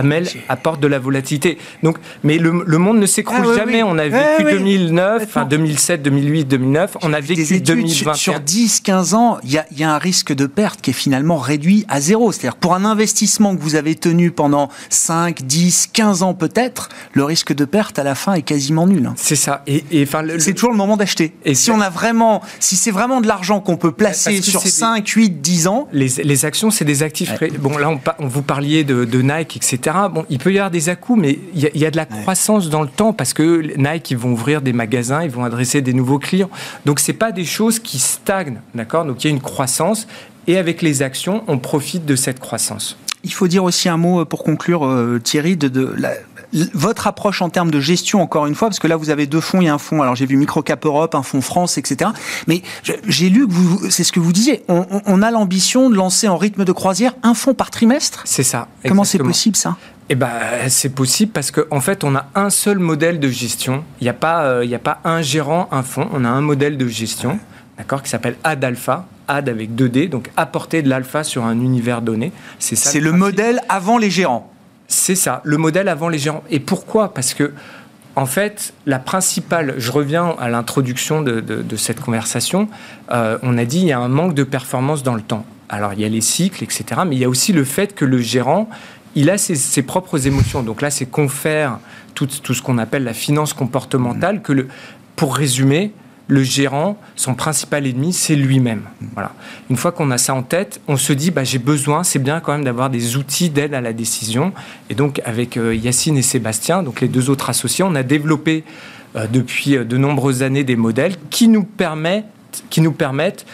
apporte 0.51 0.81
de 0.81 0.89
la 0.89 0.99
volatilité. 0.99 1.57
Donc, 1.83 1.97
mais 2.23 2.37
le, 2.37 2.53
monde 2.53 2.99
ne 2.99 3.07
s'écroule 3.07 3.47
ah 3.51 3.57
jamais. 3.57 3.83
On 3.83 3.97
a 3.97 4.09
vécu 4.09 4.45
2009, 4.45 5.23
enfin 5.23 5.47
2007, 5.47 6.03
2008, 6.03 6.45
2009. 6.45 6.99
On 7.01 7.15
a 7.15 7.21
vécu 7.21 7.61
2021. 7.63 8.13
Sur 8.13 8.41
10, 8.41 8.81
15 8.81 9.15
ans, 9.15 9.39
il 9.43 9.53
y 9.53 9.59
a, 9.59 9.65
y 9.75 9.83
a, 9.83 9.91
un 9.91 9.99
risque 9.99 10.35
de 10.35 10.45
perte 10.45 10.83
qui 10.83 10.91
est 10.91 10.93
finalement 10.93 11.39
réduit 11.39 11.87
à 11.89 12.03
zéro. 12.03 12.31
C'est-à-dire 12.31 12.57
pour 12.57 12.75
un 12.75 12.85
investissement 12.85 13.57
que 13.57 13.63
vous 13.63 13.75
avez 13.75 13.95
tenu 13.95 14.33
pendant 14.33 14.69
5, 14.91 15.45
10, 15.47 15.89
15 15.95 16.23
ans 16.23 16.35
peut-être, 16.35 16.91
le 17.15 17.25
risque 17.25 17.55
de 17.55 17.65
perte 17.65 17.99
à 17.99 18.05
la 18.05 18.15
fin 18.15 18.35
est 18.35 18.43
quasiment 18.43 18.87
nul. 18.87 19.11
C'est 19.17 19.35
ça. 19.35 19.63
Et, 19.67 19.83
enfin, 20.03 20.23
c'est 20.39 20.53
toujours 20.53 20.73
le 20.73 20.77
moment 20.77 20.99
d'acheter. 20.99 21.33
Et 21.47 21.55
si 21.55 21.71
on 21.71 21.81
a 21.81 21.86
vraiment, 21.91 22.43
si 22.61 22.77
c'est 22.77 22.91
vraiment 22.91 23.21
de 23.21 23.27
l'argent 23.27 23.61
qu'on 23.61 23.77
peut 23.77 23.93
placer 23.93 24.43
sur 24.43 24.63
5, 24.63 25.07
8, 25.07 25.41
10 25.41 25.67
ans. 25.67 25.89
Les, 25.93 26.09
les 26.23 26.45
actions, 26.45 26.71
c'est 26.71 26.85
des 26.85 27.03
actifs. 27.03 27.33
Bon, 27.59 27.77
là, 27.79 27.91
on, 28.19 28.27
vous 28.27 28.43
parliez 28.43 28.85
de, 28.85 29.23
Nike, 29.23 29.57
etc. 29.57 29.97
Bon, 30.13 30.25
il 30.31 30.39
peut 30.39 30.53
y 30.53 30.59
avoir 30.59 30.71
des 30.71 30.89
à 30.89 30.97
mais 31.17 31.39
il 31.55 31.71
y, 31.75 31.87
a, 31.87 31.91
de 31.91 31.97
la 31.97 32.07
croissance 32.07 32.69
dans 32.69 32.83
le 32.83 32.89
temps 32.89 33.13
parce 33.13 33.33
que 33.33 33.77
Nike, 33.77 34.11
ils 34.11 34.17
vont 34.17 34.33
ouvrir 34.33 34.63
des 34.63 34.73
magasins, 34.73 35.23
ils 35.23 35.31
vont 35.31 35.45
adresser 35.45 35.81
des 35.81 35.93
nouveaux 35.93 36.19
clients. 36.19 36.51
Donc, 36.85 37.01
c'est 37.01 37.13
pas 37.13 37.33
des 37.33 37.45
choses 37.45 37.79
qui 37.79 37.99
stagnent, 37.99 38.61
d'accord? 38.75 39.05
Donc, 39.05 39.23
il 39.23 39.29
y 39.29 39.31
a 39.31 39.35
une 39.35 39.43
croissance 39.43 40.07
et 40.47 40.59
avec 40.59 40.83
les 40.83 41.03
actions, 41.03 41.45
on 41.49 41.59
profite 41.59 42.05
de 42.05 42.17
cette 42.17 42.41
croissance. 42.41 42.99
Il 43.25 43.33
faut 43.33 43.49
dire 43.49 43.65
aussi 43.65 43.89
un 43.89 43.97
mot 43.97 44.25
pour 44.25 44.45
conclure, 44.45 44.87
euh, 44.87 45.19
Thierry, 45.23 45.57
de, 45.57 45.69
de 45.69 45.95
la, 45.99 46.13
votre 46.53 47.07
approche 47.07 47.43
en 47.43 47.51
termes 47.51 47.71
de 47.71 47.81
gestion, 47.81 48.23
encore 48.23 48.47
une 48.47 48.55
fois, 48.55 48.69
parce 48.69 48.79
que 48.79 48.87
là, 48.87 48.97
vous 48.97 49.11
avez 49.11 49.27
deux 49.27 49.41
fonds, 49.41 49.61
il 49.61 49.67
y 49.67 49.69
a 49.69 49.75
un 49.75 49.79
fonds, 49.79 50.03
alors 50.03 50.15
j'ai 50.15 50.27
vu 50.27 50.37
Microcap 50.37 50.85
Europe, 50.85 51.15
un 51.15 51.23
fonds 51.23 51.41
France, 51.41 51.79
etc. 51.79 52.11
Mais 52.47 52.63
j'ai 53.07 53.29
lu 53.29 53.47
que 53.47 53.53
vous, 53.53 53.91
c'est 53.91 54.05
ce 54.05 54.13
que 54.13 54.21
vous 54.21 54.33
disiez, 54.33 54.65
on, 54.69 55.23
a 55.23 55.31
l'ambition 55.31 55.91
de 55.91 55.97
lancer 55.97 56.29
en 56.29 56.37
rythme 56.37 56.65
de 56.65 56.73
croisière 56.73 57.15
un 57.23 57.35
fonds 57.35 57.55
par 57.55 57.71
trimestre? 57.71 58.23
C'est 58.25 58.43
ça. 58.43 58.69
Comment 58.87 59.05
c'est 59.05 59.19
possible, 59.19 59.57
ça? 59.57 59.77
Eh 60.09 60.15
ben, 60.15 60.31
c'est 60.69 60.91
possible 60.91 61.33
parce 61.33 61.51
qu'en 61.51 61.63
en 61.71 61.81
fait, 61.81 62.05
on 62.05 62.15
a 62.15 62.27
un 62.37 62.51
seul 62.51 62.79
modèle 62.79 63.19
de 63.19 63.29
gestion. 63.29 63.83
Il 64.01 64.05
n'y 64.05 64.11
a, 64.11 64.15
pas, 64.15 64.45
euh, 64.45 64.65
il 64.65 64.73
a 64.73 64.79
pas 64.79 65.01
un 65.05 65.21
gérant, 65.21 65.69
un 65.73 65.83
fonds. 65.83 66.09
On 66.13 66.25
a 66.25 66.29
un 66.29 66.41
modèle 66.41 66.79
de 66.79 66.87
gestion, 66.87 67.41
d'accord, 67.77 68.03
qui 68.03 68.11
s'appelle 68.11 68.37
Ad 68.45 68.63
Alpha. 68.65 69.07
Ad 69.29 69.49
avec 69.49 69.71
2D, 69.71 70.09
donc 70.09 70.31
apporter 70.37 70.83
de 70.83 70.89
l'alpha 70.89 71.25
sur 71.25 71.45
un 71.45 71.61
univers 71.61 72.01
donné. 72.01 72.31
C'est 72.61 72.77
ça. 72.77 72.91
C'est 72.91 73.01
le 73.01 73.11
modèle 73.11 73.61
avant 73.69 73.99
les 73.99 74.09
gérants. 74.09 74.53
C'est 74.89 75.15
ça, 75.15 75.41
le 75.45 75.57
modèle 75.57 75.89
avant 75.89 76.09
les 76.09 76.19
gérants. 76.19 76.45
Et 76.51 76.61
pourquoi? 76.61 77.13
Parce 77.13 77.35
que, 77.35 77.53
en 78.15 78.27
fait, 78.27 78.73
la 78.87 78.99
principale, 78.99 79.75
je 79.79 79.91
reviens 79.91 80.35
à 80.39 80.49
l'introduction 80.49 81.23
de, 81.23 81.77
cette 81.77 82.01
conversation, 82.01 82.69
euh, 83.13 83.39
on 83.43 83.59
a 83.59 83.65
dit 83.65 83.81
il 83.81 83.87
y 83.87 83.93
a 83.93 83.99
un 83.99 84.09
manque 84.09 84.35
de 84.35 84.45
performance 84.45 85.03
dans 85.03 85.15
le 85.15 85.23
temps. 85.23 85.45
Alors, 85.69 85.93
il 85.93 86.01
y 86.01 86.05
a 86.05 86.09
les 86.09 86.21
cycles, 86.21 86.63
etc., 86.63 87.03
mais 87.07 87.17
il 87.17 87.19
y 87.19 87.25
a 87.25 87.29
aussi 87.29 87.53
le 87.53 87.65
fait 87.65 87.95
que 87.95 88.05
le 88.05 88.19
gérant, 88.19 88.71
il 89.17 89.31
a 89.31 89.39
ses, 89.39 89.83
propres 89.83 90.27
émotions. 90.27 90.63
Donc 90.63 90.83
là, 90.83 90.91
c'est 90.91 91.09
fait 91.29 91.67
tout, 92.15 92.27
tout 92.27 92.55
ce 92.55 92.63
qu'on 92.63 92.79
appelle 92.79 93.03
la 93.03 93.15
finance 93.15 93.53
comportementale, 93.53 94.43
que 94.43 94.53
le, 94.53 94.69
pour 95.17 95.35
résumer, 95.37 95.93
le 96.29 96.43
gérant, 96.43 96.99
son 97.15 97.35
principal 97.35 97.87
ennemi, 97.87 98.13
c'est 98.13 98.35
lui-même. 98.35 98.83
Voilà. 99.15 99.33
Une 99.71 99.77
fois 99.77 99.93
qu'on 99.93 100.11
a 100.11 100.19
ça 100.19 100.35
en 100.35 100.43
tête, 100.43 100.81
on 100.89 100.97
se 100.97 101.13
dit, 101.13 101.31
bah, 101.31 101.45
j'ai 101.45 101.59
besoin, 101.59 102.03
c'est 102.03 102.19
bien 102.19 102.41
quand 102.41 102.53
même 102.53 102.65
d'avoir 102.65 102.91
des 102.91 103.17
outils 103.17 103.49
d'aide 103.49 103.75
à 103.75 103.81
la 103.81 103.93
décision. 103.93 104.53
Et 104.91 104.95
donc, 104.95 105.21
avec 105.25 105.57
euh, 105.57 105.75
Yacine 105.75 106.17
et 106.17 106.23
Sébastien, 106.23 106.83
donc 106.83 107.01
les 107.01 107.09
deux 107.09 107.31
autres 107.31 107.49
associés, 107.49 107.85
on 107.85 107.95
a 107.95 108.03
développé 108.03 108.65
euh, 109.15 109.27
depuis 109.33 109.77
euh, 109.77 109.85
de 109.85 109.97
nombreuses 109.97 110.43
années 110.43 110.65
des 110.65 110.77
modèles 110.77 111.15
qui 111.31 111.47
nous 111.47 111.65
permettent, 111.65 112.27
qui 112.71 112.81
nous 112.81 112.93
permettent 112.93 113.47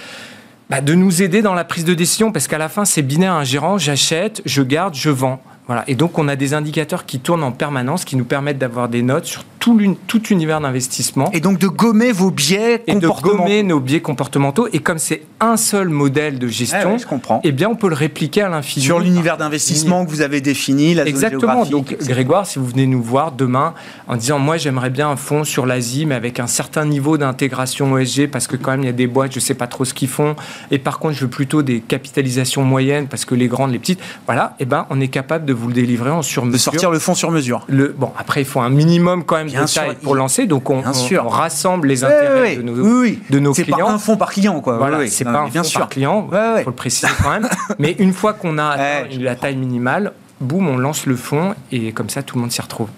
bah, 0.71 0.81
de 0.81 0.95
nous 0.95 1.23
aider 1.23 1.43
dans 1.43 1.55
la 1.55 1.65
prise 1.65 1.85
de 1.85 1.93
décision, 1.93 2.33
parce 2.33 2.49
qu'à 2.49 2.59
la 2.59 2.71
fin, 2.71 2.87
c'est 2.87 3.03
binaire. 3.03 3.35
Un 3.35 3.45
gérant, 3.45 3.77
j'achète, 3.77 4.41
je 4.47 4.63
garde, 4.63 4.95
je 4.95 5.11
vends. 5.11 5.43
Voilà. 5.67 5.85
Et 5.89 5.95
donc, 5.95 6.19
on 6.19 6.27
a 6.27 6.37
des 6.37 6.55
indicateurs 6.55 7.05
qui 7.05 7.21
tournent 7.21 7.45
en 7.45 7.53
permanence, 7.53 8.07
qui 8.07 8.17
nous 8.17 8.25
permettent 8.25 8.59
d'avoir 8.59 8.89
des 8.89 9.03
notes 9.03 9.27
sur 9.27 9.45
tout, 9.63 9.97
tout 10.09 10.27
univers 10.33 10.61
d'investissement. 10.61 11.31
Et 11.33 11.39
donc 11.39 11.59
de 11.59 11.69
gommer 11.69 12.11
vos 12.11 12.33
biais 12.33 12.83
comportementaux. 12.85 13.29
Et 13.29 13.33
de 13.33 13.37
gommer 13.37 13.63
nos 13.63 13.79
biais 13.79 14.01
comportementaux. 14.01 14.69
Et 14.73 14.81
comme 14.81 14.99
c'est 14.99 15.23
un 15.39 15.57
seul 15.57 15.89
modèle 15.89 16.41
de 16.41 16.49
gestion, 16.49 16.99
je 16.99 17.07
comprends. 17.07 17.41
eh 17.45 17.53
bien, 17.53 17.69
on 17.69 17.77
peut 17.77 17.89
le 17.89 17.95
répliquer 17.95 18.43
à 18.43 18.49
l'infini. 18.49 18.85
Sur 18.85 18.99
l'univers 18.99 19.37
d'investissement 19.37 20.05
que 20.05 20.11
vous 20.11 20.21
avez 20.21 20.41
défini, 20.41 20.95
la 20.95 21.07
Exactement. 21.07 21.65
donc, 21.65 21.97
Grégoire, 22.01 22.45
si 22.45 22.59
vous 22.59 22.67
venez 22.67 22.87
nous 22.89 23.03
voir 23.03 23.31
demain 23.31 23.75
en 24.09 24.17
disant, 24.17 24.41
moi, 24.41 24.57
j'aimerais 24.57 24.91
bien 24.91 25.11
un 25.11 25.17
fonds 25.17 25.45
sur 25.45 25.65
l'Asie, 25.65 26.07
mais 26.07 26.17
avec 26.17 26.41
un 26.41 26.49
certain 26.49 26.85
niveau 26.85 27.17
d'intégration 27.17 27.97
ESG, 27.97 28.27
parce 28.27 28.49
que 28.49 28.57
quand 28.57 28.73
même, 28.73 28.83
il 28.83 28.87
y 28.87 28.89
a 28.89 28.93
des 28.93 29.07
boîtes, 29.07 29.31
je 29.31 29.39
ne 29.39 29.43
sais 29.43 29.55
pas 29.55 29.69
trop 29.69 29.85
ce 29.85 29.95
qu'ils 29.95 30.09
font. 30.09 30.35
Et 30.73 30.81
par 30.81 30.99
contre, 30.99 31.15
je 31.15 31.21
veux 31.21 31.31
plutôt 31.31 31.63
des 31.63 31.79
capitalisations 31.81 32.65
moyennes, 32.65 33.07
parce 33.07 33.25
que 33.25 33.37
les 33.37 33.47
grandes, 33.47 33.71
les 33.71 33.79
petites, 33.79 34.01
voilà, 34.27 34.57
eh 34.59 34.65
ben, 34.65 34.87
on 34.91 35.01
est 35.01 35.09
capable 35.09 35.45
de 35.45 35.53
vous 35.53 35.69
le 35.69 35.75
délivrer 35.75 36.11
en 36.11 36.23
sur 36.23 36.45
mesure. 36.45 36.53
De 36.55 36.59
sortir 36.59 36.91
le 36.91 36.99
fonds 36.99 37.15
sur 37.15 37.31
mesure. 37.31 37.65
Le, 37.69 37.95
bon, 37.97 38.11
après, 38.19 38.43
il 38.43 38.47
faut 38.47 38.61
un 38.61 38.71
minimum 38.71 39.23
quand 39.23 39.37
même 39.37 39.52
bien 39.53 39.67
sûr, 39.67 39.95
pour 40.03 40.15
lancer. 40.15 40.47
Donc 40.47 40.71
on, 40.71 40.83
rassemble 40.83 41.89
les 41.89 42.05
intérêts 42.05 42.57
de 42.57 42.63
nos, 42.63 42.75
de 42.75 43.39
nos 43.39 43.53
clients. 43.53 43.77
C'est 43.77 43.83
pas 43.83 43.91
un 43.91 43.99
fonds 43.99 44.17
par 44.17 44.33
client, 44.33 44.61
quoi. 44.61 44.79
Voilà, 44.79 45.07
c'est 45.07 45.25
pas 45.25 45.41
un 45.41 45.51
fonds 45.51 45.79
par 45.79 45.89
client. 45.89 46.29
Il 46.33 46.63
faut 46.65 46.71
le 46.71 46.77
préciser 46.77 47.09
quand 47.23 47.31
même. 47.31 47.49
Mais 47.79 47.93
une 47.99 48.13
fois 48.13 48.33
qu'on 48.33 48.59
a 48.59 48.67
atteint 48.67 49.09
la 49.19 49.35
taille 49.37 49.57
minimale, 49.57 50.13
boum, 50.41 50.69
on 50.69 50.77
lance 50.77 51.07
le 51.07 51.17
fonds 51.17 51.55
et 51.71 51.93
comme 51.93 52.11
ça, 52.11 52.23
tout 52.23 52.37
le 52.37 52.43
monde 52.43 52.53
s'y 52.53 52.61
retrouve. 52.61 52.89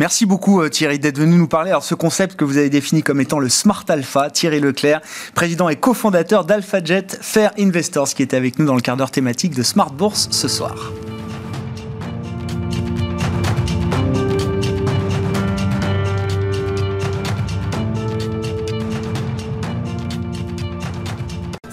Merci 0.00 0.24
beaucoup 0.24 0.62
euh, 0.62 0.70
Thierry 0.70 0.98
d'être 0.98 1.18
venu 1.18 1.36
nous 1.36 1.46
parler. 1.46 1.70
Alors 1.70 1.84
ce 1.84 1.94
concept 1.94 2.34
que 2.34 2.44
vous 2.46 2.56
avez 2.56 2.70
défini 2.70 3.02
comme 3.02 3.20
étant 3.20 3.38
le 3.38 3.50
Smart 3.50 3.84
Alpha, 3.86 4.30
Thierry 4.30 4.58
Leclerc, 4.58 5.02
président 5.34 5.68
et 5.68 5.76
cofondateur 5.76 6.46
d'AlphaJet 6.46 7.06
Fair 7.20 7.52
Investors, 7.58 8.08
qui 8.08 8.22
était 8.22 8.38
avec 8.38 8.58
nous 8.58 8.64
dans 8.64 8.76
le 8.76 8.80
quart 8.80 8.96
d'heure 8.96 9.10
thématique 9.10 9.54
de 9.54 9.62
Smart 9.62 9.92
Bourse 9.92 10.28
ce 10.30 10.48
soir. 10.48 10.90